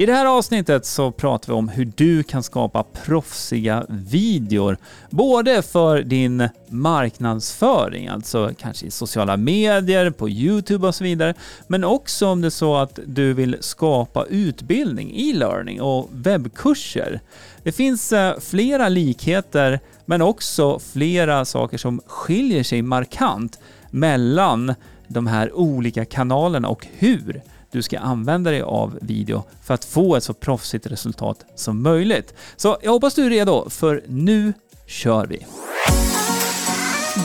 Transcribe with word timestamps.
I 0.00 0.06
det 0.06 0.12
här 0.12 0.26
avsnittet 0.26 0.86
så 0.86 1.10
pratar 1.10 1.52
vi 1.52 1.58
om 1.58 1.68
hur 1.68 1.92
du 1.96 2.22
kan 2.22 2.42
skapa 2.42 2.82
proffsiga 2.82 3.86
videor. 3.88 4.76
Både 5.10 5.62
för 5.62 6.02
din 6.02 6.48
marknadsföring, 6.68 8.08
alltså 8.08 8.50
kanske 8.58 8.86
i 8.86 8.90
sociala 8.90 9.36
medier, 9.36 10.10
på 10.10 10.28
Youtube 10.28 10.86
och 10.86 10.94
så 10.94 11.04
vidare. 11.04 11.34
Men 11.66 11.84
också 11.84 12.26
om 12.26 12.40
det 12.40 12.48
är 12.48 12.50
så 12.50 12.76
att 12.76 12.98
du 13.06 13.32
vill 13.32 13.56
skapa 13.60 14.24
utbildning, 14.24 15.12
e-learning 15.14 15.80
och 15.80 16.08
webbkurser. 16.12 17.20
Det 17.62 17.72
finns 17.72 18.12
eh, 18.12 18.38
flera 18.40 18.88
likheter 18.88 19.80
men 20.04 20.22
också 20.22 20.78
flera 20.78 21.44
saker 21.44 21.78
som 21.78 22.00
skiljer 22.06 22.62
sig 22.62 22.82
markant 22.82 23.58
mellan 23.90 24.74
de 25.08 25.26
här 25.26 25.52
olika 25.56 26.04
kanalerna 26.04 26.68
och 26.68 26.86
hur 26.98 27.42
du 27.72 27.82
ska 27.82 27.98
använda 27.98 28.50
dig 28.50 28.62
av 28.62 28.98
video 29.02 29.42
för 29.64 29.74
att 29.74 29.84
få 29.84 30.16
ett 30.16 30.24
så 30.24 30.34
proffsigt 30.34 30.86
resultat 30.86 31.44
som 31.54 31.82
möjligt. 31.82 32.34
Så 32.56 32.78
jag 32.82 32.92
hoppas 32.92 33.14
du 33.14 33.26
är 33.26 33.30
redo, 33.30 33.70
för 33.70 34.04
nu 34.06 34.52
kör 34.86 35.26
vi! 35.26 35.46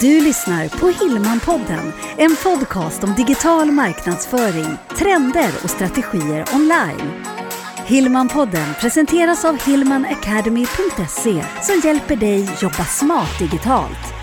Du 0.01 0.21
lyssnar 0.21 0.67
på 0.67 1.05
Hillmanpodden, 1.05 1.93
en 2.17 2.35
podcast 2.43 3.03
om 3.03 3.13
digital 3.13 3.71
marknadsföring, 3.71 4.77
trender 4.97 5.51
och 5.63 5.69
strategier 5.69 6.45
online. 6.53 7.25
Hillmanpodden 7.85 8.73
presenteras 8.79 9.45
av 9.45 9.59
hillmanacademy.se 9.65 11.45
som 11.61 11.81
hjälper 11.83 12.15
dig 12.15 12.49
jobba 12.61 12.85
smart 12.85 13.39
digitalt. 13.39 14.14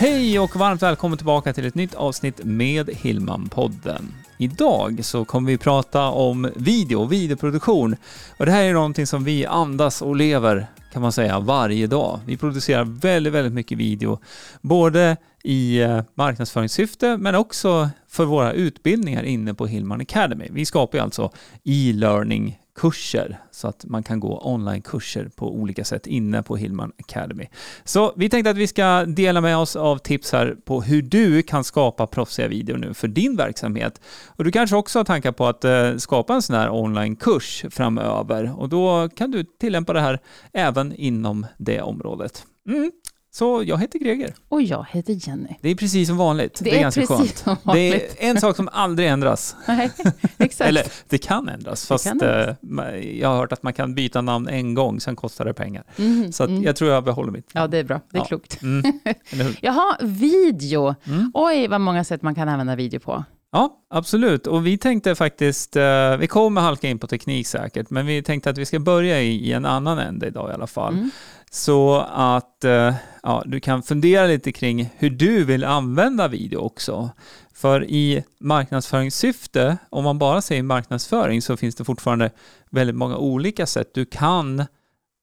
Hej 0.00 0.40
och 0.40 0.56
varmt 0.56 0.82
välkommen 0.82 1.18
tillbaka 1.18 1.52
till 1.52 1.66
ett 1.66 1.74
nytt 1.74 1.94
avsnitt 1.94 2.40
med 2.44 2.88
Hillman-podden. 2.88 4.02
Idag 4.38 5.04
så 5.04 5.24
kommer 5.24 5.50
vi 5.50 5.58
prata 5.58 6.02
om 6.08 6.50
video 6.56 7.00
och 7.00 7.12
videoproduktion. 7.12 7.96
Och 8.36 8.46
det 8.46 8.52
här 8.52 8.64
är 8.64 8.72
någonting 8.72 9.06
som 9.06 9.24
vi 9.24 9.46
andas 9.46 10.02
och 10.02 10.16
lever 10.16 10.66
kan 10.92 11.02
man 11.02 11.12
säga 11.12 11.40
varje 11.40 11.86
dag. 11.86 12.20
Vi 12.26 12.36
producerar 12.36 12.84
väldigt, 12.84 13.32
väldigt 13.32 13.52
mycket 13.52 13.78
video, 13.78 14.18
både 14.60 15.16
i 15.42 15.80
eh, 15.80 16.02
marknadsföringssyfte 16.14 17.16
men 17.16 17.34
också 17.34 17.90
för 18.08 18.24
våra 18.24 18.52
utbildningar 18.52 19.22
inne 19.22 19.54
på 19.54 19.66
Hillman 19.66 20.00
Academy. 20.00 20.48
Vi 20.50 20.64
skapar 20.64 20.98
ju 20.98 21.04
alltså 21.04 21.32
e-learning 21.64 22.59
kurser 22.80 23.38
så 23.50 23.68
att 23.68 23.84
man 23.84 24.02
kan 24.02 24.20
gå 24.20 24.40
onlinekurser 24.44 25.30
på 25.36 25.54
olika 25.54 25.84
sätt 25.84 26.06
inne 26.06 26.42
på 26.42 26.56
Hillman 26.56 26.92
Academy. 26.98 27.46
Så 27.84 28.12
vi 28.16 28.28
tänkte 28.28 28.50
att 28.50 28.56
vi 28.56 28.66
ska 28.66 29.04
dela 29.04 29.40
med 29.40 29.56
oss 29.56 29.76
av 29.76 29.98
tips 29.98 30.32
här 30.32 30.56
på 30.64 30.82
hur 30.82 31.02
du 31.02 31.42
kan 31.42 31.64
skapa 31.64 32.06
proffsiga 32.06 32.48
videor 32.48 32.76
nu 32.76 32.94
för 32.94 33.08
din 33.08 33.36
verksamhet. 33.36 34.00
Och 34.26 34.44
du 34.44 34.52
kanske 34.52 34.76
också 34.76 34.98
har 34.98 35.04
tankar 35.04 35.32
på 35.32 35.46
att 35.46 35.64
eh, 35.64 35.96
skapa 35.96 36.34
en 36.34 36.42
sån 36.42 36.56
här 36.56 36.70
onlinekurs 36.70 37.64
framöver 37.70 38.60
och 38.60 38.68
då 38.68 39.08
kan 39.08 39.30
du 39.30 39.44
tillämpa 39.44 39.92
det 39.92 40.00
här 40.00 40.18
även 40.52 40.94
inom 40.94 41.46
det 41.58 41.80
området. 41.80 42.46
Mm. 42.68 42.90
Så 43.32 43.62
jag 43.66 43.78
heter 43.78 43.98
Greger. 43.98 44.34
Och 44.48 44.62
jag 44.62 44.86
heter 44.90 45.28
Jenny. 45.28 45.56
Det 45.60 45.68
är 45.68 45.74
precis 45.74 46.08
som 46.08 46.16
vanligt. 46.16 46.58
Det, 46.58 46.64
det 46.64 46.70
är, 46.70 46.78
är 46.78 46.80
ganska 46.80 47.06
skönt. 47.06 47.36
Som. 47.36 47.56
Det 47.72 47.94
är 47.94 48.30
en 48.30 48.40
sak 48.40 48.56
som 48.56 48.68
aldrig 48.72 49.08
ändras. 49.08 49.56
Nej, 49.68 49.90
exakt. 50.38 50.68
Eller 50.68 50.86
det 51.08 51.18
kan 51.18 51.48
ändras, 51.48 51.86
fast 51.86 52.04
kan 52.04 52.20
ändras. 52.20 52.56
Eh, 52.94 53.18
jag 53.20 53.28
har 53.28 53.36
hört 53.36 53.52
att 53.52 53.62
man 53.62 53.72
kan 53.72 53.94
byta 53.94 54.20
namn 54.20 54.48
en 54.48 54.74
gång, 54.74 55.00
sen 55.00 55.16
kostar 55.16 55.44
det 55.44 55.54
pengar. 55.54 55.84
Mm, 55.96 56.32
så 56.32 56.44
mm. 56.44 56.62
jag 56.62 56.76
tror 56.76 56.90
jag 56.90 57.04
behåller 57.04 57.32
mitt. 57.32 57.50
Ja, 57.52 57.66
det 57.66 57.78
är 57.78 57.84
bra. 57.84 58.00
Det 58.10 58.18
är 58.18 58.20
ja. 58.20 58.24
klokt. 58.24 58.62
Mm. 58.62 58.92
Jaha, 59.60 59.96
video. 60.00 60.94
Mm. 61.04 61.30
Oj, 61.34 61.68
vad 61.68 61.80
många 61.80 62.04
sätt 62.04 62.22
man 62.22 62.34
kan 62.34 62.48
använda 62.48 62.76
video 62.76 63.00
på. 63.00 63.24
Ja, 63.52 63.76
absolut. 63.90 64.46
Och 64.46 64.66
vi 64.66 64.78
tänkte 64.78 65.14
faktiskt, 65.14 65.76
eh, 65.76 66.16
vi 66.16 66.26
kommer 66.26 66.60
halka 66.60 66.88
in 66.88 66.98
på 66.98 67.06
teknik 67.06 67.46
säkert, 67.46 67.90
men 67.90 68.06
vi 68.06 68.22
tänkte 68.22 68.50
att 68.50 68.58
vi 68.58 68.66
ska 68.66 68.78
börja 68.78 69.20
i, 69.20 69.48
i 69.48 69.52
en 69.52 69.64
annan 69.64 69.98
ände 69.98 70.26
idag 70.26 70.50
i 70.50 70.54
alla 70.54 70.66
fall. 70.66 70.94
Mm. 70.94 71.10
Så 71.52 71.96
att 72.10 72.64
eh, 72.64 72.94
ja, 73.22 73.42
du 73.46 73.60
kan 73.60 73.82
fundera 73.82 74.26
lite 74.26 74.52
kring 74.52 74.90
hur 74.96 75.10
du 75.10 75.44
vill 75.44 75.64
använda 75.64 76.28
video 76.28 76.58
också. 76.58 77.10
För 77.52 77.84
i 77.84 78.24
marknadsföringssyfte, 78.40 79.76
om 79.90 80.04
man 80.04 80.18
bara 80.18 80.42
säger 80.42 80.62
marknadsföring, 80.62 81.42
så 81.42 81.56
finns 81.56 81.74
det 81.74 81.84
fortfarande 81.84 82.30
väldigt 82.70 82.96
många 82.96 83.16
olika 83.16 83.66
sätt 83.66 83.94
du 83.94 84.04
kan 84.04 84.64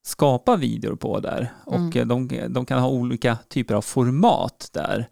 skapa 0.06 0.56
videor 0.56 0.96
på 0.96 1.20
där. 1.20 1.54
Mm. 1.72 1.86
Och 1.86 2.08
de, 2.08 2.28
de 2.50 2.66
kan 2.66 2.80
ha 2.80 2.90
olika 2.90 3.38
typer 3.50 3.76
av 3.76 3.82
format 3.82 4.70
där. 4.74 5.10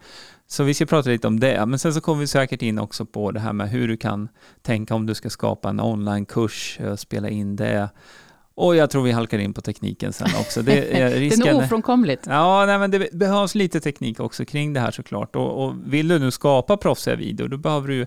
Så 0.48 0.64
vi 0.64 0.74
ska 0.74 0.86
prata 0.86 1.10
lite 1.10 1.28
om 1.28 1.40
det, 1.40 1.66
men 1.66 1.80
sen 1.80 1.94
så 1.94 2.02
kommer 2.02 2.20
vi 2.20 2.28
säkert 2.28 2.62
in 2.62 2.80
också 2.80 3.06
på 3.06 3.32
det 3.32 3.40
här 3.40 3.54
med 3.54 3.70
hur 3.70 3.88
du 3.88 3.98
kan 3.98 4.30
tänka 4.62 4.96
om 4.96 5.06
du 5.06 5.16
ska 5.16 5.30
skapa 5.30 5.70
en 5.70 5.80
onlinekurs, 5.80 6.80
eh, 6.80 6.96
spela 6.96 7.30
in 7.30 7.56
det 7.56 7.90
och 8.56 8.76
jag 8.76 8.90
tror 8.90 9.04
vi 9.04 9.12
halkar 9.12 9.38
in 9.38 9.54
på 9.54 9.62
tekniken 9.62 10.14
sen 10.14 10.28
också. 10.40 10.62
Det 10.62 11.02
är, 11.02 11.10
risken... 11.20 11.46
det 11.46 11.50
är 11.50 11.66
ofrånkomligt. 11.66 12.24
Ja, 12.28 12.66
nej, 12.66 12.80
men 12.80 12.92
det 12.92 13.14
behövs 13.14 13.56
lite 13.56 13.80
teknik 13.80 14.20
också 14.20 14.46
kring 14.46 14.74
det 14.74 14.80
här 14.80 14.92
såklart. 14.92 15.36
Och, 15.36 15.66
och 15.66 15.74
vill 15.86 16.08
du 16.08 16.20
nu 16.20 16.32
skapa 16.32 16.78
proffsiga 16.78 17.16
videor, 17.16 17.48
då 17.48 17.58
behöver 17.58 17.88
du 17.88 18.06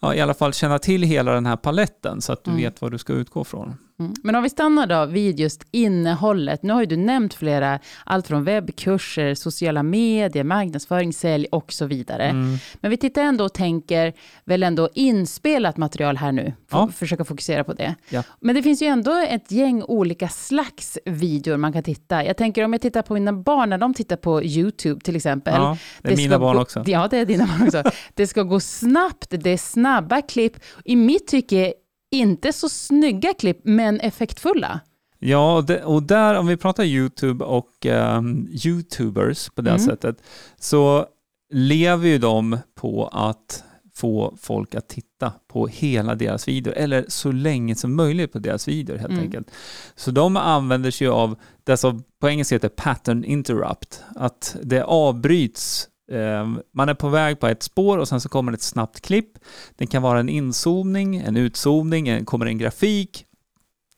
ja, 0.00 0.14
i 0.14 0.20
alla 0.20 0.34
fall 0.34 0.52
känna 0.52 0.78
till 0.78 1.02
hela 1.02 1.32
den 1.32 1.46
här 1.46 1.56
paletten 1.56 2.20
så 2.20 2.32
att 2.32 2.44
du 2.44 2.50
mm. 2.50 2.62
vet 2.62 2.80
vad 2.80 2.90
du 2.90 2.98
ska 2.98 3.12
utgå 3.12 3.44
från. 3.44 3.76
Mm. 3.98 4.14
Men 4.22 4.34
om 4.34 4.42
vi 4.42 4.50
stannar 4.50 4.86
då 4.86 5.06
vid 5.06 5.40
just 5.40 5.62
innehållet. 5.70 6.62
Nu 6.62 6.72
har 6.72 6.80
ju 6.80 6.86
du 6.86 6.96
nämnt 6.96 7.34
flera, 7.34 7.78
allt 8.04 8.26
från 8.26 8.44
webbkurser, 8.44 9.34
sociala 9.34 9.82
medier, 9.82 10.44
marknadsföring, 10.44 11.12
sälj 11.12 11.46
och 11.50 11.72
så 11.72 11.86
vidare. 11.86 12.24
Mm. 12.24 12.56
Men 12.74 12.90
vi 12.90 12.96
tittar 12.96 13.22
ändå 13.22 13.44
och 13.44 13.54
tänker 13.54 14.12
väl 14.44 14.62
ändå 14.62 14.88
inspelat 14.94 15.76
material 15.76 16.16
här 16.16 16.32
nu. 16.32 16.52
Ja. 16.70 16.88
Försöka 16.94 17.24
fokusera 17.24 17.64
på 17.64 17.72
det. 17.72 17.94
Ja. 18.08 18.22
Men 18.40 18.54
det 18.54 18.62
finns 18.62 18.82
ju 18.82 18.86
ändå 18.86 19.26
ett 19.28 19.52
gäng 19.52 19.82
olika 19.82 20.28
slags 20.28 20.98
videor 21.04 21.56
man 21.56 21.72
kan 21.72 21.82
titta. 21.82 22.24
Jag 22.24 22.36
tänker 22.36 22.64
om 22.64 22.72
jag 22.72 22.82
tittar 22.82 23.02
på 23.02 23.14
mina 23.14 23.32
barn 23.32 23.70
när 23.70 23.78
de 23.78 23.94
tittar 23.94 24.16
på 24.16 24.42
YouTube 24.42 25.00
till 25.00 25.16
exempel. 25.16 25.54
Ja, 25.54 25.78
det 26.02 26.08
är 26.08 26.16
det 26.16 26.22
mina 26.22 26.38
barn 26.38 26.56
gå, 26.56 26.62
också. 26.62 26.84
Ja, 26.86 27.08
det 27.10 27.18
är 27.18 27.26
dina 27.26 27.46
barn 27.46 27.66
också. 27.66 27.82
det 28.14 28.26
ska 28.26 28.42
gå 28.42 28.60
snabbt, 28.60 29.26
det 29.30 29.50
är 29.50 29.56
snabba 29.56 30.22
klipp. 30.22 30.56
I 30.84 30.96
mitt 30.96 31.26
tycke 31.26 31.74
inte 32.10 32.52
så 32.52 32.68
snygga 32.68 33.34
klipp, 33.34 33.60
men 33.64 34.00
effektfulla. 34.00 34.80
Ja, 35.18 35.64
och 35.84 36.02
där 36.02 36.34
om 36.34 36.46
vi 36.46 36.56
pratar 36.56 36.84
YouTube 36.84 37.44
och 37.44 37.86
um, 37.86 38.48
YouTubers 38.64 39.50
på 39.50 39.62
det 39.62 39.70
mm. 39.70 39.82
sättet, 39.82 40.22
så 40.58 41.06
lever 41.52 42.08
ju 42.08 42.18
de 42.18 42.58
på 42.74 43.06
att 43.06 43.64
få 43.94 44.36
folk 44.40 44.74
att 44.74 44.88
titta 44.88 45.32
på 45.48 45.66
hela 45.66 46.14
deras 46.14 46.48
videor, 46.48 46.74
eller 46.74 47.04
så 47.08 47.32
länge 47.32 47.74
som 47.74 47.96
möjligt 47.96 48.32
på 48.32 48.38
deras 48.38 48.68
videor 48.68 48.96
helt 48.96 49.10
mm. 49.10 49.24
enkelt. 49.24 49.50
Så 49.94 50.10
de 50.10 50.36
använder 50.36 50.90
sig 50.90 51.06
av 51.06 51.38
det 51.64 51.76
som 51.76 52.02
på 52.20 52.28
engelska 52.28 52.54
heter 52.54 52.68
pattern 52.68 53.24
interrupt, 53.24 54.02
att 54.14 54.56
det 54.62 54.84
avbryts 54.84 55.88
Ehm, 56.12 56.60
man 56.74 56.88
är 56.88 56.94
på 56.94 57.08
väg 57.08 57.40
på 57.40 57.46
ett 57.46 57.62
spår 57.62 57.98
och 57.98 58.08
sen 58.08 58.20
så 58.20 58.28
kommer 58.28 58.52
ett 58.52 58.62
snabbt 58.62 59.00
klipp. 59.00 59.38
Det 59.76 59.86
kan 59.86 60.02
vara 60.02 60.20
en 60.20 60.28
inzoomning, 60.28 61.16
en 61.16 61.36
utzoomning, 61.36 62.24
kommer 62.24 62.46
en 62.46 62.58
grafik, 62.58 63.26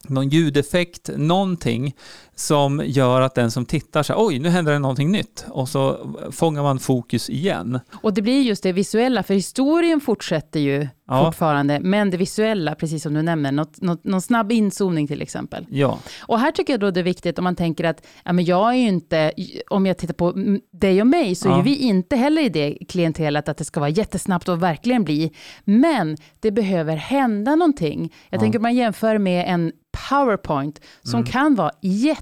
någon 0.09 0.29
ljudeffekt, 0.29 1.11
någonting 1.17 1.97
som 2.39 2.83
gör 2.85 3.21
att 3.21 3.35
den 3.35 3.51
som 3.51 3.67
tittar 3.67 4.03
så 4.03 4.27
oj, 4.27 4.39
nu 4.39 4.49
händer 4.49 4.73
det 4.73 4.79
någonting 4.79 5.11
nytt 5.11 5.47
och 5.49 5.69
så 5.69 5.99
fångar 6.31 6.63
man 6.63 6.79
fokus 6.79 7.31
igen. 7.31 7.81
Och 8.03 8.15
det 8.15 8.23
blir 8.23 8.43
just 8.43 8.63
det 8.63 8.73
visuella, 8.73 9.23
för 9.23 9.35
historien 9.35 10.01
fortsätter 10.01 10.61
ju 10.61 10.89
ja. 11.07 11.25
fortfarande, 11.25 11.81
men 11.81 12.11
det 12.11 12.17
visuella, 12.17 12.75
precis 12.75 13.03
som 13.03 13.15
du 13.15 13.23
nämner, 13.23 13.53
något, 13.53 13.81
något, 13.81 14.05
någon 14.05 14.23
snabb 14.23 14.53
inzoomning 14.53 15.07
till 15.07 15.23
exempel. 15.23 15.67
Ja. 15.71 15.99
Och 16.21 16.39
här 16.39 16.53
tycker 16.53 16.73
jag 16.73 16.81
då 16.81 16.91
det 16.91 17.01
är 17.01 17.05
viktigt 17.05 17.39
om 17.39 17.45
man 17.45 17.57
tänker 17.57 17.85
att, 17.85 18.07
ja 18.25 18.33
men 18.33 18.45
jag 18.45 18.69
är 18.69 18.77
ju 18.77 18.89
inte, 18.89 19.33
om 19.71 19.87
jag 19.87 19.99
tittar 19.99 20.15
på 20.15 20.35
dig 20.73 21.01
och 21.01 21.07
mig, 21.07 21.35
så 21.35 21.49
ja. 21.49 21.59
är 21.59 21.63
vi 21.63 21.77
inte 21.77 22.17
heller 22.17 22.43
i 22.43 22.49
det 22.49 22.79
klientelet 22.89 23.49
att 23.49 23.57
det 23.57 23.65
ska 23.65 23.81
vara 23.81 23.91
jättesnabbt 23.91 24.49
och 24.49 24.63
verkligen 24.63 25.05
bli, 25.05 25.33
men 25.65 26.17
det 26.41 26.51
behöver 26.51 26.97
hända 26.97 27.57
någonting. 27.57 28.15
Jag 28.31 28.39
ja. 28.39 28.41
tänker 28.41 28.59
att 28.59 28.63
man 28.63 28.75
jämför 28.75 29.19
med 29.19 29.45
en 29.49 29.73
PowerPoint 30.09 30.81
som 31.03 31.21
mm. 31.21 31.27
kan 31.27 31.55
vara 31.55 31.71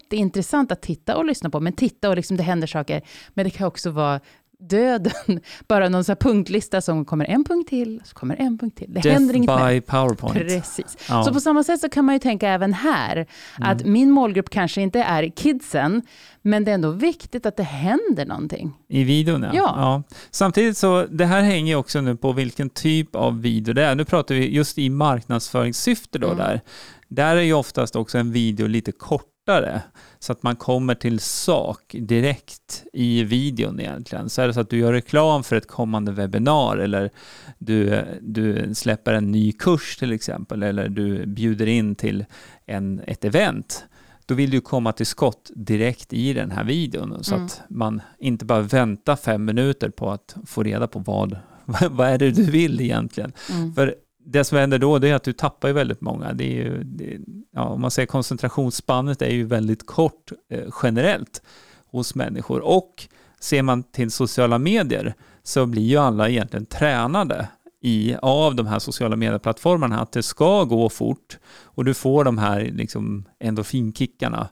jätteintressant 0.07 0.73
att 0.73 0.83
titta 0.83 1.17
och 1.17 1.25
lyssna 1.25 1.51
på, 1.51 1.61
men 1.61 1.73
titta 1.73 2.09
och 2.09 2.17
liksom 2.17 2.37
det 2.37 2.43
händer 2.43 2.67
saker. 2.67 3.03
Men 3.35 3.45
det 3.45 3.51
kan 3.51 3.67
också 3.67 3.91
vara 3.91 4.21
döden, 4.59 5.13
bara 5.69 5.89
någon 5.89 6.05
så 6.05 6.17
punktlista 6.17 6.81
som 6.81 7.05
kommer 7.05 7.25
en 7.25 7.45
punkt 7.45 7.69
till, 7.69 8.01
så 8.05 8.15
kommer 8.15 8.37
en 8.37 8.59
punkt 8.59 8.79
till. 8.79 8.95
Det 8.95 9.01
Death 9.01 9.09
händer 9.09 9.35
inget 9.35 9.57
by 9.57 9.63
mer. 9.63 9.81
PowerPoint. 9.81 10.35
Precis. 10.35 10.97
Ja. 11.09 11.25
Så 11.25 11.33
på 11.33 11.41
samma 11.41 11.65
sätt 11.65 11.81
så 11.81 11.89
kan 11.89 12.05
man 12.05 12.15
ju 12.15 12.19
tänka 12.19 12.49
även 12.49 12.73
här, 12.73 13.27
att 13.59 13.81
mm. 13.81 13.93
min 13.93 14.11
målgrupp 14.11 14.51
kanske 14.51 14.83
inte 14.83 15.01
är 15.01 15.31
kidsen, 15.37 16.03
men 16.43 16.65
det 16.65 16.71
är 16.71 16.75
ändå 16.75 16.91
viktigt 16.91 17.47
att 17.47 17.57
det 17.57 17.63
händer 17.63 18.27
någonting. 18.27 18.73
I 18.89 19.05
videon 19.05 19.43
ja. 19.43 19.51
ja. 19.55 19.75
ja. 19.77 20.03
Samtidigt 20.31 20.77
så, 20.77 21.07
det 21.11 21.27
här 21.27 21.43
hänger 21.43 21.73
ju 21.73 21.77
också 21.77 22.01
nu 22.01 22.17
på 22.17 22.33
vilken 22.33 22.71
typ 22.71 23.17
av 23.17 23.41
video 23.41 23.75
det 23.75 23.85
är. 23.85 23.95
Nu 23.95 24.05
pratar 24.05 24.35
vi 24.35 24.55
just 24.55 24.79
i 24.79 24.91
marknadsföringssyfte 24.91 26.19
då 26.19 26.27
mm. 26.27 26.39
där. 26.39 26.61
Där 27.09 27.37
är 27.37 27.43
ju 27.43 27.53
oftast 27.53 27.97
också 27.97 28.19
en 28.19 28.33
video 28.33 28.67
lite 28.67 28.93
kort 28.93 29.36
kortare 29.47 29.83
så 30.19 30.33
att 30.33 30.43
man 30.43 30.57
kommer 30.57 30.95
till 30.95 31.21
sak 31.21 31.95
direkt 31.99 32.85
i 32.93 33.25
videon 33.25 33.81
egentligen. 33.81 34.29
Så 34.29 34.43
är 34.43 34.47
det 34.47 34.55
så 34.55 34.61
att 34.61 34.71
du 34.71 34.79
gör 34.79 34.93
reklam 34.93 35.45
för 35.45 35.57
ett 35.57 35.69
kommande 35.69 36.13
webbinar 36.13 36.77
eller 36.77 37.11
du, 37.59 38.05
du 38.21 38.75
släpper 38.75 39.13
en 39.13 39.33
ny 39.33 39.53
kurs 39.53 39.97
till 39.97 40.13
exempel 40.13 40.63
eller 40.63 40.89
du 40.89 41.27
bjuder 41.27 41.67
in 41.67 41.95
till 41.95 42.25
en, 42.67 43.01
ett 43.07 43.25
event 43.25 43.85
då 44.27 44.35
vill 44.35 44.51
du 44.51 44.61
komma 44.61 44.93
till 44.93 45.07
skott 45.07 45.51
direkt 45.55 46.13
i 46.13 46.33
den 46.33 46.51
här 46.51 46.65
videon 46.65 47.25
så 47.25 47.35
mm. 47.35 47.47
att 47.47 47.63
man 47.69 48.01
inte 48.19 48.45
bara 48.45 48.61
väntar 48.61 49.17
fem 49.17 49.45
minuter 49.45 49.91
på 49.91 50.11
att 50.11 50.37
få 50.47 50.63
reda 50.63 50.87
på 50.87 50.99
vad, 50.99 51.37
vad 51.91 52.09
är 52.09 52.19
det 52.19 52.31
du 52.31 52.45
vill 52.51 52.81
egentligen. 52.81 53.33
Mm. 53.51 53.75
För 53.75 53.95
det 54.29 54.45
som 54.45 54.59
händer 54.59 54.79
då 54.79 54.99
det 54.99 55.09
är 55.09 55.15
att 55.15 55.23
du 55.23 55.33
tappar 55.33 55.69
ju 55.69 55.75
väldigt 55.75 56.01
många. 56.01 56.33
Det 56.33 56.45
är 56.45 56.65
ju, 56.65 56.85
det, 56.85 57.19
ja, 57.51 57.65
om 57.65 57.81
man 57.81 57.91
säger 57.91 58.07
koncentrationsspannet 58.07 59.23
är 59.23 59.31
ju 59.31 59.45
väldigt 59.45 59.87
kort 59.87 60.33
eh, 60.51 60.65
generellt 60.83 61.43
hos 61.87 62.15
människor. 62.15 62.61
Och 62.61 63.09
ser 63.41 63.63
man 63.63 63.83
till 63.83 64.11
sociala 64.11 64.59
medier 64.59 65.15
så 65.43 65.67
blir 65.67 65.83
ju 65.83 65.97
alla 65.97 66.29
egentligen 66.29 66.67
tränade 66.67 67.49
i, 67.81 68.17
av 68.23 68.55
de 68.55 68.67
här 68.67 68.79
sociala 68.79 69.17
medieplattformarna 69.17 70.01
att 70.01 70.13
det 70.13 70.23
ska 70.23 70.65
gå 70.65 70.89
fort 70.89 71.39
och 71.65 71.85
du 71.85 71.95
får 71.95 72.25
de 72.25 72.39
här 72.39 72.61
liksom 72.61 73.25
endorfinkickarna 73.39 74.49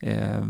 eh, 0.00 0.44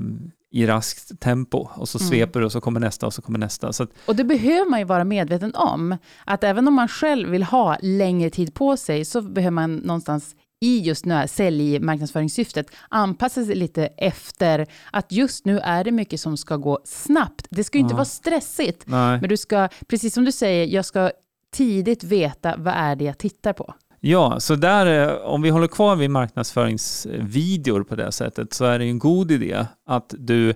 i 0.52 0.66
raskt 0.66 1.20
tempo 1.20 1.68
och 1.74 1.88
så 1.88 1.98
mm. 1.98 2.08
sveper 2.08 2.40
mm. 2.40 2.46
och 2.46 2.52
så 2.52 2.60
kommer 2.60 2.80
nästa 2.80 3.06
och 3.06 3.14
så 3.14 3.22
kommer 3.22 3.38
nästa. 3.38 3.72
Så 3.72 3.82
att, 3.82 3.90
och 4.06 4.16
det 4.16 4.24
behöver 4.24 4.70
man 4.70 4.78
ju 4.78 4.84
vara 4.84 5.04
medveten 5.04 5.54
om, 5.54 5.96
att 6.24 6.44
även 6.44 6.68
om 6.68 6.74
man 6.74 6.88
själv 6.88 7.28
vill 7.28 7.42
ha 7.42 7.76
längre 7.82 8.30
tid 8.30 8.54
på 8.54 8.76
sig 8.76 9.04
så 9.04 9.22
behöver 9.22 9.50
man 9.50 9.76
någonstans 9.76 10.34
i 10.60 10.78
just 10.78 11.04
nu 11.04 11.24
sälj 11.28 11.80
marknadsföringssyftet 11.80 12.66
anpassa 12.88 13.44
sig 13.44 13.54
lite 13.54 13.86
efter 13.86 14.66
att 14.90 15.12
just 15.12 15.46
nu 15.46 15.58
är 15.58 15.84
det 15.84 15.90
mycket 15.90 16.20
som 16.20 16.36
ska 16.36 16.56
gå 16.56 16.78
snabbt. 16.84 17.46
Det 17.50 17.64
ska 17.64 17.78
ju 17.78 17.82
inte 17.82 17.92
ja. 17.92 17.96
vara 17.96 18.04
stressigt, 18.04 18.82
Nej. 18.86 19.20
men 19.20 19.28
du 19.28 19.36
ska, 19.36 19.68
precis 19.86 20.14
som 20.14 20.24
du 20.24 20.32
säger, 20.32 20.66
jag 20.66 20.84
ska 20.84 21.10
tidigt 21.52 22.04
veta 22.04 22.54
vad 22.58 22.74
är 22.74 22.96
det 22.96 23.04
jag 23.04 23.18
tittar 23.18 23.52
på. 23.52 23.74
Ja, 24.04 24.40
så 24.40 24.54
där, 24.56 25.08
eh, 25.08 25.16
om 25.16 25.42
vi 25.42 25.50
håller 25.50 25.66
kvar 25.66 25.96
vid 25.96 26.10
marknadsföringsvideor 26.10 27.82
på 27.82 27.96
det 27.96 28.12
sättet 28.12 28.52
så 28.52 28.64
är 28.64 28.78
det 28.78 28.84
en 28.84 28.98
god 28.98 29.30
idé 29.30 29.66
att 29.86 30.14
du 30.18 30.54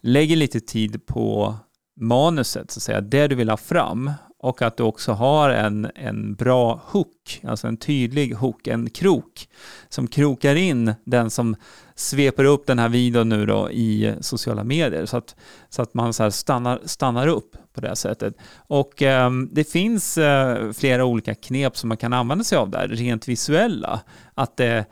lägger 0.00 0.36
lite 0.36 0.60
tid 0.60 1.06
på 1.06 1.54
manuset, 2.00 2.70
så 2.70 2.78
att 2.78 2.82
säga, 2.82 3.00
det 3.00 3.28
du 3.28 3.34
vill 3.34 3.50
ha 3.50 3.56
fram 3.56 4.10
och 4.44 4.62
att 4.62 4.76
du 4.76 4.82
också 4.82 5.12
har 5.12 5.50
en, 5.50 5.90
en 5.94 6.34
bra 6.34 6.80
hook, 6.86 7.40
alltså 7.42 7.66
en 7.66 7.76
tydlig 7.76 8.34
hook, 8.34 8.66
en 8.66 8.90
krok 8.90 9.48
som 9.88 10.06
krokar 10.06 10.54
in 10.54 10.94
den 11.04 11.30
som 11.30 11.56
sveper 11.94 12.44
upp 12.44 12.66
den 12.66 12.78
här 12.78 12.88
videon 12.88 13.28
nu 13.28 13.46
då 13.46 13.70
i 13.70 14.14
sociala 14.20 14.64
medier 14.64 15.06
så 15.06 15.16
att, 15.16 15.36
så 15.68 15.82
att 15.82 15.94
man 15.94 16.12
så 16.12 16.30
stannar, 16.30 16.80
stannar 16.84 17.26
upp 17.26 17.56
på 17.74 17.80
det 17.80 17.96
sättet. 17.96 18.34
Och 18.56 19.02
eh, 19.02 19.30
det 19.50 19.64
finns 19.64 20.18
eh, 20.18 20.72
flera 20.72 21.04
olika 21.04 21.34
knep 21.34 21.76
som 21.76 21.88
man 21.88 21.96
kan 21.96 22.12
använda 22.12 22.44
sig 22.44 22.58
av 22.58 22.70
där, 22.70 22.88
rent 22.88 23.28
visuella. 23.28 24.00
Att 24.34 24.56
det 24.56 24.76
eh, 24.76 24.84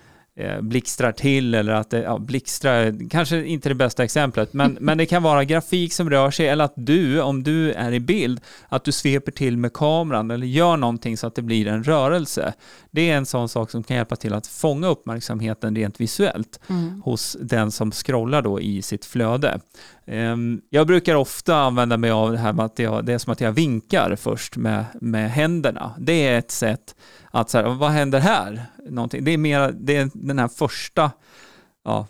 blixtrar 0.61 1.13
till 1.13 1.55
eller 1.55 1.73
att 1.73 1.91
det, 1.91 2.03
ja, 2.03 2.19
blixtrar, 2.19 3.09
kanske 3.11 3.45
inte 3.45 3.69
det 3.69 3.75
bästa 3.75 4.05
exemplet, 4.05 4.53
men, 4.53 4.73
men 4.81 4.99
det 4.99 5.07
kan 5.07 5.23
vara 5.23 5.45
grafik 5.45 5.93
som 5.93 6.11
rör 6.11 6.31
sig 6.31 6.49
eller 6.49 6.65
att 6.65 6.73
du, 6.77 7.21
om 7.21 7.43
du 7.43 7.73
är 7.73 7.93
i 7.93 8.01
bild, 8.01 8.41
att 8.69 8.85
du 8.85 8.93
sveper 8.93 9.33
till 9.33 9.57
med 9.57 9.73
kameran 9.73 10.31
eller 10.31 10.47
gör 10.47 10.77
någonting 10.77 11.17
så 11.17 11.27
att 11.27 11.35
det 11.35 11.43
blir 11.43 11.67
en 11.67 11.85
rörelse. 11.85 12.55
Det 12.91 13.11
är 13.11 13.17
en 13.17 13.27
sån 13.27 13.49
sak 13.49 13.71
som 13.71 13.83
kan 13.83 13.97
hjälpa 13.97 14.17
till 14.17 14.35
att 14.35 14.47
fånga 14.47 14.89
uppmärksamheten 14.89 15.77
rent 15.77 16.01
visuellt 16.01 16.61
mm. 16.69 17.03
hos 17.03 17.37
den 17.41 17.71
som 17.71 17.93
scrollar 17.93 18.43
då 18.43 18.61
i 18.61 18.83
sitt 18.83 19.05
flöde. 19.05 19.61
Ehm, 20.07 20.61
jag 20.71 20.87
brukar 20.87 21.15
ofta 21.15 21.57
använda 21.57 21.97
mig 21.97 22.11
av 22.11 22.33
det 22.33 22.39
här 22.39 22.53
med 22.53 22.65
att 22.65 22.79
jag, 22.79 23.05
det 23.05 23.13
är 23.13 23.19
som 23.19 23.33
att 23.33 23.41
jag 23.41 23.53
vinkar 23.53 24.17
först 24.17 24.57
med, 24.57 24.85
med 25.01 25.31
händerna. 25.31 25.95
Det 25.99 26.27
är 26.27 26.39
ett 26.39 26.51
sätt 26.51 26.95
att 27.31 27.51
så 27.51 27.59
här, 27.59 27.65
vad 27.65 27.91
händer 27.91 28.21
här? 28.21 28.67
Någonting. 28.89 29.25
Det 29.25 29.31
är 29.31 29.39
mer 29.39 29.75
det 29.81 29.97
är 29.97 30.11
den 30.15 30.39
här 30.39 30.49
första, 30.49 31.11
ja, 31.85 32.07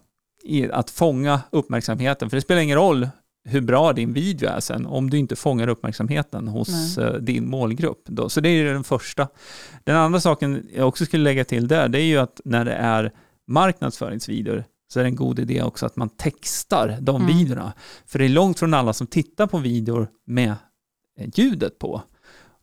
att 0.73 0.91
fånga 0.91 1.41
uppmärksamheten. 1.51 2.31
För 2.31 2.37
det 2.37 2.41
spelar 2.41 2.61
ingen 2.61 2.79
roll 2.79 3.09
hur 3.45 3.61
bra 3.61 3.93
din 3.93 4.13
video 4.13 4.51
är 4.51 4.61
sen 4.61 4.87
om 4.87 5.11
du 5.11 5.19
inte 5.19 5.37
fångar 5.37 5.69
uppmärksamheten 5.69 6.49
hos 6.49 6.97
Nej. 6.97 7.07
Eh, 7.07 7.13
din 7.13 7.51
målgrupp. 7.51 8.03
Då. 8.07 8.29
Så 8.29 8.41
det 8.41 8.49
är 8.49 8.65
den 8.65 8.85
första. 8.85 9.29
Den 9.85 9.97
andra 9.97 10.21
saken 10.21 10.67
jag 10.75 10.89
också 10.89 11.05
skulle 11.05 11.25
lägga 11.25 11.45
till 11.45 11.69
där, 11.69 11.89
det 11.89 11.99
är 11.99 12.05
ju 12.05 12.19
att 12.19 12.41
när 12.45 12.65
det 12.65 12.75
är 12.75 13.13
marknadsföringsvideor 13.47 14.65
så 14.93 15.01
är 15.01 15.05
det 15.05 15.09
en 15.09 15.17
god 15.17 15.39
idé 15.39 15.63
också 15.63 15.87
att 15.87 15.97
man 15.97 16.09
textar 16.09 16.99
de 17.01 17.23
mm. 17.23 17.37
videorna. 17.37 17.73
För 18.07 18.19
det 18.19 18.25
är 18.25 18.29
långt 18.29 18.59
från 18.59 18.75
alla 18.75 18.93
som 18.93 19.07
tittar 19.07 19.47
på 19.47 19.59
videor 19.59 20.09
med 20.27 20.55
ljudet 21.35 21.79
på. 21.79 22.03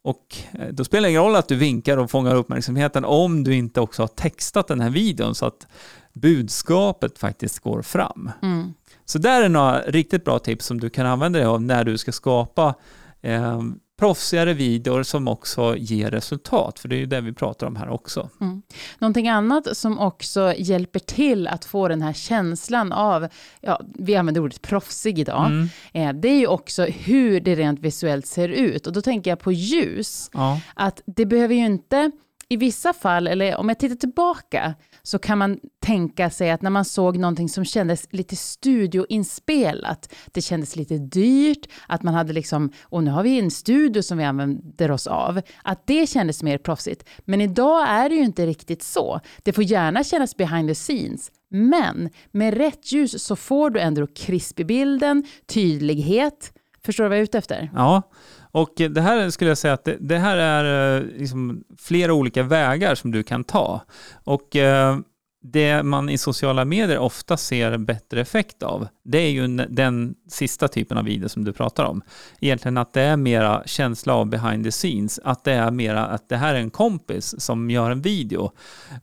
Och 0.01 0.37
eh, 0.51 0.67
då 0.67 0.83
spelar 0.83 1.07
det 1.07 1.09
ingen 1.09 1.23
roll 1.23 1.35
att 1.35 1.47
du 1.47 1.55
vinkar 1.55 1.97
och 1.97 2.11
fångar 2.11 2.35
uppmärksamheten 2.35 3.05
om 3.05 3.43
du 3.43 3.55
inte 3.55 3.81
också 3.81 4.03
har 4.03 4.07
textat 4.07 4.67
den 4.67 4.81
här 4.81 4.89
videon 4.89 5.35
så 5.35 5.45
att 5.45 5.67
budskapet 6.13 7.19
faktiskt 7.19 7.59
går 7.59 7.81
fram. 7.81 8.31
Mm. 8.41 8.73
Så 9.05 9.19
där 9.19 9.43
är 9.43 9.49
några 9.49 9.81
riktigt 9.81 10.25
bra 10.25 10.39
tips 10.39 10.65
som 10.65 10.79
du 10.79 10.89
kan 10.89 11.05
använda 11.05 11.39
dig 11.39 11.47
av 11.47 11.61
när 11.61 11.83
du 11.83 11.97
ska 11.97 12.11
skapa 12.11 12.75
eh, 13.21 13.61
proffsigare 13.99 14.53
videor 14.53 15.03
som 15.03 15.27
också 15.27 15.75
ger 15.77 16.11
resultat, 16.11 16.79
för 16.79 16.89
det 16.89 16.95
är 16.95 16.99
ju 16.99 17.05
det 17.05 17.21
vi 17.21 17.33
pratar 17.33 17.67
om 17.67 17.75
här 17.75 17.89
också. 17.89 18.29
Mm. 18.41 18.61
Någonting 18.99 19.27
annat 19.27 19.77
som 19.77 19.99
också 19.99 20.53
hjälper 20.57 20.99
till 20.99 21.47
att 21.47 21.65
få 21.65 21.87
den 21.87 22.01
här 22.01 22.13
känslan 22.13 22.91
av, 22.91 23.27
ja, 23.61 23.81
vi 23.95 24.15
använder 24.15 24.41
ordet 24.41 24.61
proffsig 24.61 25.19
idag, 25.19 25.45
mm. 25.45 25.69
eh, 25.93 26.21
det 26.21 26.27
är 26.27 26.39
ju 26.39 26.47
också 26.47 26.83
hur 26.83 27.39
det 27.39 27.55
rent 27.55 27.79
visuellt 27.79 28.25
ser 28.25 28.49
ut. 28.49 28.87
Och 28.87 28.93
då 28.93 29.01
tänker 29.01 29.31
jag 29.31 29.39
på 29.39 29.51
ljus, 29.51 30.29
ja. 30.33 30.61
att 30.73 31.01
det 31.05 31.25
behöver 31.25 31.55
ju 31.55 31.65
inte 31.65 32.11
i 32.51 32.57
vissa 32.57 32.93
fall, 32.93 33.27
eller 33.27 33.57
om 33.57 33.69
jag 33.69 33.79
tittar 33.79 33.95
tillbaka, 33.95 34.75
så 35.03 35.19
kan 35.19 35.37
man 35.37 35.59
tänka 35.79 36.29
sig 36.29 36.51
att 36.51 36.61
när 36.61 36.69
man 36.69 36.85
såg 36.85 37.17
någonting 37.17 37.49
som 37.49 37.65
kändes 37.65 38.07
lite 38.11 38.35
studioinspelat, 38.35 40.13
det 40.31 40.41
kändes 40.41 40.75
lite 40.75 40.97
dyrt, 40.97 41.67
att 41.87 42.03
man 42.03 42.13
hade 42.13 42.33
liksom, 42.33 42.71
och 42.83 43.03
nu 43.03 43.11
har 43.11 43.23
vi 43.23 43.39
en 43.39 43.51
studio 43.51 44.01
som 44.01 44.17
vi 44.17 44.23
använder 44.23 44.91
oss 44.91 45.07
av, 45.07 45.41
att 45.63 45.87
det 45.87 46.09
kändes 46.09 46.43
mer 46.43 46.57
proffsigt. 46.57 47.09
Men 47.19 47.41
idag 47.41 47.89
är 47.89 48.09
det 48.09 48.15
ju 48.15 48.23
inte 48.23 48.45
riktigt 48.45 48.83
så. 48.83 49.19
Det 49.43 49.53
får 49.53 49.63
gärna 49.63 50.03
kännas 50.03 50.37
behind 50.37 50.69
the 50.69 50.75
scenes, 50.75 51.31
men 51.49 52.09
med 52.31 52.53
rätt 52.53 52.91
ljus 52.91 53.23
så 53.23 53.35
får 53.35 53.69
du 53.69 53.79
ändå 53.79 54.07
krisp 54.07 54.59
i 54.59 54.65
bilden, 54.65 55.23
tydlighet. 55.45 56.53
Förstår 56.85 57.03
du 57.03 57.07
vad 57.09 57.17
jag 57.17 57.21
är 57.21 57.23
ute 57.23 57.37
efter? 57.37 57.71
Ja, 57.73 58.03
och 58.51 58.73
det 58.75 59.01
här 59.01 59.29
skulle 59.29 59.49
jag 59.49 59.57
säga 59.57 59.73
att 59.73 59.83
det, 59.83 59.97
det 59.99 60.17
här 60.17 60.37
är 60.37 60.97
eh, 60.97 61.03
liksom 61.03 61.63
flera 61.77 62.13
olika 62.13 62.43
vägar 62.43 62.95
som 62.95 63.11
du 63.11 63.23
kan 63.23 63.43
ta. 63.43 63.81
Och 64.23 64.55
eh, 64.55 64.97
det 65.41 65.83
man 65.83 66.09
i 66.09 66.17
sociala 66.17 66.65
medier 66.65 66.97
ofta 66.97 67.37
ser 67.37 67.77
bättre 67.77 68.21
effekt 68.21 68.63
av, 68.63 68.87
det 69.03 69.17
är 69.17 69.29
ju 69.29 69.47
den 69.57 70.15
sista 70.29 70.67
typen 70.67 70.97
av 70.97 71.03
video 71.03 71.29
som 71.29 71.43
du 71.43 71.53
pratar 71.53 71.83
om. 71.83 72.01
Egentligen 72.39 72.77
att 72.77 72.93
det 72.93 73.01
är 73.01 73.17
mera 73.17 73.63
känsla 73.65 74.13
av 74.13 74.25
behind 74.25 74.63
the 74.63 74.71
scenes, 74.71 75.19
att 75.23 75.43
det 75.43 75.53
är 75.53 75.71
mera 75.71 76.05
att 76.05 76.29
det 76.29 76.37
här 76.37 76.55
är 76.55 76.59
en 76.59 76.69
kompis 76.69 77.41
som 77.41 77.69
gör 77.69 77.91
en 77.91 78.01
video 78.01 78.51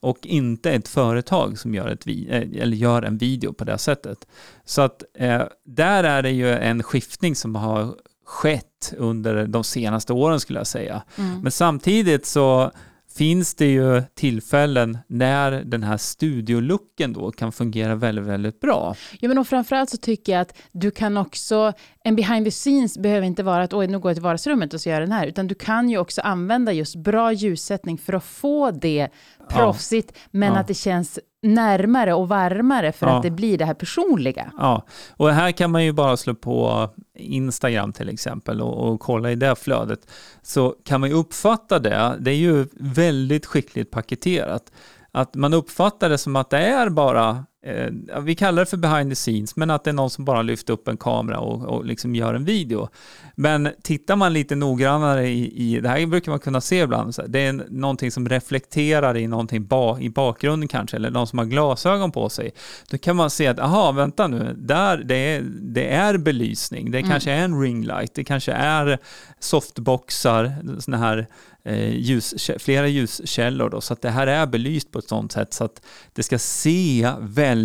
och 0.00 0.18
inte 0.22 0.72
ett 0.72 0.88
företag 0.88 1.58
som 1.58 1.74
gör, 1.74 1.88
ett, 1.88 2.06
eh, 2.06 2.62
eller 2.62 2.76
gör 2.76 3.02
en 3.02 3.18
video 3.18 3.52
på 3.52 3.64
det 3.64 3.78
sättet. 3.78 4.26
Så 4.64 4.82
att 4.82 5.02
eh, 5.14 5.42
där 5.64 6.04
är 6.04 6.22
det 6.22 6.30
ju 6.30 6.52
en 6.52 6.82
skiftning 6.82 7.36
som 7.36 7.54
har 7.54 7.94
skett 8.26 8.94
under 8.96 9.46
de 9.46 9.64
senaste 9.64 10.12
åren 10.12 10.40
skulle 10.40 10.60
jag 10.60 10.66
säga. 10.66 11.02
Mm. 11.18 11.40
Men 11.40 11.52
samtidigt 11.52 12.26
så 12.26 12.70
finns 13.16 13.54
det 13.54 13.66
ju 13.66 14.02
tillfällen 14.14 14.98
när 15.06 15.52
den 15.52 15.82
här 15.82 15.96
studiolucken 15.96 17.12
då 17.12 17.30
kan 17.30 17.52
fungera 17.52 17.94
väldigt, 17.94 18.24
väldigt 18.24 18.60
bra. 18.60 18.94
Ja, 19.20 19.28
men 19.28 19.38
och 19.38 19.48
framförallt 19.48 19.90
så 19.90 19.96
tycker 19.96 20.32
jag 20.32 20.40
att 20.40 20.56
du 20.72 20.90
kan 20.90 21.16
också, 21.16 21.72
en 22.04 22.16
behind 22.16 22.46
the 22.46 22.50
scenes 22.50 22.98
behöver 22.98 23.26
inte 23.26 23.42
vara 23.42 23.62
att 23.62 23.72
oj, 23.72 23.86
nu 23.86 23.98
går 23.98 24.10
jag 24.10 24.16
till 24.16 24.22
vardagsrummet 24.22 24.74
och 24.74 24.80
så 24.80 24.88
gör 24.88 25.00
jag 25.00 25.08
den 25.08 25.16
här, 25.16 25.26
utan 25.26 25.46
du 25.46 25.54
kan 25.54 25.90
ju 25.90 25.98
också 25.98 26.20
använda 26.20 26.72
just 26.72 26.96
bra 26.96 27.32
ljussättning 27.32 27.98
för 27.98 28.12
att 28.12 28.24
få 28.24 28.70
det 28.70 29.08
proffsigt, 29.48 30.10
ja. 30.14 30.20
men 30.30 30.52
ja. 30.52 30.58
att 30.58 30.66
det 30.66 30.74
känns 30.74 31.18
närmare 31.42 32.14
och 32.14 32.28
varmare 32.28 32.92
för 32.92 33.06
ja. 33.06 33.16
att 33.16 33.22
det 33.22 33.30
blir 33.30 33.58
det 33.58 33.64
här 33.64 33.74
personliga. 33.74 34.52
Ja, 34.58 34.82
och 35.16 35.30
här 35.30 35.52
kan 35.52 35.70
man 35.70 35.84
ju 35.84 35.92
bara 35.92 36.16
slå 36.16 36.34
på 36.34 36.88
Instagram 37.18 37.92
till 37.92 38.08
exempel 38.08 38.60
och, 38.60 38.88
och, 38.88 39.00
kolla 39.00 39.30
i 39.30 39.34
det 39.34 39.56
flödet, 39.56 40.10
så 40.42 40.74
kan 40.84 41.00
man 41.00 41.10
ju 41.10 41.16
uppfatta 41.16 41.78
det, 41.78 42.16
det 42.20 42.30
är 42.30 42.36
ju 42.36 42.66
väldigt 42.72 43.46
skickligt 43.46 43.90
paketerat, 43.90 44.72
att 45.12 45.34
man 45.34 45.54
uppfattar 45.54 46.08
det 46.08 46.18
som 46.18 46.36
att 46.36 46.50
det 46.50 46.58
är 46.58 46.88
bara 46.88 47.44
eh, 47.66 48.20
vi 48.20 48.34
kallar 48.34 48.62
det 48.62 48.66
för 48.66 48.76
behind 48.76 49.10
the 49.10 49.14
scenes, 49.14 49.56
men 49.56 49.70
att 49.70 49.84
det 49.84 49.90
är 49.90 49.94
någon 49.94 50.10
som 50.10 50.24
bara 50.24 50.42
lyfter 50.42 50.72
upp 50.72 50.88
en 50.88 50.96
kamera 50.96 51.38
och, 51.38 51.64
och 51.64 51.84
liksom 51.84 52.14
gör 52.14 52.34
en 52.34 52.44
video. 52.44 52.88
Men 53.34 53.68
tittar 53.82 54.16
man 54.16 54.32
lite 54.32 54.54
noggrannare 54.54 55.28
i, 55.28 55.74
i 55.74 55.80
det 55.80 55.88
här 55.88 56.06
brukar 56.06 56.32
man 56.32 56.38
kunna 56.38 56.60
se 56.60 56.80
ibland, 56.80 57.14
så 57.14 57.22
det 57.26 57.40
är 57.40 57.52
någonting 57.68 58.10
som 58.10 58.28
reflekterar 58.28 59.16
i 59.16 59.26
någonting 59.26 59.66
ba, 59.66 59.98
i 59.98 60.10
bakgrunden 60.10 60.68
kanske, 60.68 60.96
eller 60.96 61.10
någon 61.10 61.26
som 61.26 61.38
har 61.38 61.46
glasögon 61.46 62.12
på 62.12 62.28
sig. 62.28 62.50
Då 62.90 62.98
kan 62.98 63.16
man 63.16 63.30
se 63.30 63.46
att, 63.46 63.58
aha, 63.58 63.92
vänta 63.92 64.26
nu, 64.26 64.54
där, 64.58 64.96
det, 64.96 65.16
är, 65.16 65.42
det 65.60 65.88
är 65.88 66.18
belysning, 66.18 66.90
det 66.90 66.98
mm. 66.98 67.10
kanske 67.10 67.32
är 67.32 67.44
en 67.44 67.60
ringlight, 67.60 68.14
det 68.14 68.24
kanske 68.24 68.52
är 68.52 68.98
softboxar, 69.40 70.52
sådana 70.80 71.04
här 71.04 71.26
eh, 71.66 71.94
ljus, 71.94 72.50
flera 72.58 72.88
ljuskällor 72.88 73.70
då, 73.70 73.80
så 73.80 73.92
att 73.92 74.02
det 74.02 74.10
här 74.10 74.26
är 74.26 74.46
belyst 74.46 74.92
på 74.92 74.98
ett 74.98 75.08
sådant 75.08 75.32
sätt 75.32 75.54
så 75.54 75.64
att 75.64 75.82
det 76.12 76.22
ska 76.22 76.38
se 76.38 77.12
väldigt 77.20 77.55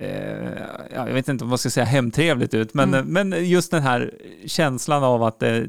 eh, 0.00 0.62
jag 0.94 1.14
vet 1.14 1.28
inte 1.28 1.44
vad 1.44 1.48
man 1.48 1.58
ska 1.58 1.70
säga 1.70 1.86
hemtrevligt 1.86 2.54
ut, 2.54 2.74
men, 2.74 2.94
mm. 2.94 3.06
men 3.06 3.48
just 3.48 3.70
den 3.70 3.82
här 3.82 4.14
känslan 4.46 5.04
av 5.04 5.22
att 5.22 5.42
eh, 5.42 5.62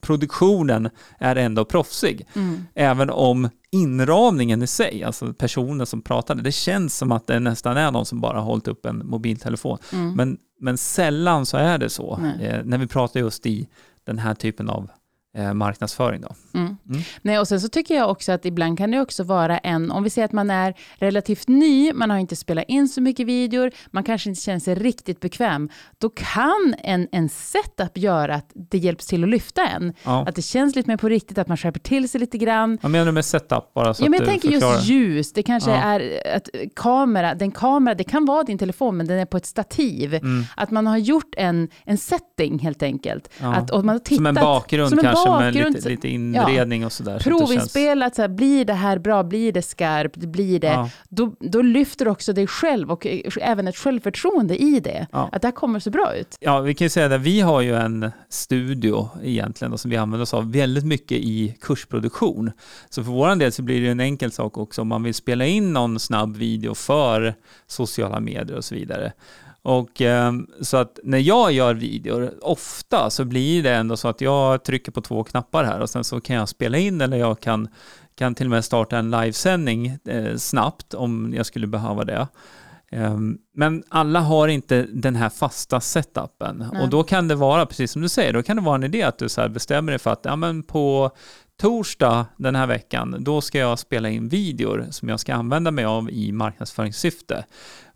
produktionen 0.00 0.90
är 1.18 1.36
ändå 1.36 1.64
proffsig. 1.64 2.26
Mm. 2.34 2.64
Även 2.74 3.10
om 3.10 3.48
inramningen 3.70 4.62
i 4.62 4.66
sig, 4.66 5.04
alltså 5.04 5.34
personen 5.34 5.86
som 5.86 6.02
pratade, 6.02 6.42
det 6.42 6.52
känns 6.52 6.96
som 6.96 7.12
att 7.12 7.26
det 7.26 7.40
nästan 7.40 7.76
är 7.76 7.90
någon 7.90 8.06
som 8.06 8.20
bara 8.20 8.40
hållit 8.40 8.68
upp 8.68 8.86
en 8.86 9.06
mobiltelefon. 9.06 9.78
Mm. 9.92 10.14
Men, 10.14 10.38
men 10.60 10.78
sällan 10.78 11.46
så 11.46 11.56
är 11.56 11.78
det 11.78 11.90
så, 11.90 12.20
eh, 12.40 12.60
när 12.64 12.78
vi 12.78 12.86
pratar 12.86 13.20
just 13.20 13.46
i 13.46 13.68
den 14.04 14.18
här 14.18 14.34
typen 14.34 14.68
av 14.68 14.90
eh, 15.36 15.54
marknadsföring. 15.54 16.20
Då. 16.20 16.34
Mm. 16.54 16.76
Mm. 16.88 17.02
Nej, 17.22 17.38
och 17.38 17.48
sen 17.48 17.60
så 17.60 17.68
tycker 17.68 17.94
jag 17.94 18.10
också 18.10 18.32
att 18.32 18.44
ibland 18.44 18.78
kan 18.78 18.90
det 18.90 19.00
också 19.00 19.22
vara 19.22 19.58
en, 19.58 19.90
om 19.90 20.02
vi 20.02 20.10
säger 20.10 20.26
att 20.26 20.32
man 20.32 20.50
är 20.50 20.74
relativt 20.94 21.48
ny, 21.48 21.92
man 21.92 22.10
har 22.10 22.18
inte 22.18 22.36
spelat 22.36 22.64
in 22.68 22.88
så 22.88 23.00
mycket 23.00 23.26
videor, 23.26 23.70
man 23.90 24.04
kanske 24.04 24.28
inte 24.28 24.42
känner 24.42 24.60
sig 24.60 24.74
riktigt 24.74 25.20
bekväm, 25.20 25.68
då 25.98 26.10
kan 26.10 26.74
en, 26.78 27.08
en 27.12 27.28
setup 27.28 27.98
göra 27.98 28.34
att 28.34 28.50
det 28.54 28.78
hjälps 28.78 29.06
till 29.06 29.24
att 29.24 29.30
lyfta 29.30 29.66
en. 29.66 29.92
Ja. 30.04 30.26
Att 30.28 30.34
det 30.34 30.42
känns 30.42 30.76
lite 30.76 30.90
mer 30.90 30.96
på 30.96 31.08
riktigt, 31.08 31.38
att 31.38 31.48
man 31.48 31.56
skärper 31.56 31.80
till 31.80 32.08
sig 32.08 32.20
lite 32.20 32.38
grann. 32.38 32.78
Vad 32.82 32.92
menar 32.92 33.06
du 33.06 33.12
med 33.12 33.24
setup? 33.24 33.74
Bara 33.74 33.94
så 33.94 34.04
ja, 34.04 34.10
men 34.10 34.18
jag 34.18 34.28
tänker 34.28 34.50
förklarar. 34.50 34.74
just 34.74 34.88
ljus, 34.88 35.32
det 35.32 35.42
kanske 35.42 35.70
ja. 35.70 35.76
är 35.76 36.36
att 36.36 36.48
kamera, 36.76 37.34
den 37.34 37.50
kamera, 37.50 37.94
det 37.94 38.04
kan 38.04 38.24
vara 38.24 38.42
din 38.42 38.58
telefon, 38.58 38.96
men 38.96 39.06
den 39.06 39.18
är 39.18 39.26
på 39.26 39.36
ett 39.36 39.46
stativ. 39.46 40.14
Mm. 40.14 40.44
Att 40.56 40.70
man 40.70 40.86
har 40.86 40.98
gjort 40.98 41.34
en, 41.36 41.68
en 41.84 41.98
setting 41.98 42.58
helt 42.58 42.82
enkelt. 42.82 43.30
Ja. 43.40 43.54
Att, 43.54 43.70
och 43.70 43.84
man 43.84 43.94
har 43.94 44.00
tittat, 44.00 44.16
som 44.16 44.26
en 44.26 44.34
bakgrund 44.34 44.88
som 44.88 44.98
en 44.98 45.04
kanske 45.04 45.21
bakgrund, 45.24 45.64
med 45.64 45.74
lite, 45.74 45.88
lite 45.88 46.08
inredning 46.08 46.80
ja, 46.80 46.86
och 46.86 46.92
sådär. 46.92 47.18
Provinspelat, 47.18 48.14
så, 48.14 48.22
här, 48.22 48.28
blir 48.28 48.64
det 48.64 48.72
här 48.72 48.98
bra, 48.98 49.22
blir 49.22 49.52
det 49.52 49.62
skarpt, 49.62 50.16
blir 50.16 50.60
det, 50.60 50.66
ja. 50.66 50.90
då, 51.08 51.34
då 51.40 51.62
lyfter 51.62 52.08
också 52.08 52.32
dig 52.32 52.46
själv 52.46 52.90
och 52.90 53.06
även 53.40 53.68
ett 53.68 53.76
självförtroende 53.76 54.62
i 54.62 54.80
det. 54.80 55.06
Ja. 55.12 55.28
Att 55.32 55.42
det 55.42 55.48
här 55.48 55.52
kommer 55.52 55.80
så 55.80 55.90
bra 55.90 56.14
ut. 56.14 56.36
Ja, 56.40 56.60
vi 56.60 56.74
kan 56.74 56.84
ju 56.84 56.88
säga 56.88 57.08
det, 57.08 57.18
vi 57.18 57.40
har 57.40 57.60
ju 57.60 57.76
en 57.76 58.10
studio 58.28 59.08
egentligen 59.22 59.70
då, 59.70 59.78
som 59.78 59.90
vi 59.90 59.96
använder 59.96 60.22
oss 60.22 60.34
av 60.34 60.52
väldigt 60.52 60.84
mycket 60.84 61.18
i 61.18 61.56
kursproduktion. 61.60 62.50
Så 62.90 63.04
för 63.04 63.10
vår 63.10 63.36
del 63.36 63.52
så 63.52 63.62
blir 63.62 63.80
det 63.80 63.88
en 63.88 64.00
enkel 64.00 64.32
sak 64.32 64.58
också 64.58 64.80
om 64.80 64.88
man 64.88 65.02
vill 65.02 65.14
spela 65.14 65.46
in 65.46 65.72
någon 65.72 65.98
snabb 65.98 66.36
video 66.36 66.74
för 66.74 67.34
sociala 67.66 68.20
medier 68.20 68.56
och 68.56 68.64
så 68.64 68.74
vidare. 68.74 69.12
Och 69.62 70.02
eh, 70.02 70.32
så 70.60 70.76
att 70.76 70.98
när 71.02 71.18
jag 71.18 71.52
gör 71.52 71.74
videor, 71.74 72.30
ofta 72.40 73.10
så 73.10 73.24
blir 73.24 73.62
det 73.62 73.74
ändå 73.74 73.96
så 73.96 74.08
att 74.08 74.20
jag 74.20 74.64
trycker 74.64 74.92
på 74.92 75.00
två 75.00 75.24
knappar 75.24 75.64
här 75.64 75.80
och 75.80 75.90
sen 75.90 76.04
så 76.04 76.20
kan 76.20 76.36
jag 76.36 76.48
spela 76.48 76.78
in 76.78 77.00
eller 77.00 77.16
jag 77.16 77.40
kan, 77.40 77.68
kan 78.14 78.34
till 78.34 78.46
och 78.46 78.50
med 78.50 78.64
starta 78.64 78.98
en 78.98 79.10
livesändning 79.10 79.98
eh, 80.04 80.36
snabbt 80.36 80.94
om 80.94 81.34
jag 81.36 81.46
skulle 81.46 81.66
behöva 81.66 82.04
det. 82.04 82.28
Eh, 82.92 83.18
men 83.54 83.82
alla 83.88 84.20
har 84.20 84.48
inte 84.48 84.86
den 84.92 85.16
här 85.16 85.28
fasta 85.28 85.80
setupen 85.80 86.68
Nej. 86.72 86.82
och 86.82 86.88
då 86.88 87.02
kan 87.02 87.28
det 87.28 87.34
vara, 87.34 87.66
precis 87.66 87.92
som 87.92 88.02
du 88.02 88.08
säger, 88.08 88.32
då 88.32 88.42
kan 88.42 88.56
det 88.56 88.62
vara 88.62 88.74
en 88.74 88.84
idé 88.84 89.02
att 89.02 89.18
du 89.18 89.28
så 89.28 89.48
bestämmer 89.48 89.92
dig 89.92 89.98
för 89.98 90.10
att 90.10 90.20
ja, 90.24 90.36
men 90.36 90.62
på 90.62 91.10
torsdag 91.60 92.26
den 92.36 92.56
här 92.56 92.66
veckan, 92.66 93.16
då 93.20 93.40
ska 93.40 93.58
jag 93.58 93.78
spela 93.78 94.08
in 94.08 94.28
videor 94.28 94.86
som 94.90 95.08
jag 95.08 95.20
ska 95.20 95.34
använda 95.34 95.70
mig 95.70 95.84
av 95.84 96.10
i 96.10 96.32
marknadsföringssyfte. 96.32 97.44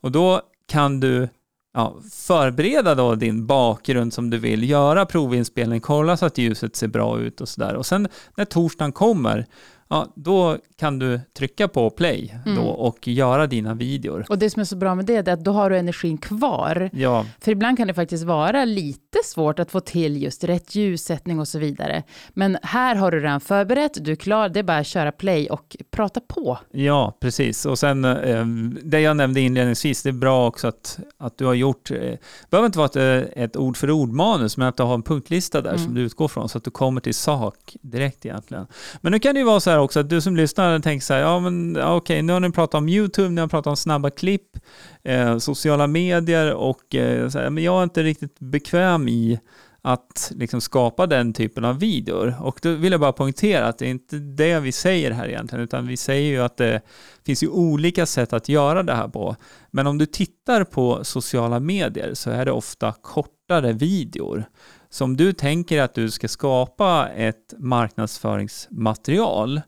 Och 0.01 0.13
då 0.13 0.41
kan 0.69 1.01
du 1.01 1.29
ja, 1.77 1.95
förbereda 2.13 2.95
då 2.95 3.15
din 3.15 3.47
bakgrund 3.47 4.13
som 4.13 4.31
du 4.31 4.39
vill, 4.39 4.71
göra 4.71 5.07
provinspelning, 5.07 5.81
kolla 5.81 6.17
så 6.17 6.27
att 6.27 6.39
ljuset 6.39 6.77
ser 6.77 6.89
bra 6.89 7.19
ut 7.19 7.41
och 7.41 7.49
sådär. 7.49 7.75
Och 7.75 7.87
sen 7.87 8.09
när 8.35 8.45
torsdagen 8.45 8.93
kommer, 8.93 9.47
ja, 9.89 10.13
då 10.15 10.59
kan 10.77 10.99
du 10.99 11.21
trycka 11.39 11.69
på 11.69 11.91
play 11.91 12.39
då 12.45 12.51
mm. 12.51 12.65
och 12.65 13.09
göra 13.09 13.47
dina 13.47 13.75
videor. 13.75 14.27
Och 14.29 14.39
det 14.39 14.51
som 14.51 14.61
är 14.61 14.65
så 14.65 14.77
bra 14.77 14.95
med 14.95 15.05
det 15.05 15.29
är 15.29 15.33
att 15.33 15.45
då 15.45 15.53
har 15.53 15.71
du 15.71 15.79
energin 15.79 16.19
kvar. 16.19 16.91
Ja. 16.93 17.27
För 17.41 17.53
ibland 17.53 17.77
kan 17.77 17.89
det 17.89 17.95
faktiskt 17.95 18.25
vara 18.25 18.65
lite 18.65 19.19
svårt 19.25 19.59
att 19.59 19.71
få 19.71 19.81
till 19.81 20.23
just 20.23 20.45
rätt 20.45 20.75
ljussättning 20.75 21.41
och 21.41 21.49
så 21.49 21.59
vidare. 21.59 22.03
Men 22.31 22.59
här 22.63 22.95
har 22.97 23.11
du 23.11 23.21
redan 23.21 23.41
förberett, 23.41 24.05
du 24.05 24.13
är 24.13 24.17
klar, 24.17 24.49
det 24.49 24.59
är 24.59 24.65
bara 24.65 24.79
att 24.79 24.87
köra 24.87 25.13
play 25.13 25.51
och 25.51 25.77
prata 25.91 26.21
på. 26.21 26.59
Ja, 26.71 27.17
precis. 27.21 27.67
Och 27.67 27.79
sen 27.79 28.05
eh, 28.05 28.47
det 28.83 29.01
jag 29.01 29.17
nämnde 29.17 29.41
inledningsvis, 29.41 30.03
det 30.03 30.09
är 30.09 30.13
bra 30.13 30.47
också 30.47 30.69
att, 30.69 30.99
att 31.19 31.39
du 31.39 31.47
har 31.47 31.55
gjort, 31.55 31.91
eh, 31.91 31.97
det 31.99 32.19
behöver 32.51 32.67
inte 32.67 32.79
vara 32.79 32.89
ett, 32.89 32.97
eh, 33.37 33.43
ett 33.43 33.57
ord 33.57 33.77
för 33.77 33.91
ord-manus, 33.91 34.57
men 34.57 34.69
att 34.69 34.77
du 34.77 34.83
har 34.83 34.95
en 34.95 35.03
punktlista 35.03 35.61
där 35.61 35.71
mm. 35.71 35.85
som 35.85 35.95
du 35.95 36.01
utgår 36.01 36.29
från 36.29 36.49
så 36.49 36.59
att 36.59 36.65
du 36.65 36.71
kommer 36.71 37.01
till 37.01 37.15
sak 37.15 37.77
direkt 37.83 38.27
egentligen. 38.27 38.67
Men 39.01 39.13
nu 39.13 39.19
kan 39.19 39.35
det 39.35 39.39
ju 39.39 39.47
vara 39.47 39.61
så 39.61 39.71
här 39.71 39.76
också 39.79 40.01
att 40.01 40.11
du 40.11 40.21
som 40.21 40.37
lyssnar 40.37 40.79
tänker 40.79 41.05
så 41.05 41.15
här, 41.15 41.21
ja 41.21 41.41
men 41.41 41.77
okej, 41.77 41.95
okay, 41.95 42.23
nu 42.23 42.33
har 42.33 42.41
ni 42.41 42.53
pratat 42.53 42.75
om 42.79 42.89
YouTube, 42.89 43.29
ni 43.29 43.41
har 43.41 43.49
pratat 43.49 43.71
om 43.71 43.77
snabba 43.77 44.11
klipp, 44.11 44.57
eh, 45.05 45.39
sociala 45.39 45.87
medier 45.87 46.55
och 46.55 46.95
eh, 46.95 47.29
så 47.29 47.39
här, 47.39 47.51
men 47.51 47.65
jag 47.65 47.79
är 47.79 47.85
inte 47.85 48.03
riktigt 48.03 48.39
bekväm 48.39 49.09
i 49.09 49.41
att 49.87 50.33
liksom 50.35 50.61
skapa 50.61 51.07
den 51.07 51.33
typen 51.33 51.65
av 51.65 51.79
videor. 51.79 52.35
Och 52.41 52.59
då 52.63 52.75
vill 52.75 52.93
jag 52.93 53.01
bara 53.01 53.13
poängtera 53.13 53.67
att 53.67 53.79
det 53.79 53.87
är 53.87 53.91
inte 53.91 54.17
det 54.19 54.61
vi 54.61 54.73
säger 54.73 55.11
här 55.11 55.29
egentligen, 55.29 55.65
utan 55.65 55.87
vi 55.87 55.97
säger 55.97 56.31
ju 56.31 56.43
att 56.43 56.57
det 56.57 56.81
finns 57.27 57.43
ju 57.43 57.49
olika 57.49 58.07
sätt 58.07 58.33
att 58.33 58.49
göra 58.49 58.83
det 58.83 58.95
här 58.95 59.09
på. 59.09 59.37
Men 59.71 59.87
om 59.87 59.99
du 59.99 60.07
tittar 60.07 60.65
på 60.65 61.05
sociala 61.05 61.61
medier 61.61 62.15
så 62.15 62.31
är 62.31 62.45
det 62.45 62.53
ofta 62.53 62.95
kortare 63.03 63.73
videor. 63.73 64.45
Så 64.91 65.05
om 65.05 65.17
du 65.17 65.33
tänker 65.33 65.83
att 65.83 65.95
du 65.95 66.11
ska 66.11 66.29
skapa 66.29 67.09
ett 67.09 67.55
marknadsföringsmaterial 67.59 69.61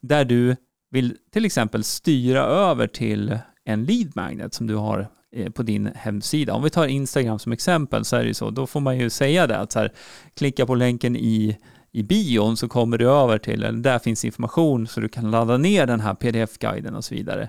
där 0.00 0.24
du 0.24 0.56
vill 0.90 1.16
till 1.32 1.44
exempel 1.44 1.84
styra 1.84 2.42
över 2.42 2.86
till 2.86 3.38
en 3.64 3.84
lead 3.84 4.12
magnet 4.14 4.54
som 4.54 4.66
du 4.66 4.74
har 4.74 5.08
eh, 5.36 5.50
på 5.50 5.62
din 5.62 5.90
hemsida. 5.94 6.54
Om 6.54 6.62
vi 6.62 6.70
tar 6.70 6.86
Instagram 6.86 7.38
som 7.38 7.52
exempel 7.52 8.04
så 8.04 8.16
är 8.16 8.20
det 8.20 8.28
ju 8.28 8.34
så, 8.34 8.50
då 8.50 8.66
får 8.66 8.80
man 8.80 8.98
ju 8.98 9.10
säga 9.10 9.46
det 9.46 9.58
att 9.58 9.72
så 9.72 9.78
här, 9.78 9.92
klicka 10.36 10.66
på 10.66 10.74
länken 10.74 11.16
i, 11.16 11.58
i 11.92 12.02
bion 12.02 12.56
så 12.56 12.68
kommer 12.68 12.98
du 12.98 13.10
över 13.10 13.38
till, 13.38 13.64
eller 13.64 13.78
där 13.78 13.98
finns 13.98 14.24
information 14.24 14.86
så 14.86 15.00
du 15.00 15.08
kan 15.08 15.30
ladda 15.30 15.56
ner 15.56 15.86
den 15.86 16.00
här 16.00 16.14
pdf-guiden 16.14 16.94
och 16.94 17.04
så 17.04 17.14
vidare. 17.14 17.48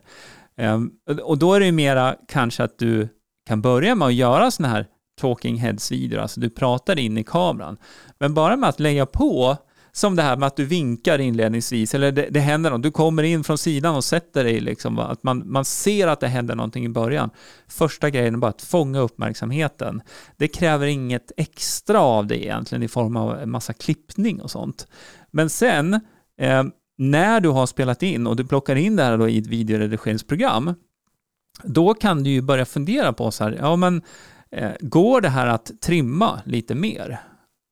Um, 0.57 0.91
och 1.23 1.37
då 1.37 1.53
är 1.53 1.59
det 1.59 1.65
ju 1.65 1.71
mera 1.71 2.15
kanske 2.27 2.63
att 2.63 2.77
du 2.77 3.07
kan 3.47 3.61
börja 3.61 3.95
med 3.95 4.07
att 4.07 4.13
göra 4.13 4.51
sådana 4.51 4.73
här 4.73 4.87
talking 5.21 5.57
heads-videor, 5.57 6.19
alltså 6.21 6.39
du 6.39 6.49
pratar 6.49 6.99
in 6.99 7.17
i 7.17 7.23
kameran. 7.23 7.77
Men 8.19 8.33
bara 8.33 8.57
med 8.57 8.69
att 8.69 8.79
lägga 8.79 9.05
på 9.05 9.57
som 9.91 10.15
det 10.15 10.21
här 10.21 10.37
med 10.37 10.47
att 10.47 10.55
du 10.55 10.65
vinkar 10.65 11.19
inledningsvis, 11.19 11.95
eller 11.95 12.11
det, 12.11 12.27
det 12.29 12.39
händer 12.39 12.71
något, 12.71 12.83
du 12.83 12.91
kommer 12.91 13.23
in 13.23 13.43
från 13.43 13.57
sidan 13.57 13.95
och 13.95 14.03
sätter 14.03 14.43
dig, 14.43 14.59
liksom, 14.59 14.99
att 14.99 15.23
man, 15.23 15.43
man 15.45 15.65
ser 15.65 16.07
att 16.07 16.19
det 16.19 16.27
händer 16.27 16.55
någonting 16.55 16.85
i 16.85 16.89
början. 16.89 17.29
Första 17.67 18.09
grejen 18.09 18.33
är 18.33 18.37
bara 18.37 18.51
att 18.51 18.61
fånga 18.61 18.99
uppmärksamheten. 18.99 20.01
Det 20.37 20.47
kräver 20.47 20.87
inget 20.87 21.31
extra 21.37 21.99
av 21.99 22.27
dig 22.27 22.41
egentligen 22.41 22.83
i 22.83 22.87
form 22.87 23.17
av 23.17 23.39
en 23.39 23.51
massa 23.51 23.73
klippning 23.73 24.41
och 24.41 24.51
sånt. 24.51 24.87
Men 25.31 25.49
sen, 25.49 25.93
eh, 26.39 26.63
när 26.97 27.39
du 27.39 27.49
har 27.49 27.65
spelat 27.65 28.03
in 28.03 28.27
och 28.27 28.35
du 28.35 28.45
plockar 28.45 28.75
in 28.75 28.95
det 28.95 29.03
här 29.03 29.17
då 29.17 29.29
i 29.29 29.37
ett 29.37 29.47
videoredigeringsprogram, 29.47 30.73
då 31.63 31.93
kan 31.93 32.23
du 32.23 32.29
ju 32.29 32.41
börja 32.41 32.65
fundera 32.65 33.13
på 33.13 33.31
så 33.31 33.43
här, 33.43 33.57
ja 33.59 33.75
men 33.75 34.01
går 34.79 35.21
det 35.21 35.29
här 35.29 35.47
att 35.47 35.71
trimma 35.81 36.41
lite 36.45 36.75
mer? 36.75 37.19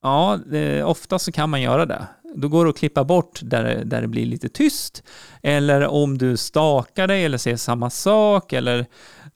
Ja, 0.01 0.39
ofta 0.83 1.19
så 1.19 1.31
kan 1.31 1.49
man 1.49 1.61
göra 1.61 1.85
det. 1.85 2.07
Då 2.35 2.47
går 2.47 2.65
det 2.65 2.69
att 2.69 2.77
klippa 2.77 3.03
bort 3.03 3.39
där, 3.43 3.83
där 3.85 4.01
det 4.01 4.07
blir 4.07 4.25
lite 4.25 4.49
tyst. 4.49 5.03
Eller 5.43 5.87
om 5.87 6.17
du 6.17 6.37
stakar 6.37 7.07
dig 7.07 7.25
eller 7.25 7.37
säger 7.37 7.57
samma 7.57 7.89
sak. 7.89 8.53
Eller 8.53 8.85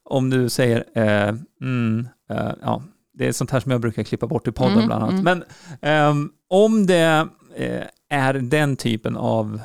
om 0.04 0.30
du 0.30 0.50
säger, 0.50 0.86
eh, 0.96 1.36
mm, 1.62 2.08
eh, 2.30 2.52
ja, 2.62 2.84
det 3.14 3.28
är 3.28 3.32
sånt 3.32 3.52
här 3.52 3.60
som 3.60 3.72
jag 3.72 3.82
brukar 3.82 4.04
klippa 4.04 4.28
bort 4.28 4.48
i 4.48 4.52
podden 4.52 4.74
mm, 4.74 4.86
bland 4.86 5.04
annat. 5.04 5.20
Mm. 5.20 5.44
Men 5.82 6.22
eh, 6.22 6.30
om 6.50 6.86
det 6.86 7.28
eh, 7.56 7.84
är 8.10 8.34
den 8.34 8.76
typen 8.76 9.18
av 9.18 9.62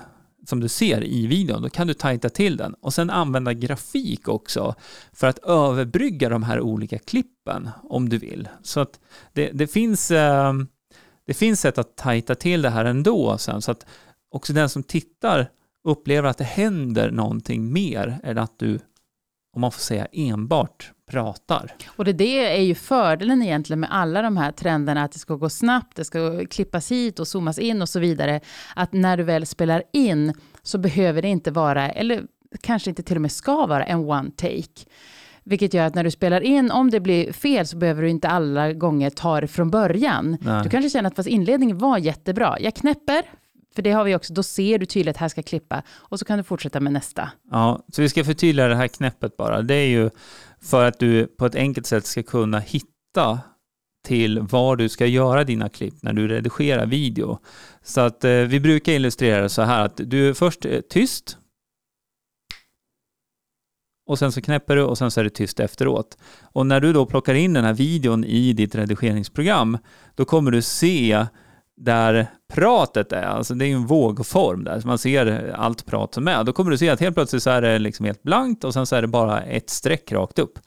som 0.47 0.61
du 0.61 0.69
ser 0.69 1.05
i 1.05 1.27
videon, 1.27 1.63
då 1.63 1.69
kan 1.69 1.87
du 1.87 1.95
tajta 1.95 2.29
till 2.29 2.57
den 2.57 2.75
och 2.75 2.95
sen 2.95 3.11
använda 3.11 3.53
grafik 3.53 4.29
också 4.29 4.75
för 5.13 5.27
att 5.27 5.39
överbrygga 5.39 6.29
de 6.29 6.43
här 6.43 6.61
olika 6.61 6.99
klippen 6.99 7.38
om 7.83 8.09
du 8.09 8.19
vill. 8.19 8.49
Så 8.63 8.81
att 8.81 9.01
det, 9.33 9.51
det 9.51 9.67
finns 9.67 10.11
eh, 10.11 10.53
det 11.27 11.35
finns 11.35 11.61
sätt 11.61 11.79
att 11.79 11.97
tajta 11.97 12.35
till 12.35 12.63
det 12.63 12.71
här 12.71 12.85
ändå 12.85 13.39
sen 13.39 13.63
så 13.63 13.71
att 13.71 13.87
också 14.31 14.53
den 14.53 14.69
som 14.69 14.83
tittar 14.83 15.51
upplever 15.85 16.29
att 16.29 16.39
det 16.39 16.45
händer 16.45 17.11
någonting 17.11 17.73
mer 17.73 18.21
än 18.23 18.39
att 18.39 18.59
du 18.59 18.79
om 19.53 19.61
man 19.61 19.73
får 19.73 19.81
säga 19.81 20.07
enbart 20.13 20.93
pratar. 21.11 21.75
Och 21.87 22.05
det, 22.05 22.13
det 22.13 22.57
är 22.57 22.63
ju 22.63 22.75
fördelen 22.75 23.43
egentligen 23.43 23.81
med 23.81 23.93
alla 23.93 24.23
de 24.23 24.37
här 24.37 24.53
trenderna, 24.53 25.05
att 25.05 25.13
det 25.13 25.19
ska 25.19 25.35
gå 25.35 25.49
snabbt, 25.49 25.97
det 25.97 26.05
ska 26.05 26.47
klippas 26.47 26.93
hit 26.93 27.19
och 27.19 27.29
zoomas 27.29 27.59
in 27.59 27.83
och 27.83 27.89
så 27.89 28.01
vidare. 28.01 28.41
Att 28.77 28.93
när 28.93 29.17
du 29.17 29.23
väl 29.23 29.47
spelar 29.47 29.83
in 29.93 30.35
så 30.63 30.79
behöver 30.79 31.23
det 31.23 31.29
inte 31.29 31.51
vara, 31.51 31.91
eller 31.91 32.23
kanske 32.61 32.91
inte 32.91 33.03
till 33.03 33.17
och 33.17 33.23
med 33.23 33.33
ska 33.33 33.67
vara 33.67 33.85
en 33.85 33.99
one 33.99 34.31
take. 34.37 34.85
Vilket 35.49 35.75
gör 35.75 35.87
att 35.87 35.95
när 35.95 36.05
du 36.05 36.11
spelar 36.11 36.41
in, 36.41 36.71
om 36.71 36.91
det 36.91 37.01
blir 37.01 37.33
fel 37.33 37.67
så 37.67 37.77
behöver 37.77 38.03
du 38.03 38.11
inte 38.11 38.29
alla 38.29 38.73
gånger 38.73 39.11
ta 39.11 39.41
det 39.41 39.49
från 39.49 39.71
början. 39.71 40.37
Nej. 40.41 40.63
Du 40.63 40.69
kanske 40.69 40.91
känner 40.91 41.09
att 41.11 41.17
fast 41.17 41.29
inledningen 41.29 41.79
var 41.79 41.99
jättebra. 41.99 42.57
Jag 42.61 42.75
knäpper, 42.75 43.23
för 43.75 43.83
det 43.83 43.91
har 43.91 44.05
vi 44.05 44.15
också, 44.15 44.35
då 44.35 44.43
ser 44.43 44.79
du 44.79 44.87
tydligt 44.87 45.17
att 45.17 45.21
här 45.21 45.29
ska 45.29 45.43
klippa 45.43 45.83
och 45.91 46.19
så 46.19 46.25
kan 46.25 46.39
du 46.39 46.45
fortsätta 46.45 46.81
med 46.81 46.93
nästa. 46.93 47.31
Ja, 47.51 47.85
så 47.93 48.03
vi 48.03 48.09
ska 48.09 48.25
förtydliga 48.25 48.69
det 48.69 48.75
här 48.75 48.89
knäppet 48.89 49.37
bara. 49.37 49.63
Det 49.63 49.75
är 49.75 49.87
ju 49.87 50.11
för 50.63 50.85
att 50.85 50.99
du 50.99 51.27
på 51.27 51.47
ett 51.47 51.55
enkelt 51.55 51.87
sätt 51.87 52.07
ska 52.07 52.23
kunna 52.23 52.59
hitta 52.59 53.41
till 54.07 54.41
var 54.41 54.77
du 54.77 54.89
ska 54.89 55.07
göra 55.07 55.45
dina 55.45 55.69
klipp 55.69 55.95
när 56.03 56.13
du 56.13 56.29
redigerar 56.29 56.87
video. 56.87 57.39
Så 57.83 58.01
att 58.01 58.25
eh, 58.25 58.31
vi 58.33 58.61
brukar 58.61 58.93
illustrera 58.93 59.43
det 59.43 59.49
så 59.49 59.63
här 59.63 59.85
att 59.85 60.01
du 60.05 60.29
är 60.29 60.35
först 60.35 60.65
är 60.65 60.81
tyst 60.81 61.39
och 64.09 64.19
sen 64.19 64.33
så 64.33 64.41
knäpper 64.41 64.77
du 64.77 64.83
och 64.83 64.99
sen 64.99 65.11
så 65.11 65.21
är 65.21 65.25
det 65.25 65.31
tyst 65.31 65.61
efteråt. 65.61 66.19
Och 66.43 66.67
när 66.67 66.81
du 66.81 66.93
då 66.93 67.07
plockar 67.07 67.35
in 67.35 67.53
den 67.53 67.65
här 67.65 67.73
videon 67.73 68.25
i 68.25 68.53
ditt 68.53 68.75
redigeringsprogram, 68.75 69.79
då 70.15 70.25
kommer 70.25 70.51
du 70.51 70.63
se 70.63 71.27
där 71.77 72.27
pratet 72.53 73.13
är, 73.13 73.23
alltså 73.23 73.55
det 73.55 73.65
är 73.65 73.67
ju 73.67 73.75
en 73.75 73.87
vågform 73.87 74.65
där, 74.65 74.81
så 74.81 74.87
man 74.87 74.99
ser 74.99 75.53
allt 75.55 75.87
prat 75.87 76.15
som 76.15 76.29
är. 76.29 76.45
Då 76.45 76.53
kommer 76.53 76.71
du 76.71 76.79
se 76.79 76.89
att 76.89 77.01
helt 77.01 77.15
plötsligt 77.15 77.43
så 77.43 77.51
är 77.51 77.63
det 77.63 77.79
liksom 77.79 78.07
helt 78.07 78.23
blankt 78.23 78.65
och 78.65 78.75
sen 78.75 78.87
så 78.87 78.97
är 78.97 79.03
det 79.03 79.09
bara 79.09 79.43
ett 79.43 79.71
streck 79.71 80.13
rakt 80.13 80.39
upp. 80.39 80.59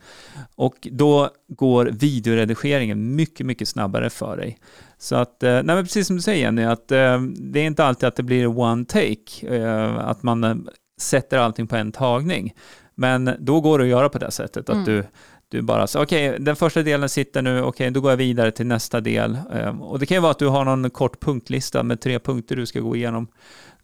Och 0.55 0.87
då 0.91 1.29
går 1.47 1.85
videoredigeringen 1.85 3.15
mycket, 3.15 3.45
mycket 3.45 3.67
snabbare 3.67 4.09
för 4.09 4.37
dig. 4.37 4.57
Så 4.97 5.15
att, 5.15 5.43
eh, 5.43 5.51
nej 5.51 5.63
men 5.63 5.83
precis 5.83 6.07
som 6.07 6.15
du 6.15 6.21
säger 6.21 6.43
Jenny, 6.43 6.63
att 6.63 6.91
eh, 6.91 7.21
det 7.21 7.59
är 7.59 7.65
inte 7.65 7.85
alltid 7.85 8.07
att 8.07 8.15
det 8.15 8.23
blir 8.23 8.59
one 8.59 8.85
take, 8.85 9.55
eh, 9.55 9.97
att 9.97 10.23
man 10.23 10.67
sätter 11.01 11.37
allting 11.37 11.67
på 11.67 11.75
en 11.75 11.91
tagning. 11.91 12.53
Men 13.01 13.29
då 13.39 13.61
går 13.61 13.79
det 13.79 13.83
att 13.83 13.89
göra 13.89 14.09
på 14.09 14.17
det 14.19 14.31
sättet, 14.31 14.69
att 14.69 14.75
Mm. 14.75 14.85
du, 14.85 15.03
du 15.49 15.61
bara 15.61 15.87
okej, 15.95 16.35
den 16.39 16.55
första 16.55 16.83
delen 16.83 17.09
sitter 17.09 17.41
nu, 17.41 17.61
okej, 17.61 17.91
då 17.91 18.01
går 18.01 18.11
jag 18.11 18.17
vidare 18.17 18.51
till 18.51 18.65
nästa 18.65 19.01
del. 19.01 19.37
Eh, 19.53 19.81
Och 19.81 19.99
det 19.99 20.05
kan 20.05 20.15
ju 20.17 20.21
vara 20.21 20.31
att 20.31 20.39
du 20.39 20.47
har 20.47 20.65
någon 20.65 20.89
kort 20.89 21.19
punktlista 21.19 21.83
med 21.83 22.01
tre 22.01 22.19
punkter 22.19 22.55
du 22.55 22.65
ska 22.65 22.79
gå 22.79 22.95
igenom. 22.95 23.27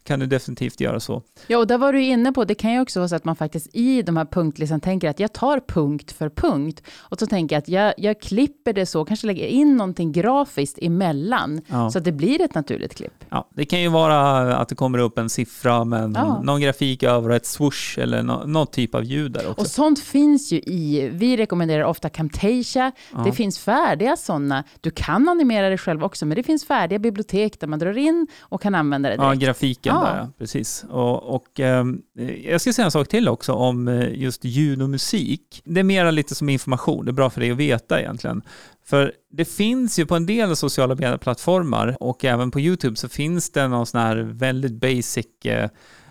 Kan 0.08 0.20
du 0.20 0.26
definitivt 0.26 0.80
göra 0.80 1.00
så. 1.00 1.22
Ja, 1.46 1.58
och 1.58 1.66
där 1.66 1.78
var 1.78 1.92
du 1.92 2.02
inne 2.02 2.32
på, 2.32 2.44
det 2.44 2.54
kan 2.54 2.72
ju 2.72 2.80
också 2.80 3.00
vara 3.00 3.08
så 3.08 3.16
att 3.16 3.24
man 3.24 3.36
faktiskt 3.36 3.68
i 3.72 4.02
de 4.02 4.16
här 4.16 4.24
punktlistan 4.24 4.80
tänker 4.80 5.08
att 5.10 5.20
jag 5.20 5.32
tar 5.32 5.60
punkt 5.68 6.12
för 6.12 6.28
punkt. 6.28 6.82
Och 6.98 7.18
så 7.18 7.26
tänker 7.26 7.56
jag 7.56 7.60
att 7.62 7.68
jag, 7.68 7.94
jag 7.98 8.20
klipper 8.20 8.72
det 8.72 8.86
så, 8.86 9.04
kanske 9.04 9.26
lägger 9.26 9.46
in 9.46 9.76
någonting 9.76 10.12
grafiskt 10.12 10.78
emellan, 10.82 11.60
Ja. 11.66 11.90
så 11.90 11.98
att 11.98 12.04
det 12.04 12.12
blir 12.12 12.40
ett 12.40 12.54
naturligt 12.54 12.94
klipp. 12.94 13.24
Ja, 13.28 13.48
det 13.54 13.64
kan 13.64 13.80
ju 13.80 13.88
vara 13.88 14.56
att 14.56 14.68
det 14.68 14.74
kommer 14.74 14.98
upp 14.98 15.18
en 15.18 15.28
siffra 15.28 15.84
med 15.84 16.12
Ja. 16.16 16.40
någon 16.42 16.60
grafik 16.60 17.02
över 17.02 17.30
och 17.30 17.36
ett 17.36 17.46
swoosh 17.46 17.98
eller 18.02 18.22
nå, 18.22 18.42
någon 18.46 18.66
typ 18.66 18.94
av 18.94 19.04
ljud 19.04 19.32
där 19.32 19.50
också. 19.50 19.60
Och 19.60 19.66
sånt 19.66 19.98
finns 20.00 20.52
ju 20.52 20.58
i, 20.58 21.10
vi 21.12 21.36
rekommenderar 21.36 21.84
ofta 21.84 22.08
Camtasia, 22.08 22.92
Ja. 23.12 23.18
det 23.24 23.32
finns 23.32 23.58
färdiga 23.58 24.16
sådana. 24.16 24.64
Du 24.80 24.90
kan 24.90 25.28
animera 25.28 25.68
det 25.68 25.78
själv 25.78 26.04
också, 26.04 26.26
men 26.26 26.36
det 26.36 26.42
finns 26.42 26.64
färdiga 26.66 26.98
bibliotek 26.98 27.60
där 27.60 27.66
man 27.66 27.78
drar 27.78 27.98
in 27.98 28.26
och 28.40 28.62
kan 28.62 28.74
använda 28.74 29.08
det 29.08 29.14
Ja, 29.14 29.22
direkt. 29.24 29.42
grafiken 29.42 29.94
Ja 29.94 29.97
där, 30.04 30.28
precis. 30.38 30.84
Och, 30.90 31.34
och 31.34 31.60
ehm, 31.60 32.02
eh, 32.18 32.50
jag 32.50 32.60
ska 32.60 32.72
säga 32.72 32.84
en 32.84 32.90
sak 32.90 33.08
till 33.08 33.28
också 33.28 33.52
om 33.52 33.88
eh, 33.88 34.14
just 34.14 34.44
ljud 34.44 34.82
och 34.82 34.90
musik. 34.90 35.62
Det 35.64 35.80
är 35.80 35.84
mera 35.84 36.10
lite 36.10 36.34
som 36.34 36.48
information, 36.48 37.04
det 37.04 37.10
är 37.10 37.12
bra 37.12 37.30
för 37.30 37.40
dig 37.40 37.50
att 37.50 37.56
veta 37.56 38.00
egentligen. 38.00 38.42
För 38.84 39.12
det 39.30 39.44
finns 39.44 39.98
ju 39.98 40.06
på 40.06 40.16
en 40.16 40.26
del 40.26 40.56
sociala 40.56 40.94
medieplattformar 40.94 41.96
och 42.00 42.24
även 42.24 42.50
på 42.50 42.60
YouTube 42.60 42.96
så 42.96 43.08
finns 43.08 43.50
det 43.50 43.68
någon 43.68 43.86
sån 43.86 44.00
här 44.00 44.16
väldigt 44.16 44.72
basic 44.72 45.26
eh, 45.44 45.70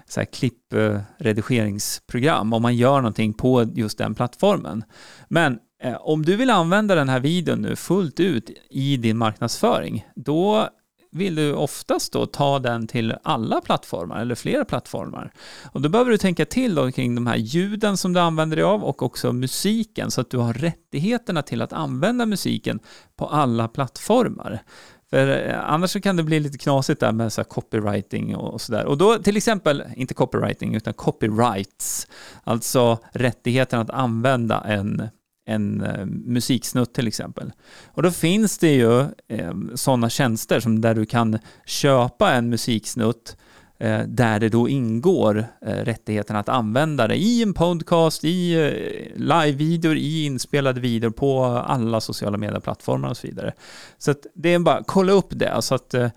så 0.10 0.20
här 0.20 0.26
klippredigeringsprogram 0.26 2.54
om 2.54 2.62
man 2.62 2.76
gör 2.76 2.98
någonting 2.98 3.34
på 3.34 3.66
just 3.76 3.98
den 3.98 4.16
plattformen. 4.16 4.84
Men 5.28 5.60
eh, 5.84 5.98
om 6.02 6.26
du 6.26 6.36
vill 6.36 6.50
använda 6.50 6.96
den 6.96 7.10
här 7.10 7.20
videon 7.20 7.62
nu 7.62 7.76
fullt 7.76 8.20
ut 8.20 8.50
i 8.70 8.98
din 8.98 9.18
marknadsföring, 9.18 10.08
då 10.16 10.70
vill 11.18 11.36
du 11.36 11.54
oftast 11.54 12.14
då 12.14 12.26
ta 12.26 12.60
den 12.60 12.88
till 12.88 13.16
alla 13.24 13.62
plattformar 13.62 14.22
eller 14.22 14.36
flera 14.36 14.66
plattformar. 14.66 15.32
Och 15.72 15.82
då 15.82 15.90
behöver 15.90 16.12
du 16.12 16.18
tänka 16.18 16.46
till 16.46 16.76
då 16.76 16.92
kring 16.92 17.16
de 17.16 17.28
här 17.28 17.36
ljuden 17.36 17.98
som 17.98 18.14
du 18.14 18.20
använder 18.20 18.58
dig 18.58 18.66
av 18.66 18.84
och 18.84 19.04
också 19.04 19.34
musiken 19.34 20.12
så 20.12 20.22
att 20.22 20.30
du 20.30 20.38
har 20.38 20.54
rättigheterna 20.54 21.42
till 21.42 21.62
att 21.62 21.74
använda 21.74 22.26
musiken 22.26 22.80
på 23.16 23.26
alla 23.26 23.68
plattformar. 23.68 24.64
För 25.10 25.48
eh, 25.48 25.60
annars 25.74 25.92
så 25.92 26.02
kan 26.02 26.16
det 26.16 26.24
bli 26.24 26.40
lite 26.40 26.58
knasigt 26.58 27.00
där 27.00 27.12
med 27.12 27.34
så 27.34 27.42
här 27.42 27.46
copywriting 27.46 28.36
och 28.36 28.62
sådär. 28.62 28.86
Och 28.86 28.98
då 28.98 29.18
till 29.18 29.38
exempel, 29.38 29.84
inte 29.96 30.14
copywriting 30.14 30.76
utan 30.76 30.94
copyrights, 30.94 32.08
alltså 32.44 32.98
rättigheten 33.12 33.80
att 33.80 33.90
använda 33.90 34.62
en 34.62 35.10
en 35.48 35.82
eh, 35.82 36.06
musiksnutt 36.06 36.94
till 36.94 37.08
exempel. 37.08 37.52
Och 37.86 38.04
då 38.04 38.12
finns 38.12 38.58
det 38.58 38.72
ju 38.72 39.02
eh, 39.28 39.54
sådana 39.76 40.10
tjänster 40.10 40.60
som 40.60 40.82
där 40.82 40.96
du 40.96 41.06
kan 41.06 41.40
köpa 41.66 42.34
en 42.34 42.50
musiksnutt 42.50 43.38
eh, 43.80 44.00
där 44.00 44.40
det 44.40 44.50
då 44.50 44.70
ingår 44.70 45.46
eh, 45.66 45.76
rättigheten 45.76 46.36
att 46.36 46.50
använda 46.50 47.08
det 47.08 47.16
i 47.16 47.44
en 47.44 47.54
podcast, 47.54 48.24
i 48.24 48.54
eh, 48.54 49.22
livevideor, 49.22 49.96
i 49.96 50.26
inspelade 50.26 50.82
videor 50.82 51.10
på 51.10 51.44
alla 51.46 52.02
sociala 52.02 52.38
medieplattformar 52.38 53.10
och 53.10 53.18
så 53.18 53.28
vidare. 53.28 53.54
Så 53.98 54.12
att 54.12 54.26
det 54.36 54.54
är 54.54 54.60
bara 54.60 54.84
kolla 54.88 55.12
upp 55.12 55.30
det. 55.30 55.62
Så 55.62 55.76
att 55.76 55.94
eh, 55.94 56.10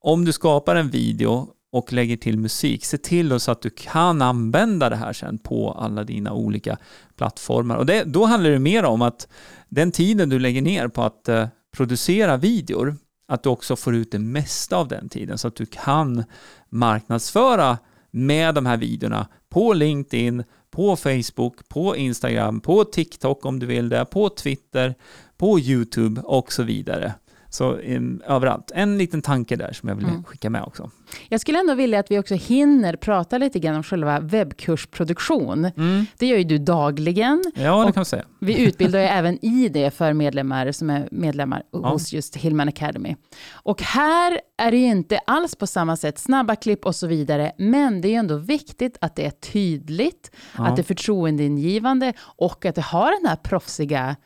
om 0.00 0.24
du 0.24 0.32
skapar 0.32 0.76
en 0.76 0.90
video 0.90 1.48
och 1.72 1.92
lägger 1.92 2.16
till 2.16 2.38
musik, 2.38 2.84
se 2.84 2.98
till 2.98 3.28
då 3.28 3.38
så 3.38 3.50
att 3.50 3.62
du 3.62 3.70
kan 3.70 4.22
använda 4.22 4.88
det 4.88 4.96
här 4.96 5.12
sen 5.12 5.38
på 5.38 5.72
alla 5.72 6.04
dina 6.04 6.32
olika 6.32 6.78
plattformar. 7.16 7.76
Och 7.76 7.86
det, 7.86 8.04
då 8.04 8.24
handlar 8.24 8.50
det 8.50 8.58
mer 8.58 8.84
om 8.84 9.02
att 9.02 9.28
den 9.68 9.92
tiden 9.92 10.28
du 10.28 10.38
lägger 10.38 10.62
ner 10.62 10.88
på 10.88 11.02
att 11.02 11.28
eh, 11.28 11.48
producera 11.76 12.36
videor, 12.36 12.96
att 13.28 13.42
du 13.42 13.48
också 13.48 13.76
får 13.76 13.94
ut 13.94 14.12
det 14.12 14.18
mesta 14.18 14.76
av 14.76 14.88
den 14.88 15.08
tiden 15.08 15.38
så 15.38 15.48
att 15.48 15.56
du 15.56 15.66
kan 15.66 16.24
marknadsföra 16.68 17.78
med 18.10 18.54
de 18.54 18.66
här 18.66 18.76
videorna 18.76 19.28
på 19.48 19.72
LinkedIn, 19.72 20.44
på 20.70 20.96
Facebook, 20.96 21.68
på 21.68 21.96
Instagram, 21.96 22.60
på 22.60 22.84
TikTok 22.84 23.46
om 23.46 23.58
du 23.58 23.66
vill 23.66 23.88
det, 23.88 24.04
på 24.04 24.28
Twitter, 24.28 24.94
på 25.36 25.60
YouTube 25.60 26.20
och 26.20 26.52
så 26.52 26.62
vidare. 26.62 27.14
Så 27.56 27.72
um, 27.76 28.22
överallt. 28.26 28.70
En 28.74 28.98
liten 28.98 29.22
tanke 29.22 29.56
där 29.56 29.72
som 29.72 29.88
jag 29.88 29.96
vill 29.96 30.04
Mm. 30.06 30.24
skicka 30.24 30.50
med 30.50 30.62
också. 30.62 30.90
Jag 31.28 31.40
skulle 31.40 31.58
ändå 31.60 31.74
vilja 31.74 32.00
att 32.00 32.10
vi 32.10 32.18
också 32.18 32.34
hinner 32.34 32.96
prata 32.96 33.38
lite 33.38 33.58
grann 33.58 33.76
om 33.76 33.82
själva 33.82 34.20
webbkursproduktion. 34.20 35.70
Det 36.18 36.26
gör 36.26 36.36
ju 36.38 36.44
du 36.44 36.58
dagligen. 36.58 37.44
Ja, 37.54 37.78
det 37.86 37.92
kan 37.92 38.00
man 38.00 38.04
säga. 38.04 38.24
Vi 38.40 38.60
utbildar 38.66 38.98
ju 39.00 39.04
även 39.18 39.44
i 39.44 39.68
det 39.68 39.90
för 39.90 40.12
medlemmar 40.12 40.72
som 40.72 40.90
är 40.90 41.08
medlemmar 41.10 41.62
Ja. 41.72 41.88
hos 41.88 42.12
just 42.12 42.36
Hillman 42.36 42.68
Academy. 42.68 43.16
Och 43.52 43.82
här 43.82 44.40
är 44.58 44.70
det 44.70 44.76
ju 44.76 44.86
inte 44.86 45.18
alls 45.18 45.54
på 45.56 45.66
samma 45.66 45.96
sätt 45.96 46.18
snabba 46.18 46.56
klipp 46.56 46.86
och 46.86 46.94
så 46.96 47.06
vidare, 47.06 47.52
men 47.58 48.00
det 48.00 48.08
är 48.08 48.10
ju 48.10 48.16
ändå 48.16 48.36
viktigt 48.36 48.98
att 49.00 49.16
det 49.16 49.26
är 49.26 49.30
tydligt, 49.30 50.30
Ja. 50.58 50.66
att 50.66 50.76
det 50.76 50.82
är 50.82 50.84
förtroendeingivande 50.84 52.12
och 52.20 52.64
att 52.66 52.74
det 52.74 52.82
har 52.84 53.20
den 53.20 53.28
här 53.30 53.36
proffsiga 53.36 54.16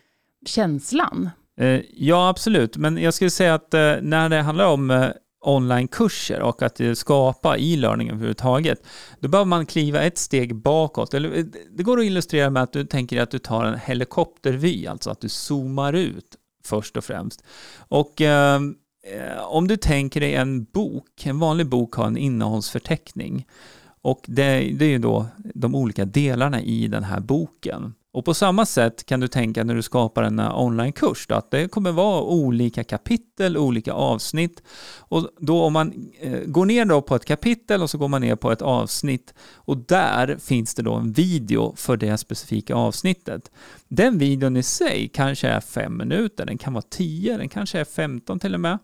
känslan. 0.47 1.31
Eh, 1.61 1.81
ja, 1.95 2.29
absolut. 2.29 2.77
Men 2.77 2.97
jag 2.97 3.15
skulle 3.15 3.31
säga 3.31 3.55
att 3.55 3.75
eh, 3.75 3.95
när 4.03 4.29
det 4.29 4.43
handlar 4.43 4.67
om 4.67 4.91
eh, 4.91 5.09
onlinekurser 5.41 6.41
och 6.41 6.63
att 6.63 6.81
skapa 6.95 7.59
e-learning 7.59 8.11
överhuvudtaget, 8.11 8.87
då 9.21 9.29
behöver 9.29 9.49
man 9.49 9.67
kliva 9.67 10.03
ett 10.03 10.19
steg 10.19 10.57
bakåt. 10.57 11.11
Det 11.11 11.83
går 11.83 11.99
att 11.99 12.05
illustrera 12.05 12.51
med 12.51 12.63
att 12.63 12.73
du 12.73 12.85
tänker 12.85 13.21
att 13.21 13.31
du 13.31 13.39
tar 13.39 13.65
en 13.65 13.79
helikoptervy, 13.79 14.87
alltså 14.87 15.11
att 15.11 15.21
du 15.21 15.29
zoomar 15.29 15.93
ut 15.93 16.37
först 16.65 16.97
och 16.97 17.05
främst. 17.05 17.45
Och 17.79 18.21
ehm, 18.21 18.75
eh, 19.15 19.43
om 19.45 19.69
du 19.69 19.77
tänker 19.77 20.21
dig 20.21 20.35
en 20.35 20.65
bok, 20.65 21.27
en 21.27 21.39
vanlig 21.39 21.67
bok 21.67 21.95
har 21.95 22.07
en 22.07 22.17
innehållsförteckning. 22.17 23.47
Och 24.03 24.21
det, 24.27 24.73
det 24.79 24.85
är 24.85 24.91
ju 24.91 24.99
då 24.99 25.27
de 25.55 25.75
olika 25.75 26.05
delarna 26.05 26.61
i 26.61 26.89
den 26.89 27.05
här 27.05 27.21
boken. 27.21 27.95
Och 28.13 28.25
på 28.25 28.35
samma 28.35 28.67
sätt 28.67 29.07
kan 29.07 29.21
du 29.21 29.29
tänka 29.29 29.65
när 29.65 29.75
du 29.75 29.83
skapar 29.83 30.23
en 30.23 30.39
eh, 30.39 30.61
onlinekurs 30.61 31.27
då, 31.27 31.35
att 31.35 31.51
det 31.51 31.69
kommer 31.69 31.93
vara 31.93 32.23
olika 32.23 32.85
kapitel, 32.85 33.57
olika 33.57 33.93
avsnitt. 33.93 34.63
Och 34.99 35.29
då 35.39 35.63
om 35.63 35.73
man 35.73 36.11
eh, 36.21 36.41
går 36.47 36.67
ner 36.67 36.85
då 36.85 37.03
på 37.03 37.17
ett 37.17 37.25
kapitel 37.25 37.83
och 37.83 37.91
så 37.91 37.99
går 37.99 38.09
man 38.09 38.21
ner 38.21 38.37
på 38.37 38.53
ett 38.53 38.63
avsnitt 38.63 39.35
och 39.55 39.77
där 39.77 40.37
finns 40.41 40.75
det 40.75 40.83
då 40.83 40.95
en 40.95 41.13
video 41.13 41.75
för 41.77 41.97
det 41.97 42.19
specifika 42.19 42.75
avsnittet. 42.75 43.51
Den 43.89 44.19
videon 44.19 44.57
i 44.57 44.63
sig 44.63 45.11
kanske 45.15 45.49
är 45.49 45.61
fem 45.61 45.97
minuter, 45.97 46.47
den 46.47 46.59
kan 46.59 46.73
vara 46.73 46.85
tio, 46.91 47.37
den 47.37 47.49
kanske 47.49 47.81
är 47.81 47.85
15 47.85 48.41
till 48.41 48.55
och 48.55 48.61
med. 48.61 48.79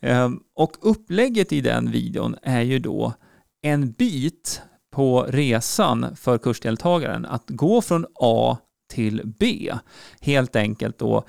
Ehm, 0.00 0.40
och 0.54 0.76
upplägget 0.80 1.52
i 1.52 1.60
den 1.60 1.90
videon 1.90 2.36
är 2.42 2.60
ju 2.60 2.78
då 2.78 3.14
en 3.62 3.92
bit 3.92 4.62
på 4.92 5.22
resan 5.28 6.16
för 6.16 6.38
kursdeltagaren 6.38 7.26
att 7.26 7.44
gå 7.46 7.82
från 7.82 8.06
A 8.14 8.56
till 8.92 9.22
B. 9.38 9.72
Helt 10.20 10.56
enkelt 10.56 10.98
då 10.98 11.24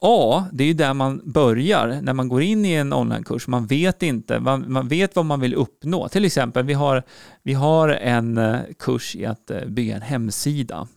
A, 0.00 0.44
det 0.52 0.64
är 0.64 0.68
ju 0.68 0.74
där 0.74 0.94
man 0.94 1.20
börjar 1.24 2.00
när 2.02 2.12
man 2.12 2.28
går 2.28 2.42
in 2.42 2.64
i 2.64 2.72
en 2.72 2.92
onlinekurs. 2.92 3.46
Man 3.46 3.66
vet 3.66 4.02
inte, 4.02 4.40
man, 4.40 4.72
man, 4.72 4.88
vet 4.88 5.16
vad 5.16 5.24
man 5.24 5.40
vill 5.40 5.54
uppnå. 5.54 6.08
Till 6.08 6.24
exempel, 6.24 6.64
vi 6.64 6.74
har, 6.74 7.02
vi 7.42 7.54
har 7.54 7.88
en 7.88 8.38
eh, 8.38 8.60
kurs 8.78 9.16
i 9.16 9.26
att 9.26 9.50
eh, 9.50 9.64
bygga 9.66 9.96
en 9.96 10.02
hemsida. 10.02 10.88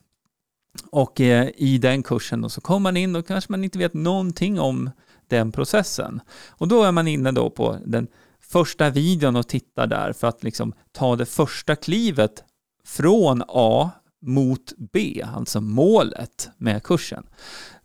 Och 0.91 1.21
eh, 1.21 1.49
i 1.57 1.77
den 1.77 2.03
kursen 2.03 2.41
då 2.41 2.49
så 2.49 2.61
kommer 2.61 2.79
man 2.79 2.97
in 2.97 3.15
och 3.15 3.27
kanske 3.27 3.51
man 3.51 3.63
inte 3.63 3.77
vet 3.77 3.93
någonting 3.93 4.59
om 4.59 4.89
den 5.27 5.51
processen. 5.51 6.21
Och 6.49 6.67
då 6.67 6.83
är 6.83 6.91
man 6.91 7.07
inne 7.07 7.31
då 7.31 7.49
på 7.49 7.77
den 7.85 8.07
första 8.51 8.89
videon 8.89 9.35
och 9.35 9.47
tittar 9.47 9.87
där 9.87 10.13
för 10.13 10.27
att 10.27 10.43
liksom 10.43 10.73
ta 10.91 11.15
det 11.15 11.25
första 11.25 11.75
klivet 11.75 12.43
från 12.85 13.43
A 13.47 13.91
mot 14.21 14.73
B, 14.93 15.25
alltså 15.35 15.61
målet 15.61 16.49
med 16.57 16.83
kursen. 16.83 17.23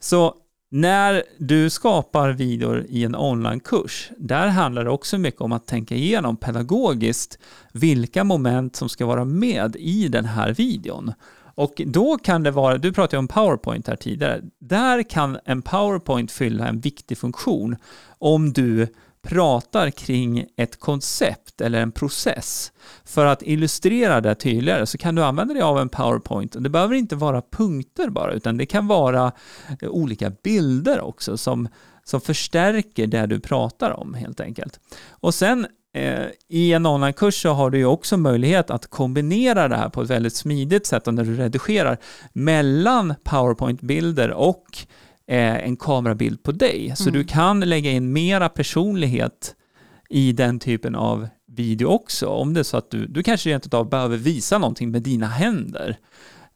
Så 0.00 0.34
när 0.70 1.22
du 1.38 1.70
skapar 1.70 2.30
videor 2.30 2.86
i 2.88 3.04
en 3.04 3.16
onlinekurs, 3.16 4.10
där 4.18 4.46
handlar 4.48 4.84
det 4.84 4.90
också 4.90 5.18
mycket 5.18 5.40
om 5.40 5.52
att 5.52 5.66
tänka 5.66 5.94
igenom 5.94 6.36
pedagogiskt 6.36 7.38
vilka 7.72 8.24
moment 8.24 8.76
som 8.76 8.88
ska 8.88 9.06
vara 9.06 9.24
med 9.24 9.76
i 9.76 10.08
den 10.08 10.24
här 10.24 10.54
videon. 10.54 11.12
Och 11.54 11.82
då 11.86 12.18
kan 12.18 12.42
det 12.42 12.50
vara, 12.50 12.78
du 12.78 12.92
pratade 12.92 13.18
om 13.18 13.28
PowerPoint 13.28 13.88
här 13.88 13.96
tidigare, 13.96 14.42
där 14.60 15.02
kan 15.02 15.38
en 15.44 15.62
PowerPoint 15.62 16.32
fylla 16.32 16.68
en 16.68 16.80
viktig 16.80 17.18
funktion 17.18 17.76
om 18.18 18.52
du 18.52 18.86
pratar 19.26 19.90
kring 19.90 20.46
ett 20.56 20.80
koncept 20.80 21.60
eller 21.60 21.80
en 21.80 21.92
process. 21.92 22.72
För 23.04 23.26
att 23.26 23.42
illustrera 23.42 24.20
det 24.20 24.34
tydligare 24.34 24.86
så 24.86 24.98
kan 24.98 25.14
du 25.14 25.24
använda 25.24 25.54
dig 25.54 25.62
av 25.62 25.78
en 25.78 25.88
PowerPoint. 25.88 26.56
Det 26.58 26.68
behöver 26.68 26.94
inte 26.94 27.16
vara 27.16 27.42
punkter 27.42 28.08
bara, 28.08 28.32
utan 28.32 28.56
det 28.56 28.66
kan 28.66 28.86
vara 28.86 29.32
eh, 29.80 29.88
olika 29.88 30.30
bilder 30.42 31.00
också 31.00 31.36
som, 31.36 31.68
som 32.04 32.20
förstärker 32.20 33.06
det 33.06 33.26
du 33.26 33.40
pratar 33.40 33.90
om 33.90 34.14
helt 34.14 34.40
enkelt. 34.40 34.80
Och 35.10 35.34
sen 35.34 35.66
eh, 35.94 36.26
i 36.48 36.72
en 36.72 36.86
onlinekurs 36.86 37.42
så 37.42 37.50
har 37.50 37.70
du 37.70 37.78
ju 37.78 37.86
också 37.86 38.16
möjlighet 38.16 38.70
att 38.70 38.86
kombinera 38.86 39.68
det 39.68 39.76
här 39.76 39.88
på 39.88 40.02
ett 40.02 40.10
väldigt 40.10 40.36
smidigt 40.36 40.86
sätt 40.86 41.06
när 41.06 41.24
du 41.24 41.36
redigerar 41.36 41.98
mellan 42.32 43.14
PowerPoint-bilder 43.24 44.30
och 44.30 44.86
en 45.26 45.76
kamerabild 45.76 46.42
på 46.42 46.52
dig. 46.52 46.92
Så 46.96 47.08
mm. 47.08 47.12
du 47.12 47.24
kan 47.24 47.60
lägga 47.60 47.90
in 47.90 48.12
mera 48.12 48.48
personlighet 48.48 49.54
i 50.08 50.32
den 50.32 50.58
typen 50.58 50.94
av 50.94 51.28
video 51.46 51.86
också. 51.86 52.26
Om 52.26 52.54
det 52.54 52.60
är 52.60 52.64
så 52.64 52.76
att 52.76 52.90
du, 52.90 53.06
du 53.06 53.22
kanske 53.22 53.50
rent 53.50 53.74
av 53.74 53.88
behöver 53.88 54.16
visa 54.16 54.58
någonting 54.58 54.90
med 54.90 55.02
dina 55.02 55.26
händer. 55.26 55.98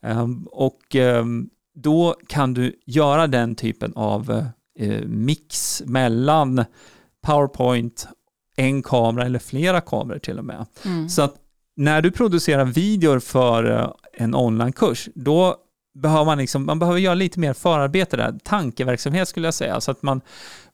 Um, 0.03 0.49
och 0.53 0.95
um, 0.95 1.51
då 1.75 2.17
kan 2.27 2.55
du 2.55 2.75
göra 2.87 3.27
den 3.27 3.55
typen 3.55 3.93
av 3.97 4.45
uh, 4.81 5.07
mix 5.07 5.83
mellan 5.87 6.65
PowerPoint, 7.23 8.09
en 8.57 8.83
kamera 8.83 9.27
eller 9.27 9.39
flera 9.39 9.81
kameror 9.81 10.19
till 10.19 10.39
och 10.39 10.45
med. 10.45 10.67
Mm. 10.85 11.09
Så 11.09 11.23
att 11.23 11.35
när 11.77 12.03
du 12.03 12.11
producerar 12.11 12.65
videor 12.65 13.19
för 13.19 13.71
uh, 13.71 13.93
en 14.13 14.35
onlinekurs, 14.35 15.09
då 15.15 15.57
behöver 15.95 16.25
man, 16.25 16.39
liksom, 16.39 16.67
man 16.67 16.79
behöver 16.79 17.01
göra 17.01 17.15
lite 17.15 17.41
mer 17.41 17.53
förarbete 17.53 18.17
där, 18.17 18.39
tankeverksamhet 18.45 19.29
skulle 19.29 19.47
jag 19.47 19.55
säga, 19.55 19.81
så 19.81 19.91
att 19.91 20.03
man, 20.03 20.21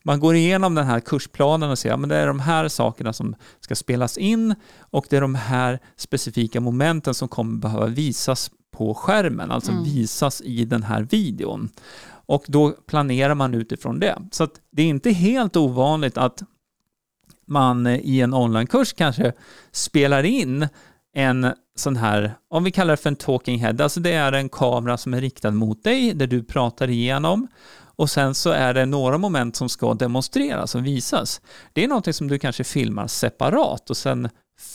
man 0.04 0.20
går 0.20 0.34
igenom 0.34 0.74
den 0.74 0.86
här 0.86 1.00
kursplanen 1.00 1.70
och 1.70 1.78
ser 1.78 1.92
att 1.92 2.00
ja, 2.00 2.06
det 2.06 2.16
är 2.16 2.26
de 2.26 2.40
här 2.40 2.68
sakerna 2.68 3.12
som 3.12 3.34
ska 3.60 3.74
spelas 3.74 4.18
in 4.18 4.54
och 4.78 5.06
det 5.10 5.16
är 5.16 5.20
de 5.20 5.34
här 5.34 5.78
specifika 5.96 6.60
momenten 6.60 7.14
som 7.14 7.28
kommer 7.28 7.58
behöva 7.58 7.86
visas 7.86 8.50
på 8.70 8.94
skärmen, 8.94 9.50
alltså 9.50 9.72
mm. 9.72 9.84
visas 9.84 10.40
i 10.40 10.64
den 10.64 10.82
här 10.82 11.02
videon. 11.02 11.68
Och 12.08 12.44
då 12.48 12.70
planerar 12.70 13.34
man 13.34 13.54
utifrån 13.54 14.00
det. 14.00 14.18
Så 14.30 14.44
att 14.44 14.60
det 14.70 14.82
är 14.82 14.86
inte 14.86 15.10
helt 15.10 15.56
ovanligt 15.56 16.18
att 16.18 16.42
man 17.46 17.86
i 17.86 18.20
en 18.20 18.34
onlinekurs 18.34 18.92
kanske 18.92 19.32
spelar 19.72 20.22
in 20.22 20.68
en 21.16 21.52
sån 21.76 21.96
här, 21.96 22.34
om 22.48 22.64
vi 22.64 22.70
kallar 22.70 22.92
det 22.92 22.96
för 22.96 23.08
en 23.08 23.16
talking 23.16 23.58
head, 23.58 23.76
alltså 23.80 24.00
det 24.00 24.12
är 24.12 24.32
en 24.32 24.48
kamera 24.48 24.96
som 24.96 25.14
är 25.14 25.20
riktad 25.20 25.50
mot 25.50 25.84
dig, 25.84 26.14
där 26.14 26.26
du 26.26 26.44
pratar 26.44 26.90
igenom 26.90 27.48
och 27.96 28.10
sen 28.10 28.34
så 28.34 28.50
är 28.50 28.74
det 28.74 28.86
några 28.86 29.18
moment 29.18 29.56
som 29.56 29.68
ska 29.68 29.94
demonstreras 29.94 30.74
och 30.74 30.86
visas. 30.86 31.40
Det 31.72 31.84
är 31.84 31.88
någonting 31.88 32.12
som 32.12 32.28
du 32.28 32.38
kanske 32.38 32.64
filmar 32.64 33.06
separat 33.06 33.90
och 33.90 33.96
sen 33.96 34.28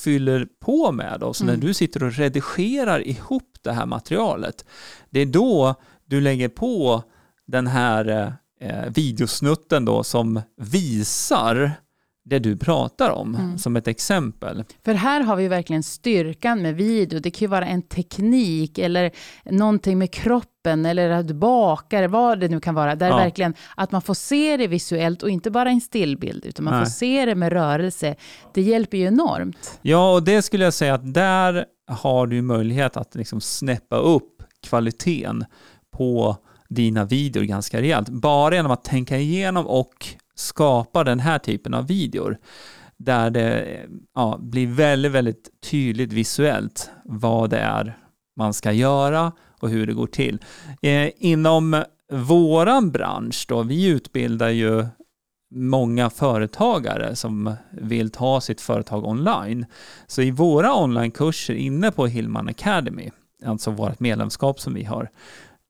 fyller 0.03 0.47
på 0.65 0.91
med. 0.91 1.23
Och 1.23 1.35
så 1.35 1.43
mm. 1.43 1.55
när 1.55 1.67
du 1.67 1.73
sitter 1.73 2.03
och 2.03 2.13
redigerar 2.13 3.07
ihop 3.07 3.57
det 3.61 3.71
här 3.71 3.85
materialet, 3.85 4.65
det 5.09 5.19
är 5.19 5.25
då 5.25 5.75
du 6.05 6.21
lägger 6.21 6.49
på 6.49 7.03
den 7.47 7.67
här 7.67 8.33
eh, 8.61 8.85
videosnutten 8.93 9.85
då 9.85 10.03
som 10.03 10.41
visar 10.57 11.71
det 12.23 12.39
du 12.39 12.57
pratar 12.57 13.09
om 13.09 13.35
mm. 13.35 13.57
som 13.57 13.75
ett 13.75 13.87
exempel. 13.87 14.63
För 14.85 14.93
här 14.93 15.21
har 15.21 15.35
vi 15.35 15.47
verkligen 15.47 15.83
styrkan 15.83 16.61
med 16.61 16.75
video. 16.75 17.19
Det 17.19 17.31
kan 17.31 17.39
ju 17.39 17.47
vara 17.47 17.65
en 17.65 17.81
teknik 17.81 18.77
eller 18.77 19.11
någonting 19.43 19.97
med 19.97 20.11
kroppen 20.11 20.85
eller 20.85 21.09
att 21.09 21.27
du 21.27 21.33
bakar, 21.33 22.07
vad 22.07 22.39
det 22.39 22.47
nu 22.47 22.59
kan 22.59 22.75
vara. 22.75 22.95
Där 22.95 23.09
ja. 23.09 23.17
verkligen 23.17 23.53
att 23.75 23.91
man 23.91 24.01
får 24.01 24.13
se 24.13 24.57
det 24.57 24.67
visuellt 24.67 25.23
och 25.23 25.29
inte 25.29 25.51
bara 25.51 25.69
en 25.69 25.81
stillbild, 25.81 26.45
utan 26.45 26.65
man 26.65 26.73
Nej. 26.73 26.83
får 26.83 26.91
se 26.91 27.25
det 27.25 27.35
med 27.35 27.53
rörelse. 27.53 28.15
Det 28.53 28.61
hjälper 28.61 28.97
ju 28.97 29.05
enormt. 29.05 29.79
Ja, 29.81 30.13
och 30.13 30.23
det 30.23 30.41
skulle 30.41 30.63
jag 30.63 30.73
säga 30.73 30.93
att 30.93 31.13
där 31.13 31.65
har 31.87 32.27
du 32.27 32.41
möjlighet 32.41 32.97
att 32.97 33.15
liksom 33.15 33.41
snäppa 33.41 33.95
upp 33.95 34.43
kvaliteten 34.63 35.45
på 35.91 36.37
dina 36.69 37.05
videor 37.05 37.43
ganska 37.43 37.81
rejält. 37.81 38.09
Bara 38.09 38.55
genom 38.55 38.71
att 38.71 38.83
tänka 38.83 39.17
igenom 39.17 39.67
och 39.67 40.07
skapar 40.41 41.03
den 41.03 41.19
här 41.19 41.39
typen 41.39 41.73
av 41.73 41.87
videor 41.87 42.37
där 42.97 43.29
det 43.29 43.79
ja, 44.15 44.37
blir 44.41 44.67
väldigt, 44.67 45.11
väldigt 45.11 45.49
tydligt 45.69 46.13
visuellt 46.13 46.89
vad 47.05 47.49
det 47.49 47.59
är 47.59 47.97
man 48.35 48.53
ska 48.53 48.71
göra 48.71 49.31
och 49.59 49.69
hur 49.69 49.87
det 49.87 49.93
går 49.93 50.07
till. 50.07 50.43
Eh, 50.81 51.09
inom 51.17 51.83
våran 52.11 52.91
bransch 52.91 53.45
då, 53.47 53.63
vi 53.63 53.87
utbildar 53.87 54.49
ju 54.49 54.85
många 55.51 56.09
företagare 56.09 57.15
som 57.15 57.55
vill 57.71 58.11
ta 58.11 58.41
sitt 58.41 58.61
företag 58.61 59.05
online. 59.05 59.65
Så 60.07 60.21
i 60.21 60.31
våra 60.31 60.75
onlinekurser 60.75 61.53
inne 61.53 61.91
på 61.91 62.07
Hillman 62.07 62.49
Academy, 62.49 63.11
alltså 63.45 63.71
vårt 63.71 63.99
medlemskap 63.99 64.59
som 64.59 64.73
vi 64.73 64.83
har, 64.83 65.09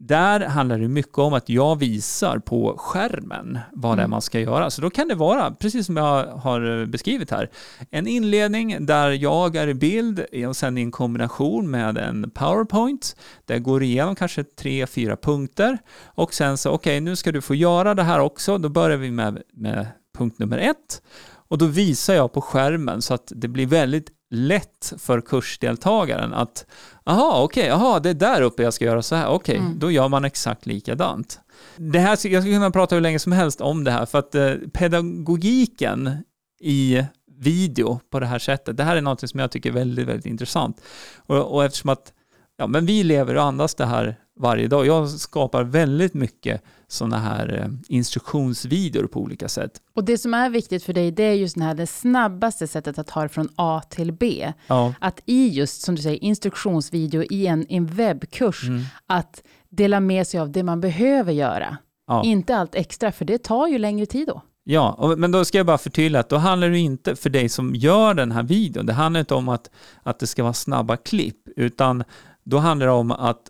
där 0.07 0.39
handlar 0.39 0.79
det 0.79 0.87
mycket 0.87 1.17
om 1.17 1.33
att 1.33 1.49
jag 1.49 1.75
visar 1.75 2.39
på 2.39 2.75
skärmen 2.77 3.59
vad 3.71 3.97
det 3.97 4.01
är 4.01 4.03
mm. 4.03 4.11
man 4.11 4.21
ska 4.21 4.39
göra. 4.39 4.69
Så 4.69 4.81
då 4.81 4.89
kan 4.89 5.07
det 5.07 5.15
vara, 5.15 5.51
precis 5.51 5.85
som 5.85 5.97
jag 5.97 6.25
har 6.25 6.85
beskrivit 6.85 7.31
här, 7.31 7.49
en 7.89 8.07
inledning 8.07 8.85
där 8.85 9.09
jag 9.09 9.55
är 9.55 9.67
i 9.67 9.73
bild 9.73 10.25
och 10.47 10.55
sen 10.55 10.77
i 10.77 10.81
en 10.81 10.91
kombination 10.91 11.71
med 11.71 11.97
en 11.97 12.31
PowerPoint 12.31 13.15
där 13.45 13.55
jag 13.55 13.63
går 13.63 13.83
igenom 13.83 14.15
kanske 14.15 14.43
tre, 14.43 14.87
fyra 14.87 15.17
punkter 15.17 15.77
och 16.05 16.33
sen 16.33 16.57
så 16.57 16.69
okej, 16.69 16.91
okay, 16.97 16.99
nu 16.99 17.15
ska 17.15 17.31
du 17.31 17.41
få 17.41 17.55
göra 17.55 17.93
det 17.93 18.03
här 18.03 18.19
också. 18.19 18.57
Då 18.57 18.69
börjar 18.69 18.97
vi 18.97 19.11
med, 19.11 19.41
med 19.53 19.87
punkt 20.17 20.39
nummer 20.39 20.57
ett 20.57 21.01
och 21.47 21.57
då 21.57 21.65
visar 21.65 22.13
jag 22.13 22.33
på 22.33 22.41
skärmen 22.41 23.01
så 23.01 23.13
att 23.13 23.31
det 23.35 23.47
blir 23.47 23.67
väldigt 23.67 24.09
lätt 24.31 24.93
för 24.97 25.21
kursdeltagaren 25.21 26.33
att 26.33 26.65
aha, 27.03 27.43
okej, 27.43 27.61
okay, 27.61 27.71
aha, 27.71 27.99
det 27.99 28.09
är 28.09 28.13
där 28.13 28.41
uppe 28.41 28.63
jag 28.63 28.73
ska 28.73 28.85
göra 28.85 29.01
så 29.01 29.15
här, 29.15 29.27
okej, 29.27 29.55
okay, 29.55 29.65
mm. 29.67 29.79
då 29.79 29.91
gör 29.91 30.07
man 30.07 30.25
exakt 30.25 30.65
likadant. 30.65 31.39
Det 31.77 31.99
här, 31.99 32.09
jag 32.09 32.19
skulle 32.19 32.43
kunna 32.43 32.71
prata 32.71 32.95
hur 32.95 33.01
länge 33.01 33.19
som 33.19 33.31
helst 33.31 33.61
om 33.61 33.83
det 33.83 33.91
här, 33.91 34.05
för 34.05 34.19
att 34.19 34.35
eh, 34.35 34.53
pedagogiken 34.73 36.17
i 36.61 37.05
video 37.37 37.99
på 38.09 38.19
det 38.19 38.25
här 38.25 38.39
sättet, 38.39 38.77
det 38.77 38.83
här 38.83 38.95
är 38.95 39.01
något 39.01 39.29
som 39.29 39.39
jag 39.39 39.51
tycker 39.51 39.69
är 39.69 39.73
väldigt, 39.73 40.07
väldigt 40.07 40.25
intressant. 40.25 40.81
Och, 41.17 41.53
och 41.53 41.65
eftersom 41.65 41.89
att 41.89 42.13
ja, 42.57 42.67
men 42.67 42.85
vi 42.85 43.03
lever 43.03 43.35
och 43.35 43.43
andas 43.43 43.75
det 43.75 43.85
här 43.85 44.15
varje 44.39 44.67
dag. 44.67 44.85
Jag 44.85 45.09
skapar 45.09 45.63
väldigt 45.63 46.13
mycket 46.13 46.61
sådana 46.91 47.17
här 47.17 47.59
eh, 47.59 47.95
instruktionsvideor 47.95 49.07
på 49.07 49.19
olika 49.19 49.47
sätt. 49.47 49.71
Och 49.95 50.03
det 50.03 50.17
som 50.17 50.33
är 50.33 50.49
viktigt 50.49 50.83
för 50.83 50.93
dig, 50.93 51.11
det 51.11 51.23
är 51.23 51.33
just 51.33 51.55
det 51.55 51.63
här 51.63 51.75
det 51.75 51.87
snabbaste 51.87 52.67
sättet 52.67 52.99
att 52.99 53.07
ta 53.07 53.21
det 53.21 53.29
från 53.29 53.49
A 53.55 53.81
till 53.89 54.11
B. 54.11 54.53
Ja. 54.67 54.93
Att 54.99 55.21
i 55.25 55.47
just, 55.47 55.81
som 55.81 55.95
du 55.95 56.01
säger, 56.01 56.23
instruktionsvideo 56.23 57.23
i 57.23 57.47
en, 57.47 57.65
en 57.69 57.85
webbkurs, 57.85 58.67
mm. 58.67 58.83
att 59.07 59.43
dela 59.69 59.99
med 59.99 60.27
sig 60.27 60.39
av 60.39 60.51
det 60.51 60.63
man 60.63 60.81
behöver 60.81 61.33
göra. 61.33 61.77
Ja. 62.07 62.23
Inte 62.23 62.55
allt 62.57 62.75
extra, 62.75 63.11
för 63.11 63.25
det 63.25 63.37
tar 63.37 63.67
ju 63.67 63.77
längre 63.77 64.05
tid 64.05 64.27
då. 64.27 64.41
Ja, 64.63 65.15
men 65.17 65.31
då 65.31 65.45
ska 65.45 65.57
jag 65.57 65.65
bara 65.65 65.77
förtydliga 65.77 66.19
att 66.19 66.29
då 66.29 66.35
handlar 66.35 66.69
det 66.69 66.79
inte, 66.79 67.15
för 67.15 67.29
dig 67.29 67.49
som 67.49 67.75
gör 67.75 68.13
den 68.13 68.31
här 68.31 68.43
videon, 68.43 68.85
det 68.85 68.93
handlar 68.93 69.19
inte 69.19 69.33
om 69.33 69.49
att, 69.49 69.69
att 70.03 70.19
det 70.19 70.27
ska 70.27 70.43
vara 70.43 70.53
snabba 70.53 70.97
klipp, 70.97 71.47
utan 71.55 72.03
då 72.43 72.57
handlar 72.57 72.85
det 72.85 72.93
om 72.93 73.11
att 73.11 73.41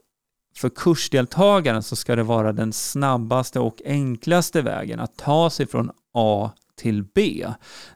för 0.56 0.70
kursdeltagaren 0.70 1.84
så 1.84 1.96
ska 1.96 2.16
det 2.16 2.24
vara 2.24 2.54
den 2.54 2.74
snabbaste 2.74 3.60
och 3.60 3.82
enklaste 3.86 4.62
vägen 4.62 5.00
att 5.00 5.18
ta 5.18 5.50
sig 5.50 5.68
från 5.68 5.92
A 6.14 6.52
till 6.76 7.04
B. 7.04 7.48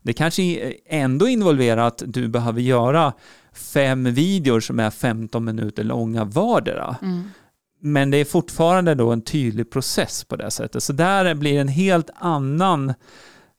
Det 0.01 0.13
kanske 0.13 0.73
ändå 0.85 1.27
involverar 1.27 1.87
att 1.87 2.03
du 2.05 2.27
behöver 2.27 2.61
göra 2.61 3.13
fem 3.53 4.03
videor 4.03 4.59
som 4.59 4.79
är 4.79 4.89
15 4.89 5.45
minuter 5.45 5.83
långa 5.83 6.23
vardera. 6.23 6.95
Mm. 7.01 7.23
Men 7.79 8.11
det 8.11 8.17
är 8.17 8.25
fortfarande 8.25 8.95
då 8.95 9.11
en 9.11 9.21
tydlig 9.21 9.71
process 9.71 10.23
på 10.23 10.35
det 10.35 10.51
sättet. 10.51 10.83
Så 10.83 10.93
där 10.93 11.35
blir 11.35 11.59
en 11.59 11.67
helt 11.67 12.09
annan 12.15 12.93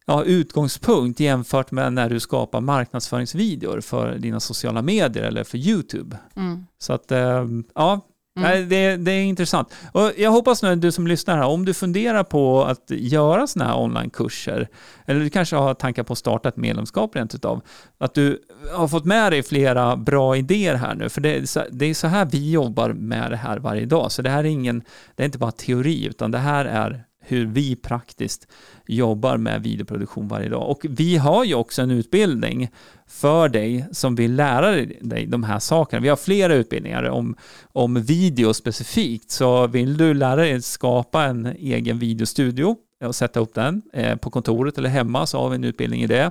ja, 0.06 0.24
utgångspunkt 0.24 1.20
jämfört 1.20 1.70
med 1.70 1.92
när 1.92 2.11
du 2.11 2.20
skapar 2.20 2.61
marknadsföringsvideor 2.61 3.80
för 3.80 4.18
dina 4.18 4.40
sociala 4.40 4.82
medier 4.82 5.24
eller 5.24 5.44
för 5.44 5.59
YouTube. 5.59 6.18
Mm. 6.37 6.66
Så 6.78 6.92
att, 6.92 7.12
eh, 7.12 7.46
ja, 7.74 8.00
Mm. 8.37 8.51
Nej, 8.51 8.62
det, 8.64 8.96
det 8.96 9.12
är 9.12 9.22
intressant. 9.22 9.75
Och 9.92 10.12
jag 10.16 10.31
hoppas 10.31 10.62
nu 10.62 10.77
du 10.77 10.92
som 10.92 11.07
lyssnar 11.07 11.37
här, 11.37 11.46
om 11.46 11.64
du 11.64 11.75
funderar 11.75 12.25
på 12.25 12.64
att 12.64 12.85
göra 12.88 13.46
sådana 13.46 13.70
här 13.70 13.81
onlinekurser, 13.81 14.68
eller 15.07 15.20
du 15.20 15.31
kanske 15.31 15.57
har 15.57 15.75
tankar 15.75 16.03
på 16.03 16.12
att 16.12 16.18
starta 16.18 16.49
ett 16.49 16.57
medlemskap 16.57 17.16
rent 17.16 17.35
utav, 17.35 17.61
att 17.99 18.14
du 18.14 18.42
har 18.72 18.88
fått 18.88 19.05
med 19.05 19.33
dig 19.33 19.42
flera 19.42 19.96
bra 19.96 20.37
idéer 20.37 20.75
här 20.75 20.94
nu, 20.94 21.09
för 21.09 21.20
det 21.20 21.37
är, 21.37 21.46
så, 21.46 21.62
det 21.70 21.87
är 21.87 21.94
så 21.94 22.07
här 22.07 22.25
vi 22.25 22.51
jobbar 22.51 22.92
med 22.92 23.31
det 23.31 23.37
här 23.37 23.59
varje 23.59 23.87
dag. 23.87 24.12
Så 24.12 24.22
det 24.22 24.31
här 24.31 24.38
är 24.38 24.49
ingen, 24.49 24.83
det 25.14 25.22
är 25.22 25.25
inte 25.25 25.38
bara 25.38 25.53
teori, 25.53 26.07
utan 26.07 26.31
det 26.31 26.38
här 26.38 26.64
är 26.64 27.05
hur 27.26 27.46
vi 27.46 27.76
praktiskt 27.76 28.48
jobbar 28.86 29.36
med 29.36 29.62
videoproduktion 29.62 30.28
varje 30.28 30.48
dag. 30.48 30.70
Och 30.70 30.86
vi 30.88 31.16
har 31.16 31.44
ju 31.44 31.54
också 31.54 31.82
en 31.82 31.90
utbildning 31.90 32.70
för 33.06 33.48
dig 33.48 33.86
som 33.92 34.14
vill 34.14 34.34
lära 34.34 34.70
dig 35.00 35.26
de 35.26 35.42
här 35.42 35.58
sakerna. 35.58 36.02
Vi 36.02 36.08
har 36.08 36.16
flera 36.16 36.54
utbildningar 36.54 37.02
om, 37.02 37.36
om 37.72 38.02
video 38.02 38.54
specifikt, 38.54 39.30
så 39.30 39.66
vill 39.66 39.96
du 39.96 40.14
lära 40.14 40.36
dig 40.36 40.62
skapa 40.62 41.24
en 41.24 41.46
egen 41.46 41.98
videostudio 41.98 42.76
och 43.04 43.14
sätta 43.14 43.40
upp 43.40 43.54
den 43.54 43.82
eh, 43.92 44.16
på 44.16 44.30
kontoret 44.30 44.78
eller 44.78 44.88
hemma 44.88 45.26
så 45.26 45.40
har 45.40 45.48
vi 45.48 45.54
en 45.56 45.64
utbildning 45.64 46.02
i 46.02 46.06
det. 46.06 46.30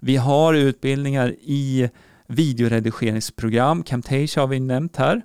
Vi 0.00 0.16
har 0.16 0.54
utbildningar 0.54 1.34
i 1.40 1.90
videoredigeringsprogram, 2.26 3.82
Camtasia 3.82 4.42
har 4.42 4.48
vi 4.48 4.60
nämnt 4.60 4.96
här. 4.96 5.22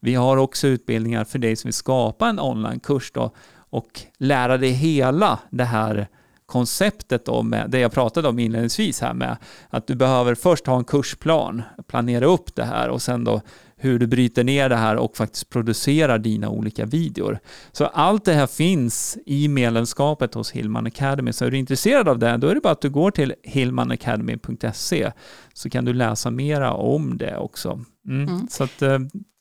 Vi 0.00 0.14
har 0.14 0.36
också 0.36 0.66
utbildningar 0.66 1.24
för 1.24 1.38
dig 1.38 1.56
som 1.56 1.68
vill 1.68 1.74
skapa 1.74 2.28
en 2.28 2.40
onlinekurs 2.40 3.12
och 3.70 4.00
lära 4.18 4.58
dig 4.58 4.70
hela 4.70 5.38
det 5.50 5.64
här 5.64 6.08
konceptet 6.46 7.28
med 7.44 7.70
det 7.70 7.78
jag 7.78 7.92
pratade 7.92 8.28
om 8.28 8.38
inledningsvis 8.38 9.00
här 9.00 9.14
med 9.14 9.36
att 9.68 9.86
du 9.86 9.94
behöver 9.94 10.34
först 10.34 10.66
ha 10.66 10.76
en 10.76 10.84
kursplan, 10.84 11.62
planera 11.86 12.26
upp 12.26 12.54
det 12.54 12.64
här 12.64 12.88
och 12.88 13.02
sen 13.02 13.24
då 13.24 13.40
hur 13.76 13.98
du 13.98 14.06
bryter 14.06 14.44
ner 14.44 14.68
det 14.68 14.76
här 14.76 14.96
och 14.96 15.16
faktiskt 15.16 15.50
producerar 15.50 16.18
dina 16.18 16.48
olika 16.48 16.86
videor. 16.86 17.38
Så 17.72 17.84
allt 17.84 18.24
det 18.24 18.32
här 18.32 18.46
finns 18.46 19.18
i 19.26 19.48
medlemskapet 19.48 20.34
hos 20.34 20.50
Hillman 20.50 20.86
Academy. 20.86 21.32
Så 21.32 21.44
är 21.44 21.50
du 21.50 21.58
intresserad 21.58 22.08
av 22.08 22.18
det, 22.18 22.36
då 22.36 22.48
är 22.48 22.54
det 22.54 22.60
bara 22.60 22.72
att 22.72 22.80
du 22.80 22.90
går 22.90 23.10
till 23.10 23.34
hillmanacademy.se 23.42 25.12
så 25.54 25.70
kan 25.70 25.84
du 25.84 25.92
läsa 25.92 26.30
mera 26.30 26.72
om 26.72 27.18
det 27.18 27.36
också. 27.36 27.84
Mm. 28.08 28.28
Mm. 28.28 28.48
Så 28.48 28.64
att, 28.64 28.82
eh, 28.82 28.98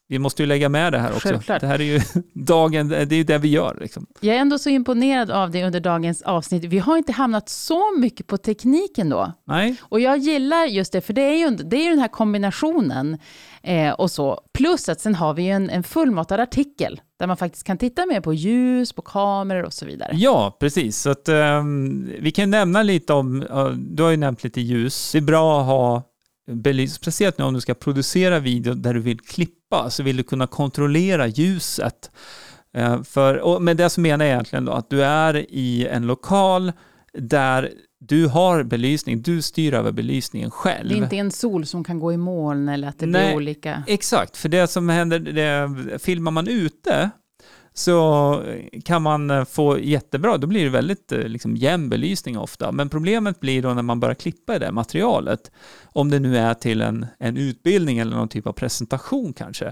vi 0.09 0.19
måste 0.19 0.43
ju 0.43 0.47
lägga 0.47 0.69
med 0.69 0.93
det 0.93 0.99
här 0.99 1.11
också. 1.11 1.27
Självklart. 1.27 1.61
Det 1.61 1.67
här 1.67 1.81
är 1.81 1.83
ju 1.83 2.01
dagen, 2.33 2.87
det 2.87 2.95
är 2.95 3.13
ju 3.13 3.23
det 3.23 3.37
vi 3.37 3.47
gör. 3.47 3.77
Liksom. 3.81 4.05
Jag 4.19 4.35
är 4.35 4.39
ändå 4.39 4.57
så 4.59 4.69
imponerad 4.69 5.31
av 5.31 5.51
det 5.51 5.65
under 5.65 5.79
dagens 5.79 6.21
avsnitt. 6.21 6.63
Vi 6.63 6.79
har 6.79 6.97
inte 6.97 7.11
hamnat 7.11 7.49
så 7.49 7.97
mycket 7.97 8.27
på 8.27 8.37
tekniken 8.37 9.09
då. 9.09 9.33
Nej, 9.47 9.75
Och 9.81 9.99
jag 9.99 10.17
gillar 10.17 10.65
just 10.65 10.91
det, 10.91 11.01
för 11.01 11.13
det 11.13 11.21
är 11.21 11.35
ju, 11.37 11.49
det 11.49 11.77
är 11.77 11.83
ju 11.83 11.89
den 11.89 11.99
här 11.99 12.07
kombinationen 12.07 13.17
eh, 13.63 13.91
och 13.91 14.11
så. 14.11 14.41
Plus 14.53 14.89
att 14.89 15.01
sen 15.01 15.15
har 15.15 15.33
vi 15.33 15.43
ju 15.43 15.49
en, 15.49 15.69
en 15.69 15.83
fullmatad 15.83 16.39
artikel 16.39 17.01
där 17.19 17.27
man 17.27 17.37
faktiskt 17.37 17.63
kan 17.63 17.77
titta 17.77 18.05
mer 18.05 18.21
på 18.21 18.33
ljus, 18.33 18.93
på 18.93 19.01
kameror 19.01 19.63
och 19.63 19.73
så 19.73 19.85
vidare. 19.85 20.11
Ja, 20.13 20.57
precis. 20.59 20.97
Så 20.97 21.09
att, 21.09 21.29
ehm, 21.29 22.11
vi 22.19 22.31
kan 22.31 22.49
nämna 22.49 22.83
lite 22.83 23.13
om, 23.13 23.41
uh, 23.41 23.69
du 23.69 24.03
har 24.03 24.09
ju 24.09 24.17
nämnt 24.17 24.43
lite 24.43 24.61
ljus. 24.61 25.11
Det 25.11 25.17
är 25.17 25.21
bra 25.21 25.61
att 25.61 25.65
ha 25.65 26.03
belysning, 26.51 26.95
speciellt 26.95 27.37
nu 27.37 27.43
om 27.43 27.53
du 27.53 27.61
ska 27.61 27.73
producera 27.73 28.39
video 28.39 28.73
där 28.73 28.93
du 28.93 28.99
vill 28.99 29.19
klippa, 29.19 29.58
så 29.89 30.03
vill 30.03 30.17
du 30.17 30.23
kunna 30.23 30.47
kontrollera 30.47 31.27
ljuset. 31.27 32.11
Eh, 32.73 33.03
för, 33.03 33.37
och 33.37 33.61
med 33.61 33.77
det 33.77 33.89
så 33.89 34.01
menar 34.01 34.25
jag 34.25 34.31
egentligen 34.31 34.65
då 34.65 34.71
att 34.71 34.89
du 34.89 35.03
är 35.03 35.35
i 35.49 35.87
en 35.87 36.07
lokal 36.07 36.71
där 37.13 37.71
du 37.99 38.27
har 38.27 38.63
belysning, 38.63 39.21
du 39.21 39.41
styr 39.41 39.73
över 39.73 39.91
belysningen 39.91 40.51
själv. 40.51 40.89
Det 40.89 40.95
är 40.95 41.03
inte 41.03 41.15
en 41.15 41.31
sol 41.31 41.65
som 41.65 41.83
kan 41.83 41.99
gå 41.99 42.13
i 42.13 42.17
moln 42.17 42.69
eller 42.69 42.87
att 42.87 42.99
det 42.99 43.05
Nej. 43.05 43.27
blir 43.27 43.35
olika. 43.35 43.83
Exakt, 43.87 44.37
för 44.37 44.49
det 44.49 44.67
som 44.67 44.89
händer, 44.89 45.19
det, 45.19 45.99
filmar 45.99 46.31
man 46.31 46.47
ute 46.47 47.09
så 47.79 48.43
kan 48.85 49.01
man 49.01 49.31
eh, 49.31 49.45
få 49.45 49.79
jättebra, 49.79 50.37
då 50.37 50.47
blir 50.47 50.63
det 50.63 50.69
väldigt 50.69 51.11
eh, 51.11 51.19
liksom, 51.19 51.55
jämn 51.55 51.89
belysning 51.89 52.37
ofta. 52.37 52.71
Men 52.71 52.89
problemet 52.89 53.39
blir 53.39 53.61
då 53.61 53.73
när 53.73 53.81
man 53.81 53.99
börjar 53.99 54.15
klippa 54.15 54.55
i 54.55 54.59
det 54.59 54.71
materialet, 54.71 55.51
om 55.83 56.09
det 56.09 56.19
nu 56.19 56.37
är 56.37 56.53
till 56.53 56.81
en, 56.81 57.05
en 57.19 57.37
utbildning 57.37 57.97
eller 57.97 58.15
någon 58.15 58.27
typ 58.27 58.47
av 58.47 58.53
presentation 58.53 59.33
kanske. 59.33 59.65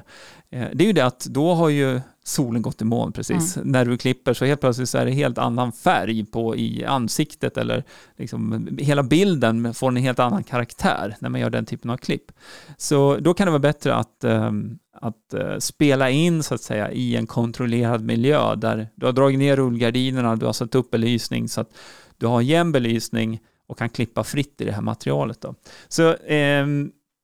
Eh, 0.49 0.67
Det 0.73 0.83
är 0.83 0.87
ju 0.87 0.93
det 0.93 1.05
att 1.05 1.19
då 1.19 1.53
har 1.53 1.69
ju 1.69 2.01
solen 2.25 2.61
gått 2.61 2.81
i 2.81 2.85
moln 2.85 3.11
precis. 3.11 3.57
När 3.63 3.85
du 3.85 3.97
klipper 3.97 4.33
så 4.33 4.45
helt 4.45 4.61
plötsligt 4.61 4.89
så 4.89 4.97
är 4.97 5.05
det 5.05 5.11
helt 5.11 5.37
annan 5.37 5.71
färg 5.71 6.25
på 6.25 6.55
i 6.55 6.85
ansiktet 6.85 7.57
eller 7.57 7.83
liksom 8.17 8.67
hela 8.79 9.03
bilden 9.03 9.73
får 9.73 9.87
en 9.87 9.95
helt 9.95 10.19
annan 10.19 10.43
karaktär 10.43 11.15
när 11.19 11.29
man 11.29 11.41
gör 11.41 11.49
den 11.49 11.65
typen 11.65 11.91
av 11.91 11.97
klipp. 11.97 12.31
Så 12.77 13.17
då 13.19 13.33
kan 13.33 13.47
det 13.47 13.51
vara 13.51 13.59
bättre 13.59 13.95
att, 13.95 14.23
ehm, 14.23 14.77
att 15.01 15.33
eh, 15.33 15.57
spela 15.57 16.09
in 16.09 16.43
så 16.43 16.55
att 16.55 16.61
säga 16.61 16.91
i 16.91 17.15
en 17.15 17.27
kontrollerad 17.27 18.03
miljö 18.03 18.55
där 18.55 18.87
du 18.95 19.05
har 19.05 19.13
dragit 19.13 19.39
ner 19.39 19.55
rullgardinerna, 19.55 20.35
du 20.35 20.45
har 20.45 20.53
satt 20.53 20.75
upp 20.75 20.91
belysning 20.91 21.49
så 21.49 21.61
att 21.61 21.69
du 22.17 22.27
har 22.27 22.41
jämn 22.41 22.71
belysning 22.71 23.39
och 23.67 23.77
kan 23.77 23.89
klippa 23.89 24.23
fritt 24.23 24.61
i 24.61 24.65
det 24.65 24.71
här 24.71 24.81
materialet. 24.81 25.41
Då. 25.41 25.55
Så 25.87 26.13
eh, 26.13 26.65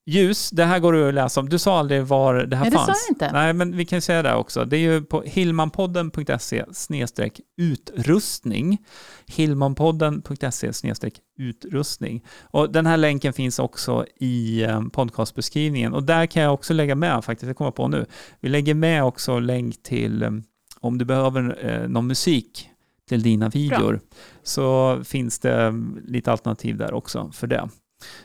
ljus, 0.06 0.50
det 0.50 0.66
här 0.66 0.80
går 0.80 1.08
att 1.08 1.13
läsa 1.13 1.39
om. 1.39 1.50
Du 1.50 1.60
sa 1.60 1.80
aldrig 1.80 2.04
var 2.04 2.36
det 2.36 2.56
här 2.56 2.63
Nej, 2.63 2.72
det 2.72 2.78
sa 2.78 2.86
fanns. 2.86 3.06
jag 3.10 3.16
inte. 3.16 3.32
Nej, 3.32 3.54
men 3.54 3.78
vi 3.78 3.86
kan 3.86 4.02
säga 4.02 4.22
det 4.22 4.36
också. 4.36 4.66
Det 4.66 4.78
är 4.78 4.80
ju 4.80 5.02
på 5.02 5.22
hillmanpodden.se 5.22 6.66
snedstreck 6.72 7.39
utrustning. 7.58 8.78
Hillmanpodden.se 9.26 10.74
snedstreck 10.74 11.13
utrustning. 11.38 12.24
Och 12.42 12.72
den 12.72 12.86
här 12.86 12.98
länken 12.98 13.34
finns 13.34 13.60
också 13.60 14.06
i 14.20 14.63
eh, 14.63 14.82
podcastbeskrivningen. 14.82 15.94
Och 15.94 16.04
där 16.04 16.26
kan 16.26 16.44
jag 16.44 16.54
också 16.54 16.74
lägga 16.74 16.96
med 16.96 17.26
faktiskt, 17.26 17.48
jag 17.48 17.58
kommer 17.58 17.72
på 17.72 17.88
nu. 17.88 18.06
Vi 18.39 18.50
lägger 18.50 18.74
med 18.74 19.04
också 19.04 19.39
länk 19.39 19.84
till 19.84 20.24
eh, 20.24 20.32
om 20.80 20.98
du 20.98 21.06
behöver 21.06 21.66
eh, 21.66 21.88
någon 21.89 22.08
musik 22.08 22.70
till 23.10 23.24
dina 23.24 23.50
videor 23.50 24.00
så 24.44 25.00
finns 25.04 25.39
det 25.39 25.74
lite 26.08 26.32
alternativ 26.32 26.78
där 26.78 26.94
också 26.94 27.32
för 27.34 27.48
det. 27.48 27.70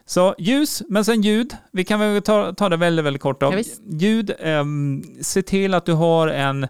Så 0.04 0.34
ljus, 0.38 0.82
men 0.88 1.04
sen 1.04 1.22
ljud. 1.22 1.56
Vi 1.72 1.84
kan 1.84 2.00
väl 2.00 2.22
ta, 2.22 2.52
ta 2.52 2.68
det 2.68 2.76
väldigt, 2.76 3.04
väldigt 3.04 3.22
kort. 3.22 3.40
Då. 3.40 3.52
Ja, 3.54 3.62
ljud, 3.90 4.32
ehm, 4.38 5.02
se 5.22 5.42
till 5.42 5.74
att 5.74 5.86
du 5.86 5.92
har 5.92 6.28
en 6.28 6.68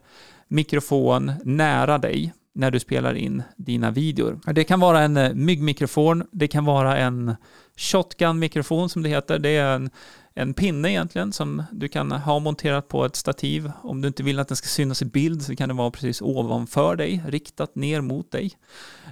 mikrofon 0.49 1.33
nära 1.45 1.99
dig 1.99 2.33
när 2.55 2.71
du 2.71 2.81
spelar 2.81 3.15
in 3.15 3.43
dina 3.57 3.91
videor. 3.91 4.41
Det 4.53 4.65
kan 4.65 4.81
vara 4.81 5.01
en 5.01 5.17
eh, 5.17 5.35
myggmikrofon, 5.35 6.25
det 6.33 6.49
kan 6.49 6.65
vara 6.65 6.97
en 6.97 7.37
shotgun-mikrofon 7.77 8.89
som 8.89 9.03
det 9.03 9.09
heter. 9.09 9.39
Det 9.39 9.49
är 9.57 9.75
en, 9.75 9.91
en 10.35 10.55
pinne 10.55 10.91
egentligen 10.91 11.33
som 11.33 11.63
du 11.73 11.89
kan 11.89 12.13
ha 12.13 12.39
monterat 12.39 12.89
på 12.89 13.05
ett 13.05 13.17
stativ. 13.17 13.71
Om 13.83 14.01
du 14.01 14.09
inte 14.09 14.23
vill 14.23 14.39
att 14.39 14.49
den 14.49 14.57
ska 14.57 14.67
synas 14.67 15.03
i 15.03 15.05
bild 15.05 15.43
så 15.43 15.57
kan 15.57 15.69
det 15.69 15.75
vara 15.75 15.91
precis 15.91 16.23
ovanför 16.23 16.97
dig, 16.97 17.23
riktat 17.29 17.75
ner 17.75 18.01
mot 18.01 18.31
dig. 18.33 18.53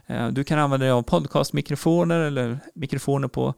Eh, 0.06 0.28
Du 0.28 0.44
kan 0.44 0.58
använda 0.58 0.84
dig 0.84 0.92
av 0.92 1.02
podcastmikrofoner 1.02 2.20
eller 2.20 2.58
mikrofoner 2.74 3.28
på, 3.28 3.54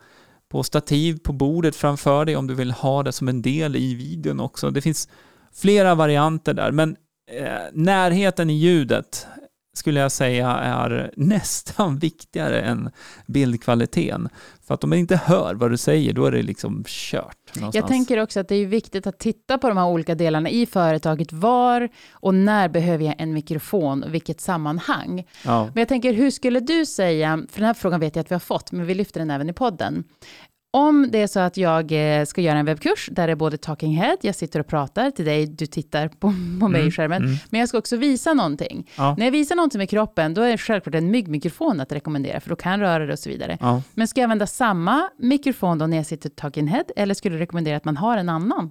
på 0.49 0.63
stativ 0.63 1.19
på 1.19 1.33
bordet 1.33 1.77
framför 1.77 2.25
dig 2.25 2.37
om 2.37 2.47
du 2.47 2.55
vill 2.55 2.71
ha 2.71 3.03
det 3.03 3.13
som 3.13 3.29
en 3.29 3.43
del 3.43 3.77
i 3.77 3.95
videon 3.95 4.41
också. 4.41 4.71
Det 4.71 4.81
finns 4.81 5.09
flera 5.55 5.95
varianter 5.95 6.55
där, 6.55 6.73
men 6.73 6.97
eh, 7.31 7.49
närheten 7.73 8.51
i 8.51 8.55
ljudet 8.55 9.27
skulle 9.79 10.01
jag 10.01 10.13
säga 10.13 10.51
är 10.51 11.11
nästan 11.17 11.99
viktigare 11.99 12.61
än 12.61 12.91
bildkvaliteten. 13.27 14.29
För 14.67 14.75
att 14.75 14.85
om 14.85 14.91
man 14.91 14.99
inte 14.99 15.17
hör 15.17 15.55
vad 15.55 15.71
du 15.71 15.77
säger, 15.77 16.13
då 16.13 16.25
är 16.27 16.33
det 16.33 16.43
liksom 16.43 16.85
kört. 16.87 17.37
Någonstans. 17.55 17.75
Jag 17.75 17.89
tänker 17.89 18.19
också 18.19 18.41
att 18.41 18.49
det 18.49 18.55
är 18.55 18.67
viktigt 18.67 19.07
att 19.07 19.19
titta 19.19 19.59
på 19.59 19.69
de 19.69 19.77
här 19.77 19.87
olika 19.87 20.15
delarna 20.15 20.51
i 20.51 20.67
företaget. 20.67 21.33
Var 21.33 21.89
och 22.13 22.35
när 22.35 22.69
behöver 22.69 23.05
jag 23.05 23.15
en 23.19 23.33
mikrofon 23.33 24.03
och 24.03 24.15
vilket 24.15 24.41
sammanhang? 24.41 25.27
ja. 25.45 25.65
Men 25.65 25.81
jag 25.81 25.89
tänker, 25.89 26.13
hur 26.13 26.31
skulle 26.31 26.61
du 26.61 26.87
säga, 26.87 27.43
för 27.51 27.61
den 27.61 27.67
här 27.67 27.75
frågan 27.75 28.01
vet 28.01 28.17
jag 28.17 28.23
att 28.23 28.31
vi 28.31 28.35
har 28.35 28.41
fått, 28.41 28.73
men 28.73 28.87
vi 28.87 28.95
lyfter 28.95 29.21
den 29.21 29.31
även 29.31 29.51
i 29.51 29.53
podden. 29.53 30.05
Om 30.71 31.09
det 31.11 31.23
är 31.23 31.27
så 31.27 31.41
att 31.41 31.57
jag 31.57 31.93
eh, 31.93 32.25
ska 32.25 32.41
göra 32.41 32.59
en 32.59 32.67
webbkurs 32.67 33.09
där 33.13 33.27
det 33.27 33.33
är 33.33 33.37
både 33.37 33.57
talking 33.57 33.97
head, 33.97 34.17
jag 34.21 34.35
sitter 34.35 34.61
och 34.61 34.67
pratar 34.67 35.11
till 35.11 35.25
dig, 35.25 35.47
du 35.47 35.67
tittar 35.67 36.09
på, 36.09 36.35
på 36.61 36.69
mig 36.69 36.87
i 36.87 36.91
skärmen, 36.91 37.25
mm. 37.25 37.37
men 37.51 37.61
jag 37.61 37.69
ska 37.69 37.79
också 37.79 37.97
visa 37.97 38.35
någonting. 38.35 38.91
Ja. 38.97 39.15
När 39.19 39.25
jag 39.27 39.33
visar 39.33 39.57
någonting 39.57 39.79
med 39.79 39.91
kroppen, 39.91 40.35
då 40.35 40.43
är 40.43 40.51
det 40.51 40.59
självklart 40.59 40.95
en 40.95 41.11
myggmikrofon 41.11 41.81
att 41.81 41.93
rekommendera, 41.93 42.41
för 42.41 42.51
då 42.51 42.57
kan 42.57 42.81
röra 42.81 43.07
det 43.07 43.13
och 43.13 43.19
så 43.19 43.29
vidare. 43.31 43.59
Ja. 43.61 43.83
Men 43.95 44.09
ska 44.09 44.21
jag 44.21 44.25
använda 44.25 44.47
samma 44.47 45.11
mikrofon 45.19 45.79
då 45.79 45.87
när 45.87 45.97
jag 45.97 46.07
sitter 46.07 46.29
talking 46.29 46.67
head, 46.67 46.85
eller 46.97 47.15
skulle 47.15 47.37
du 47.37 47.41
rekommendera 47.41 47.77
att 47.77 47.85
man 47.85 47.97
har 47.97 48.17
en 48.17 48.29
annan? 48.29 48.71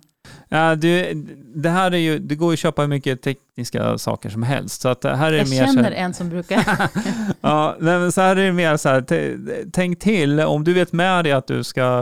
Ja, 0.49 0.75
du, 0.75 1.13
det 1.55 1.69
här 1.69 1.91
är 1.91 1.97
ju, 1.97 2.19
det 2.19 2.35
går 2.35 2.51
ju 2.51 2.53
att 2.53 2.59
köpa 2.59 2.81
hur 2.81 2.89
mycket 2.89 3.21
tekniska 3.21 3.97
saker 3.97 4.29
som 4.29 4.43
helst. 4.43 4.81
Så 4.81 4.89
att 4.89 5.03
här 5.03 5.33
är 5.33 5.37
Jag 5.37 5.49
mer 5.49 5.57
känner 5.57 5.73
så 5.73 5.89
här, 5.89 5.91
en 5.91 6.13
som 6.13 6.29
brukar... 6.29 6.63
ja, 7.41 7.75
men 7.79 8.11
så 8.11 8.21
här 8.21 8.35
är 8.35 8.45
det 8.45 8.51
mer 8.51 8.77
så 8.77 8.89
här, 8.89 9.71
tänk 9.71 9.99
till, 9.99 10.39
om 10.39 10.63
du 10.63 10.73
vet 10.73 10.93
med 10.93 11.25
dig 11.25 11.31
att 11.31 11.47
du 11.47 11.63
ska 11.63 11.99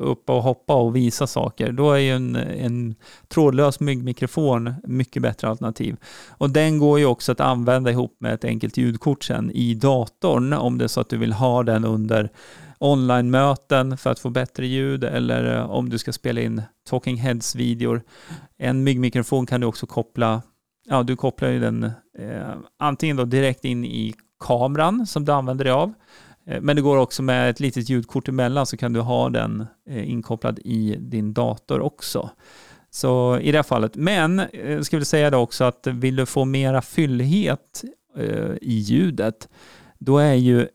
upp 0.00 0.30
och 0.30 0.42
hoppa 0.42 0.74
och 0.74 0.96
visa 0.96 1.26
saker, 1.26 1.72
då 1.72 1.92
är 1.92 1.98
ju 1.98 2.10
en, 2.10 2.36
en 2.36 2.94
trådlös 3.28 3.80
myggmikrofon 3.80 4.74
mycket 4.84 5.22
bättre 5.22 5.48
alternativ. 5.48 5.96
Och 6.28 6.50
den 6.50 6.78
går 6.78 6.98
ju 6.98 7.06
också 7.06 7.32
att 7.32 7.40
använda 7.40 7.90
ihop 7.90 8.16
med 8.20 8.34
ett 8.34 8.44
enkelt 8.44 8.76
ljudkort 8.76 9.24
sen 9.24 9.50
i 9.50 9.74
datorn, 9.74 10.52
om 10.52 10.78
det 10.78 10.84
är 10.84 10.88
så 10.88 11.00
att 11.00 11.10
du 11.10 11.16
vill 11.16 11.32
ha 11.32 11.62
den 11.62 11.84
under 11.84 12.30
online-möten 12.78 13.96
för 13.96 14.10
att 14.10 14.18
få 14.18 14.30
bättre 14.30 14.66
ljud 14.66 15.04
eller 15.04 15.56
eh, 15.56 15.70
om 15.70 15.88
du 15.88 15.98
ska 15.98 16.12
spela 16.12 16.40
in 16.40 16.62
talking 16.88 17.16
heads-videor. 17.16 18.02
En 18.58 18.84
myggmikrofon 18.84 19.46
kan 19.46 19.60
du 19.60 19.66
också 19.66 19.86
koppla, 19.86 20.42
ja 20.88 21.02
du 21.02 21.16
kopplar 21.16 21.48
ju 21.48 21.60
den 21.60 21.84
eh, 22.18 22.54
antingen 22.78 23.16
då 23.16 23.24
direkt 23.24 23.64
in 23.64 23.84
i 23.84 24.14
kameran 24.40 25.06
som 25.06 25.24
du 25.24 25.32
använder 25.32 25.64
dig 25.64 25.72
av, 25.72 25.92
eh, 26.46 26.60
men 26.60 26.76
det 26.76 26.82
går 26.82 26.96
också 26.96 27.22
med 27.22 27.50
ett 27.50 27.60
litet 27.60 27.88
ljudkort 27.88 28.28
emellan 28.28 28.66
så 28.66 28.76
kan 28.76 28.92
du 28.92 29.00
ha 29.00 29.28
den 29.28 29.66
eh, 29.90 30.10
inkopplad 30.10 30.58
i 30.58 30.96
din 30.98 31.32
dator 31.32 31.80
också. 31.80 32.30
Så 32.90 33.38
i 33.38 33.52
det 33.52 33.58
här 33.58 33.62
fallet. 33.62 33.96
Men 33.96 34.40
eh, 34.40 34.72
jag 34.72 34.86
skulle 34.86 35.04
säga 35.04 35.30
det 35.30 35.36
också 35.36 35.64
att 35.64 35.86
vill 35.86 36.16
du 36.16 36.26
få 36.26 36.44
mera 36.44 36.82
fyllighet 36.82 37.84
eh, 38.16 38.54
i 38.60 38.74
ljudet, 38.78 39.48
då 39.98 40.18
är 40.18 40.34
ju 40.34 40.68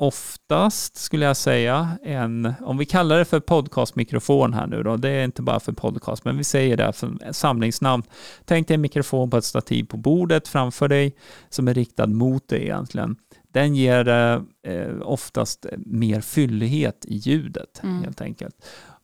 oftast 0.00 0.96
skulle 0.96 1.24
jag 1.26 1.36
säga 1.36 1.98
en, 2.02 2.52
om 2.60 2.78
vi 2.78 2.84
kallar 2.84 3.18
det 3.18 3.24
för 3.24 3.40
podcastmikrofon 3.40 4.54
här 4.54 4.66
nu 4.66 4.82
då, 4.82 4.96
det 4.96 5.08
är 5.10 5.24
inte 5.24 5.42
bara 5.42 5.60
för 5.60 5.72
podcast, 5.72 6.24
men 6.24 6.36
vi 6.36 6.44
säger 6.44 6.76
det 6.76 6.92
för 6.92 7.32
samlingsnamn. 7.32 8.02
Tänk 8.44 8.68
dig 8.68 8.74
en 8.74 8.80
mikrofon 8.80 9.30
på 9.30 9.36
ett 9.36 9.44
stativ 9.44 9.84
på 9.84 9.96
bordet 9.96 10.48
framför 10.48 10.88
dig 10.88 11.16
som 11.48 11.68
är 11.68 11.74
riktad 11.74 12.06
mot 12.06 12.48
dig 12.48 12.62
egentligen. 12.62 13.16
Den 13.52 13.74
ger 13.74 14.08
eh, 14.08 14.90
oftast 15.02 15.66
mer 15.78 16.20
fyllighet 16.20 17.04
i 17.08 17.16
ljudet 17.16 17.80
Mm. 17.82 18.02
helt 18.02 18.20
enkelt. 18.20 18.54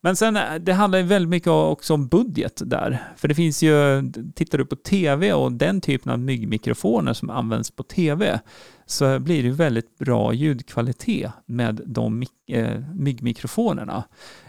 Men 0.07 0.17
sen, 0.17 0.37
eh, 0.37 0.55
det 0.55 0.73
handlar 0.73 0.99
ju 0.99 1.05
väldigt 1.05 1.29
mycket 1.29 1.49
också 1.49 1.95
om 1.95 2.09
budget 2.09 2.63
där. 2.65 3.13
För 3.17 3.29
det 3.29 3.35
finns 3.35 3.63
ju, 3.63 4.03
tittar 4.35 4.59
du 4.59 4.67
på 4.67 4.77
tv 4.77 5.33
och 5.33 5.53
den 5.53 5.81
typen 5.81 6.13
av 6.13 6.19
myggmikrofoner 6.19 7.13
som 7.13 7.31
används 7.31 7.71
på 7.71 7.83
tv, 7.83 8.41
så 8.87 9.19
blir 9.19 9.43
det 9.43 9.49
ju 9.49 9.55
väldigt 9.55 9.99
bra 9.99 10.33
ljudkvalitet 10.33 11.31
med 11.47 11.81
de 11.87 12.25
eh, 12.49 12.81
myggmikrofonerna. 12.95 14.05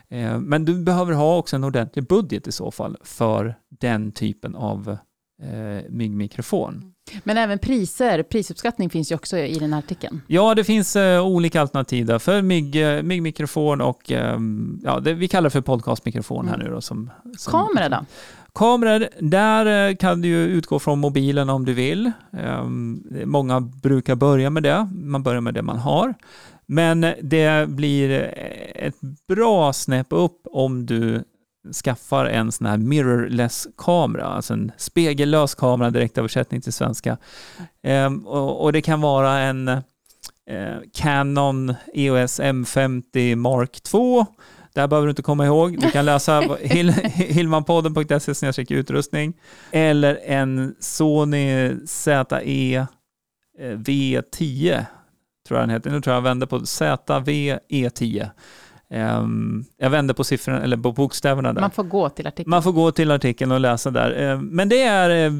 Eh, 0.09 0.39
men 0.39 0.65
du 0.65 0.83
behöver 0.83 1.13
ha 1.13 1.37
också 1.37 1.55
en 1.55 1.63
ordentlig 1.63 2.07
budget 2.07 2.47
i 2.47 2.51
så 2.51 2.71
fall 2.71 2.97
för 3.03 3.55
den 3.69 4.11
typen 4.11 4.55
av 4.55 4.97
eh, 5.43 5.85
myggmikrofon. 5.89 6.93
Men 7.23 7.37
även 7.37 7.59
priser, 7.59 8.23
prisuppskattning 8.23 8.89
finns 8.89 9.11
ju 9.11 9.15
också 9.15 9.37
i 9.37 9.53
den 9.59 9.73
här 9.73 9.79
artikeln. 9.79 10.21
Ja, 10.27 10.55
det 10.55 10.63
finns 10.63 10.95
eh, 10.95 11.25
olika 11.25 11.61
alternativ 11.61 12.05
där 12.05 12.19
för 12.19 12.41
mygg, 12.41 12.75
eh, 12.75 13.03
myggmikrofon 13.03 13.81
och 13.81 14.11
ehm, 14.11 14.79
ja, 14.83 14.99
det, 14.99 15.13
vi 15.13 15.27
kallar 15.27 15.49
för 15.49 15.61
podcastmikrofon 15.61 16.47
här 16.47 16.55
Mm. 16.55 16.67
nu 16.67 16.73
då. 16.73 16.81
Som, 16.81 17.09
som, 17.37 17.51
Kamera 17.51 17.89
då? 17.89 18.05
Kameror, 18.53 19.07
där 19.19 19.89
eh, 19.89 19.95
kan 19.95 20.21
du 20.21 20.29
utgå 20.29 20.79
från 20.79 20.99
mobilen 20.99 21.49
om 21.49 21.65
du 21.65 21.73
vill. 21.73 22.11
Ehm, 22.33 23.03
Många 23.25 23.59
brukar 23.59 24.15
börja 24.15 24.49
med 24.49 24.63
det. 24.63 24.89
Man 24.93 25.23
börjar 25.23 25.41
med 25.41 25.53
det 25.53 25.61
man 25.61 25.77
har. 25.77 26.13
Men 26.65 27.05
det 27.21 27.69
blir 27.69 28.11
eh, 28.11 28.85
ett 28.87 28.95
bra 29.27 29.73
snäpp 29.73 30.07
upp 30.09 30.41
om 30.51 30.85
du 30.85 31.23
skaffar 31.73 32.25
en 32.25 32.51
sån 32.51 32.67
här 32.67 32.77
mirrorless 32.77 33.67
kamera, 33.77 34.25
alltså 34.25 34.53
en 34.53 34.71
spegellös 34.77 35.55
kamera, 35.55 35.89
direktöversättning 35.89 36.61
till 36.61 36.73
svenska. 36.73 37.17
Ehm, 37.83 38.27
och, 38.27 38.73
det 38.73 38.81
kan 38.81 39.01
vara 39.01 39.39
en 39.39 39.67
eh, 39.67 40.77
Canon 40.93 41.75
EOS 41.93 42.39
M50 42.39 43.35
Mark 43.35 43.81
2 43.83 44.25
det 44.77 44.81
här 44.81 44.87
behöver 44.87 45.07
du 45.07 45.11
inte 45.11 45.21
komma 45.21 45.45
ihåg. 45.45 45.79
Du 45.79 45.91
kan 45.91 46.05
läsa 46.05 46.41
hil- 46.61 46.91
hilmanpodden.se 47.13 48.33
utrustning. 48.75 49.33
Eller 49.71 50.19
en 50.25 50.75
Sony 50.79 51.75
ZE 51.85 52.75
eh, 53.59 53.77
V10, 53.77 54.85
tror 55.47 55.59
jag 55.59 55.61
den 55.61 55.69
heter. 55.69 55.89
Nu 55.89 56.01
tror 56.01 56.13
jag 56.13 56.17
jag 56.17 56.23
vände 56.23 56.47
på 56.47 56.59
ZVE10. 56.59 58.21
Ehm, 58.23 58.29
jag 59.77 59.89
vände 59.89 60.13
på 60.13 60.23
siffrorna, 60.23 60.61
eller 60.61 60.77
på 60.77 60.91
bokstäverna 60.91 61.53
där. 61.53 61.61
Man 61.61 61.71
får 61.71 61.83
gå 61.83 62.09
till 62.09 62.27
artikeln. 62.27 62.49
Man 62.49 62.63
får 62.63 62.71
gå 62.71 62.91
till 62.91 63.11
artikeln 63.11 63.51
och 63.51 63.59
läsa 63.59 63.91
där. 63.91 64.11
Ehm, 64.11 64.47
Men 64.47 64.69
det 64.69 64.81
är, 64.81 65.25
eh, 65.25 65.31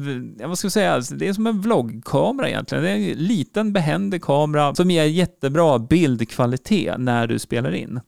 vad 0.48 0.58
ska 0.58 0.66
jag 0.66 0.72
säga, 0.72 0.94
alltså, 0.94 1.14
det 1.14 1.28
är 1.28 1.32
som 1.32 1.46
en 1.46 1.60
vloggkamera 1.60 2.48
egentligen. 2.48 2.84
Det 2.84 2.90
är 2.90 2.94
en 2.94 3.18
liten 3.18 3.72
behändig 3.72 4.22
kamera 4.22 4.74
som 4.74 4.90
ger 4.90 5.04
jättebra 5.04 5.78
bildkvalitet 5.78 6.94
när 6.98 7.26
du 7.26 7.38
spelar 7.38 7.74
in. 7.74 8.00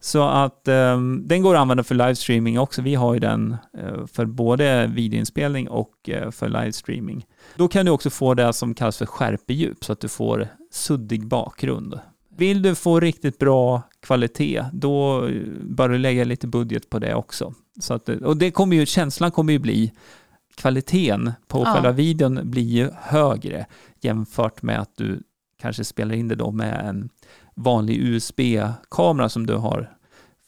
Så 0.00 0.22
att 0.28 0.68
ehm, 0.68 1.22
den 1.28 1.42
går 1.42 1.54
att 1.54 1.60
använda 1.60 1.84
för 1.84 1.94
livestreaming 1.94 2.58
också. 2.58 2.82
Vi 2.82 2.94
har 2.94 3.14
ju 3.14 3.20
den 3.20 3.56
eh, 3.78 4.06
för 4.06 4.26
både 4.26 4.86
videoinspelning 4.86 5.68
och 5.68 6.08
eh, 6.08 6.30
för 6.30 6.48
livestreaming. 6.48 7.26
Då 7.56 7.68
kan 7.68 7.86
du 7.86 7.92
också 7.92 8.10
få 8.10 8.34
det 8.34 8.52
som 8.52 8.74
kallas 8.74 8.98
för 8.98 9.06
skärpedjup 9.06 9.84
så 9.84 9.92
att 9.92 10.00
du 10.00 10.08
får 10.08 10.48
suddig 10.72 11.26
bakgrund. 11.26 12.00
Vill 12.36 12.62
du 12.62 12.74
få 12.74 13.00
riktigt 13.00 13.38
bra 13.38 13.82
kvalitet, 14.00 14.64
då 14.72 15.28
bör 15.60 15.88
du 15.88 15.98
lägga 15.98 16.24
lite 16.24 16.46
budget 16.46 16.90
på 16.90 16.98
det 16.98 17.14
också. 17.14 17.54
Så 17.80 17.94
att, 17.94 18.08
och 18.08 18.36
det 18.36 18.50
kommer 18.50 18.76
ju, 18.76 18.86
känslan 18.86 19.30
kommer 19.30 19.52
ju 19.52 19.58
bli, 19.58 19.92
kvaliteten 20.54 21.32
på 21.48 21.58
Ja. 21.58 21.74
själva 21.74 21.92
videon 21.92 22.40
blir 22.44 22.62
ju 22.62 22.90
högre 22.94 23.66
jämfört 24.00 24.62
med 24.62 24.80
att 24.80 24.96
du 24.96 25.22
kanske 25.60 25.84
spelar 25.84 26.14
in 26.14 26.28
det 26.28 26.34
då 26.34 26.50
med 26.50 26.88
en 26.88 27.08
vanlig 27.54 27.98
USB-kamera 28.02 29.28
som 29.28 29.46
du 29.46 29.54
har 29.54 29.90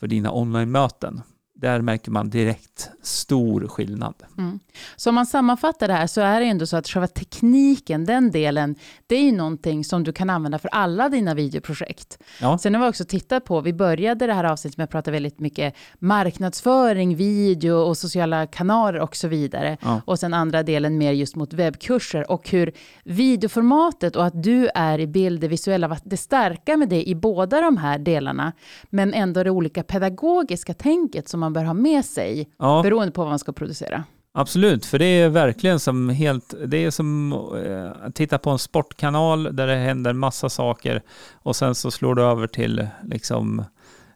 för 0.01 0.07
dina 0.07 0.33
online-möten. 0.33 1.23
Där 1.57 1.81
märker 1.81 2.11
man 2.11 2.31
direkt 2.31 2.91
stor 3.03 3.69
skillnad. 3.69 4.15
Mm. 4.39 4.59
Så 4.97 5.09
om 5.09 5.15
man 5.15 5.27
sammanfattar 5.27 5.89
det 5.89 5.95
här 5.95 6.07
så 6.07 6.21
är 6.21 6.41
det 6.41 6.47
ändå 6.47 6.67
så 6.67 6.77
att 6.77 6.89
själva 6.89 7.07
tekniken, 7.07 8.05
den 8.05 8.31
delen, 8.31 8.75
det 9.07 9.17
är 9.17 9.23
ju 9.23 9.33
någonting 9.33 9.85
som 9.85 10.05
du 10.05 10.13
kan 10.13 10.31
använda 10.31 10.59
för 10.59 10.69
alla 10.69 11.09
dina 11.09 11.35
videoprojekt. 11.35 12.19
Ja. 12.41 12.59
Sen 12.59 12.75
har 12.75 12.83
vi 12.83 12.91
också 12.91 13.05
tittat 13.05 13.45
på, 13.45 13.61
vi 13.61 13.73
började 13.73 14.27
det 14.27 14.33
här 14.33 14.45
avsnittet 14.45 14.77
med 14.77 14.85
att 14.85 14.91
prata 14.91 15.11
väldigt 15.11 15.41
mycket 15.41 15.75
marknadsföring, 15.99 17.17
video 17.17 17.75
och 17.75 17.97
sociala 17.97 18.47
kanaler 18.47 19.01
och 19.01 19.17
så 19.17 19.29
vidare. 19.29 19.77
Ja. 19.81 20.03
Och 20.05 20.19
sen 20.19 20.35
andra 20.35 20.63
delen 20.63 20.99
mer 20.99 21.13
just 21.13 21.37
mot 21.37 21.53
webbkurser 21.53 22.31
och 22.31 22.51
hur 22.51 22.73
videoformatet 23.05 24.17
och 24.17 24.27
att 24.27 24.43
du 24.43 24.69
är 24.75 24.99
i 24.99 25.07
bild, 25.07 25.41
det 25.41 25.49
visuella, 25.49 25.99
det 26.05 26.17
starka 26.17 26.77
med 26.77 26.89
det 26.89 27.09
i 27.09 27.15
båda 27.15 27.61
de 27.61 27.77
här 27.77 27.99
delarna, 27.99 28.53
men 28.91 29.15
ändå 29.15 29.43
det 29.43 29.51
olika 29.51 29.83
pedagogiska 29.83 30.75
tänket 30.75 31.29
som 31.29 31.41
man 31.41 31.54
bör 31.55 31.65
ha 31.65 31.75
med 31.75 32.05
sig 32.05 32.49
Ja. 32.59 32.81
beroende 32.83 33.13
på 33.13 33.21
vad 33.23 33.31
man 33.31 33.39
ska 33.39 33.53
producera. 33.53 34.05
Absolut, 34.37 34.87
för 34.87 34.99
det 34.99 35.05
är 35.05 35.29
verkligen 35.29 35.81
som 35.81 36.09
helt, 36.09 36.55
det 36.67 36.85
är 36.85 36.91
som 36.91 37.33
eh, 37.67 38.07
att 38.07 38.15
titta 38.15 38.39
på 38.39 38.51
en 38.51 38.59
sportkanal 38.59 39.57
där 39.57 39.67
det 39.67 39.77
händer 39.77 40.13
massa 40.13 40.49
saker 40.49 41.03
och 41.33 41.57
sen 41.57 41.75
så 41.75 41.91
slår 41.91 42.15
du 42.15 42.23
över 42.23 42.47
till 42.47 42.87
liksom, 43.05 43.65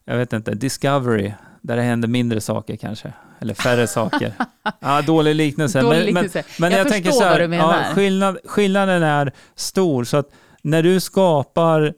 jag 0.05 0.17
vet 0.17 0.33
inte, 0.33 0.55
Discovery, 0.55 1.33
där 1.63 1.77
det 1.77 1.83
händer 1.83 2.09
mindre 2.09 2.41
saker 2.41 2.77
kanske, 2.77 3.13
eller 3.39 3.55
färre 3.55 3.87
saker. 3.99 4.33
Ja, 4.81 5.03
dålig 5.03 5.35
liknelse. 5.35 5.81
Dålig 5.81 5.97
men, 6.05 6.15
men, 6.15 6.23
liknelse. 6.25 6.45
men 6.59 6.71
Jag 6.73 6.81
jag, 6.81 6.89
tänker 6.89 7.11
så 7.11 7.25
här. 7.25 7.41
Ja, 7.41 7.75
skillnad, 7.95 8.39
skillnaden 8.45 9.03
är 9.03 9.33
stor, 9.55 10.05
så 10.05 10.17
att 10.17 10.29
när 10.63 10.83
du 10.83 11.01
skapar 11.01 11.95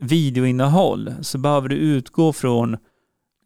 videoinnehåll 0.00 1.14
så 1.20 1.38
behöver 1.38 1.68
du 1.68 1.76
utgå 1.76 2.32
från 2.32 2.76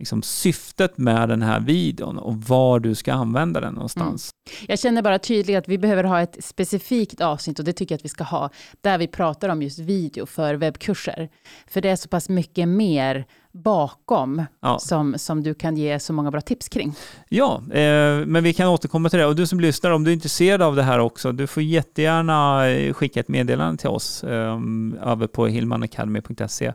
liksom, 0.00 0.22
syftet 0.22 0.98
med 0.98 1.28
den 1.28 1.42
här 1.42 1.60
videon 1.60 2.18
och 2.18 2.36
var 2.36 2.80
du 2.80 2.94
ska 2.94 3.12
använda 3.12 3.60
den 3.60 3.74
någonstans. 3.74 4.30
Jag 4.68 4.78
känner 4.78 5.02
bara 5.02 5.18
tydligt 5.18 5.56
att 5.58 5.68
vi 5.68 5.78
behöver 5.78 6.04
ha 6.04 6.20
ett 6.20 6.44
specifikt 6.44 7.20
avsnitt 7.20 7.58
och 7.58 7.64
det 7.64 7.72
tycker 7.72 7.92
jag 7.94 7.98
att 7.98 8.04
vi 8.04 8.08
ska 8.08 8.24
ha, 8.24 8.50
där 8.80 8.98
vi 8.98 9.06
pratar 9.06 9.48
om 9.48 9.62
just 9.62 9.78
video 9.78 10.26
för 10.26 10.54
webbkurser. 10.54 11.28
För 11.68 11.80
det 11.80 11.88
är 11.88 11.96
så 11.96 12.08
pass 12.08 12.28
mycket 12.28 12.68
mer 12.68 13.24
bakom 13.52 14.44
Ja. 14.62 14.78
som, 14.78 15.18
som 15.18 15.42
du 15.42 15.54
kan 15.54 15.76
ge 15.76 15.98
så 16.00 16.12
många 16.12 16.30
bra 16.30 16.40
tips 16.40 16.68
kring. 16.68 16.94
Ja, 17.28 17.62
eh, 17.72 18.26
men 18.26 18.44
vi 18.44 18.52
kan 18.54 18.68
återkomma 18.68 19.08
till 19.08 19.18
det. 19.18 19.26
Och 19.26 19.36
du 19.36 19.46
som 19.46 19.60
lyssnar, 19.60 19.90
om 19.90 20.04
du 20.04 20.10
är 20.10 20.14
intresserad 20.14 20.62
av 20.62 20.76
det 20.76 20.82
här 20.82 20.98
också, 20.98 21.32
du 21.32 21.46
får 21.46 21.62
jättegärna 21.62 22.62
skicka 22.94 23.20
ett 23.20 23.28
meddelande 23.28 23.76
till 23.80 23.88
oss 23.88 24.24
eh, 24.24 24.58
över 25.02 25.26
på 25.26 25.46
hillmanacademy.se. 25.46 26.72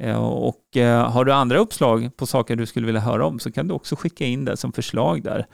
Eh, 0.00 0.24
och 0.24 0.76
eh, 0.76 1.10
har 1.10 1.24
du 1.24 1.32
andra 1.32 1.58
uppslag 1.58 2.10
på 2.16 2.26
saker 2.26 2.56
du 2.56 2.66
skulle 2.66 2.86
vilja 2.86 3.00
höra 3.00 3.26
om 3.26 3.38
så 3.38 3.52
kan 3.52 3.68
du 3.68 3.74
också 3.74 3.96
skicka 3.96 4.24
in 4.24 4.44
det 4.44 4.56
som 4.56 4.72
förslag 4.72 5.22
där. 5.22 5.46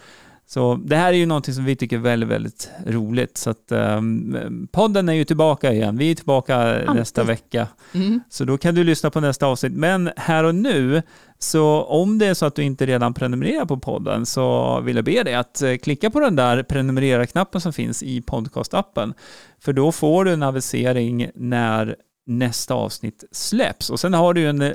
Så 0.48 0.74
det 0.84 0.96
här 0.96 1.12
är 1.12 1.16
ju 1.16 1.26
någonting 1.26 1.54
som 1.54 1.64
vi 1.64 1.76
tycker 1.76 1.96
är 1.96 2.00
väldigt, 2.00 2.28
väldigt 2.28 2.70
roligt. 2.86 3.38
Så 3.38 3.50
att, 3.50 3.72
um, 3.72 4.68
podden 4.72 5.08
är 5.08 5.12
ju 5.12 5.24
tillbaka 5.24 5.72
igen. 5.72 5.98
Vi 5.98 6.10
är 6.10 6.14
tillbaka 6.14 6.56
Alltid. 6.56 6.94
nästa 6.94 7.24
vecka. 7.24 7.68
Mm. 7.94 8.20
Så 8.28 8.44
då 8.44 8.58
kan 8.58 8.74
du 8.74 8.84
lyssna 8.84 9.10
på 9.10 9.20
nästa 9.20 9.46
avsnitt. 9.46 9.72
Men 9.72 10.10
här 10.16 10.44
och 10.44 10.54
nu, 10.54 11.02
så 11.38 11.82
om 11.82 12.18
det 12.18 12.26
är 12.26 12.34
så 12.34 12.46
att 12.46 12.54
du 12.54 12.62
inte 12.62 12.86
redan 12.86 13.14
prenumererar 13.14 13.64
på 13.64 13.78
podden 13.78 14.26
så 14.26 14.80
vill 14.80 14.96
jag 14.96 15.04
be 15.04 15.22
dig 15.22 15.34
att 15.34 15.62
eh, 15.62 15.76
klicka 15.76 16.10
på 16.10 16.20
den 16.20 16.36
där 16.36 16.62
prenumerera-knappen 16.62 17.60
som 17.60 17.72
finns 17.72 18.02
i 18.02 18.22
podcastappen. 18.22 19.14
För 19.60 19.72
då 19.72 19.92
får 19.92 20.24
du 20.24 20.32
en 20.32 20.42
avisering 20.42 21.30
när 21.34 21.96
nästa 22.26 22.74
avsnitt 22.74 23.24
släpps. 23.32 23.90
Och 23.90 24.00
sen 24.00 24.14
har 24.14 24.34
du 24.34 24.48
en 24.48 24.62
eh, 24.62 24.72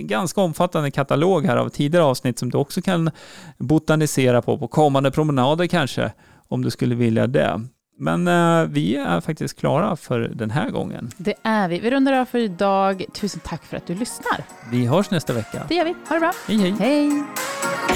ganska 0.00 0.40
omfattande 0.40 0.90
katalog 0.90 1.46
här 1.46 1.56
av 1.56 1.68
tidigare 1.68 2.04
avsnitt 2.04 2.38
som 2.38 2.50
du 2.50 2.58
också 2.58 2.82
kan 2.82 3.10
botanisera 3.58 4.42
på, 4.42 4.58
på 4.58 4.68
kommande 4.68 5.10
promenader 5.10 5.66
kanske, 5.66 6.12
om 6.48 6.62
du 6.62 6.70
skulle 6.70 6.94
vilja 6.94 7.26
det. 7.26 7.60
Men 7.98 8.28
eh, 8.28 8.64
vi 8.68 8.96
är 8.96 9.20
faktiskt 9.20 9.58
klara 9.58 9.96
för 9.96 10.20
den 10.20 10.50
här 10.50 10.70
gången. 10.70 11.10
Det 11.16 11.34
är 11.42 11.68
vi. 11.68 11.80
Vi 11.80 11.90
rundar 11.90 12.12
av 12.12 12.24
för 12.24 12.38
idag. 12.38 13.04
Tusen 13.14 13.40
tack 13.44 13.64
för 13.64 13.76
att 13.76 13.86
du 13.86 13.94
lyssnar. 13.94 14.44
Vi 14.70 14.86
hörs 14.86 15.10
nästa 15.10 15.32
vecka. 15.32 15.62
Det 15.68 15.74
gör 15.74 15.84
vi. 15.84 15.94
Ha 16.08 16.14
det 16.14 16.20
bra. 16.20 16.32
Hej 16.46 16.58
hej! 16.58 16.74
Hej! 16.78 17.24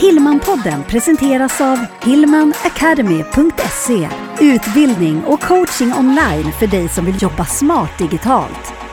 Hillmanpodden 0.00 0.84
presenteras 0.84 1.61
av 1.61 1.78
hillmanacademy.se 2.02 4.09
Utbildning 4.40 5.24
och 5.24 5.40
coaching 5.40 5.92
online 5.92 6.52
för 6.52 6.66
dig 6.66 6.88
som 6.88 7.05
vill 7.05 7.22
jobba 7.22 7.44
smart 7.44 7.98
digitalt. 7.98 8.84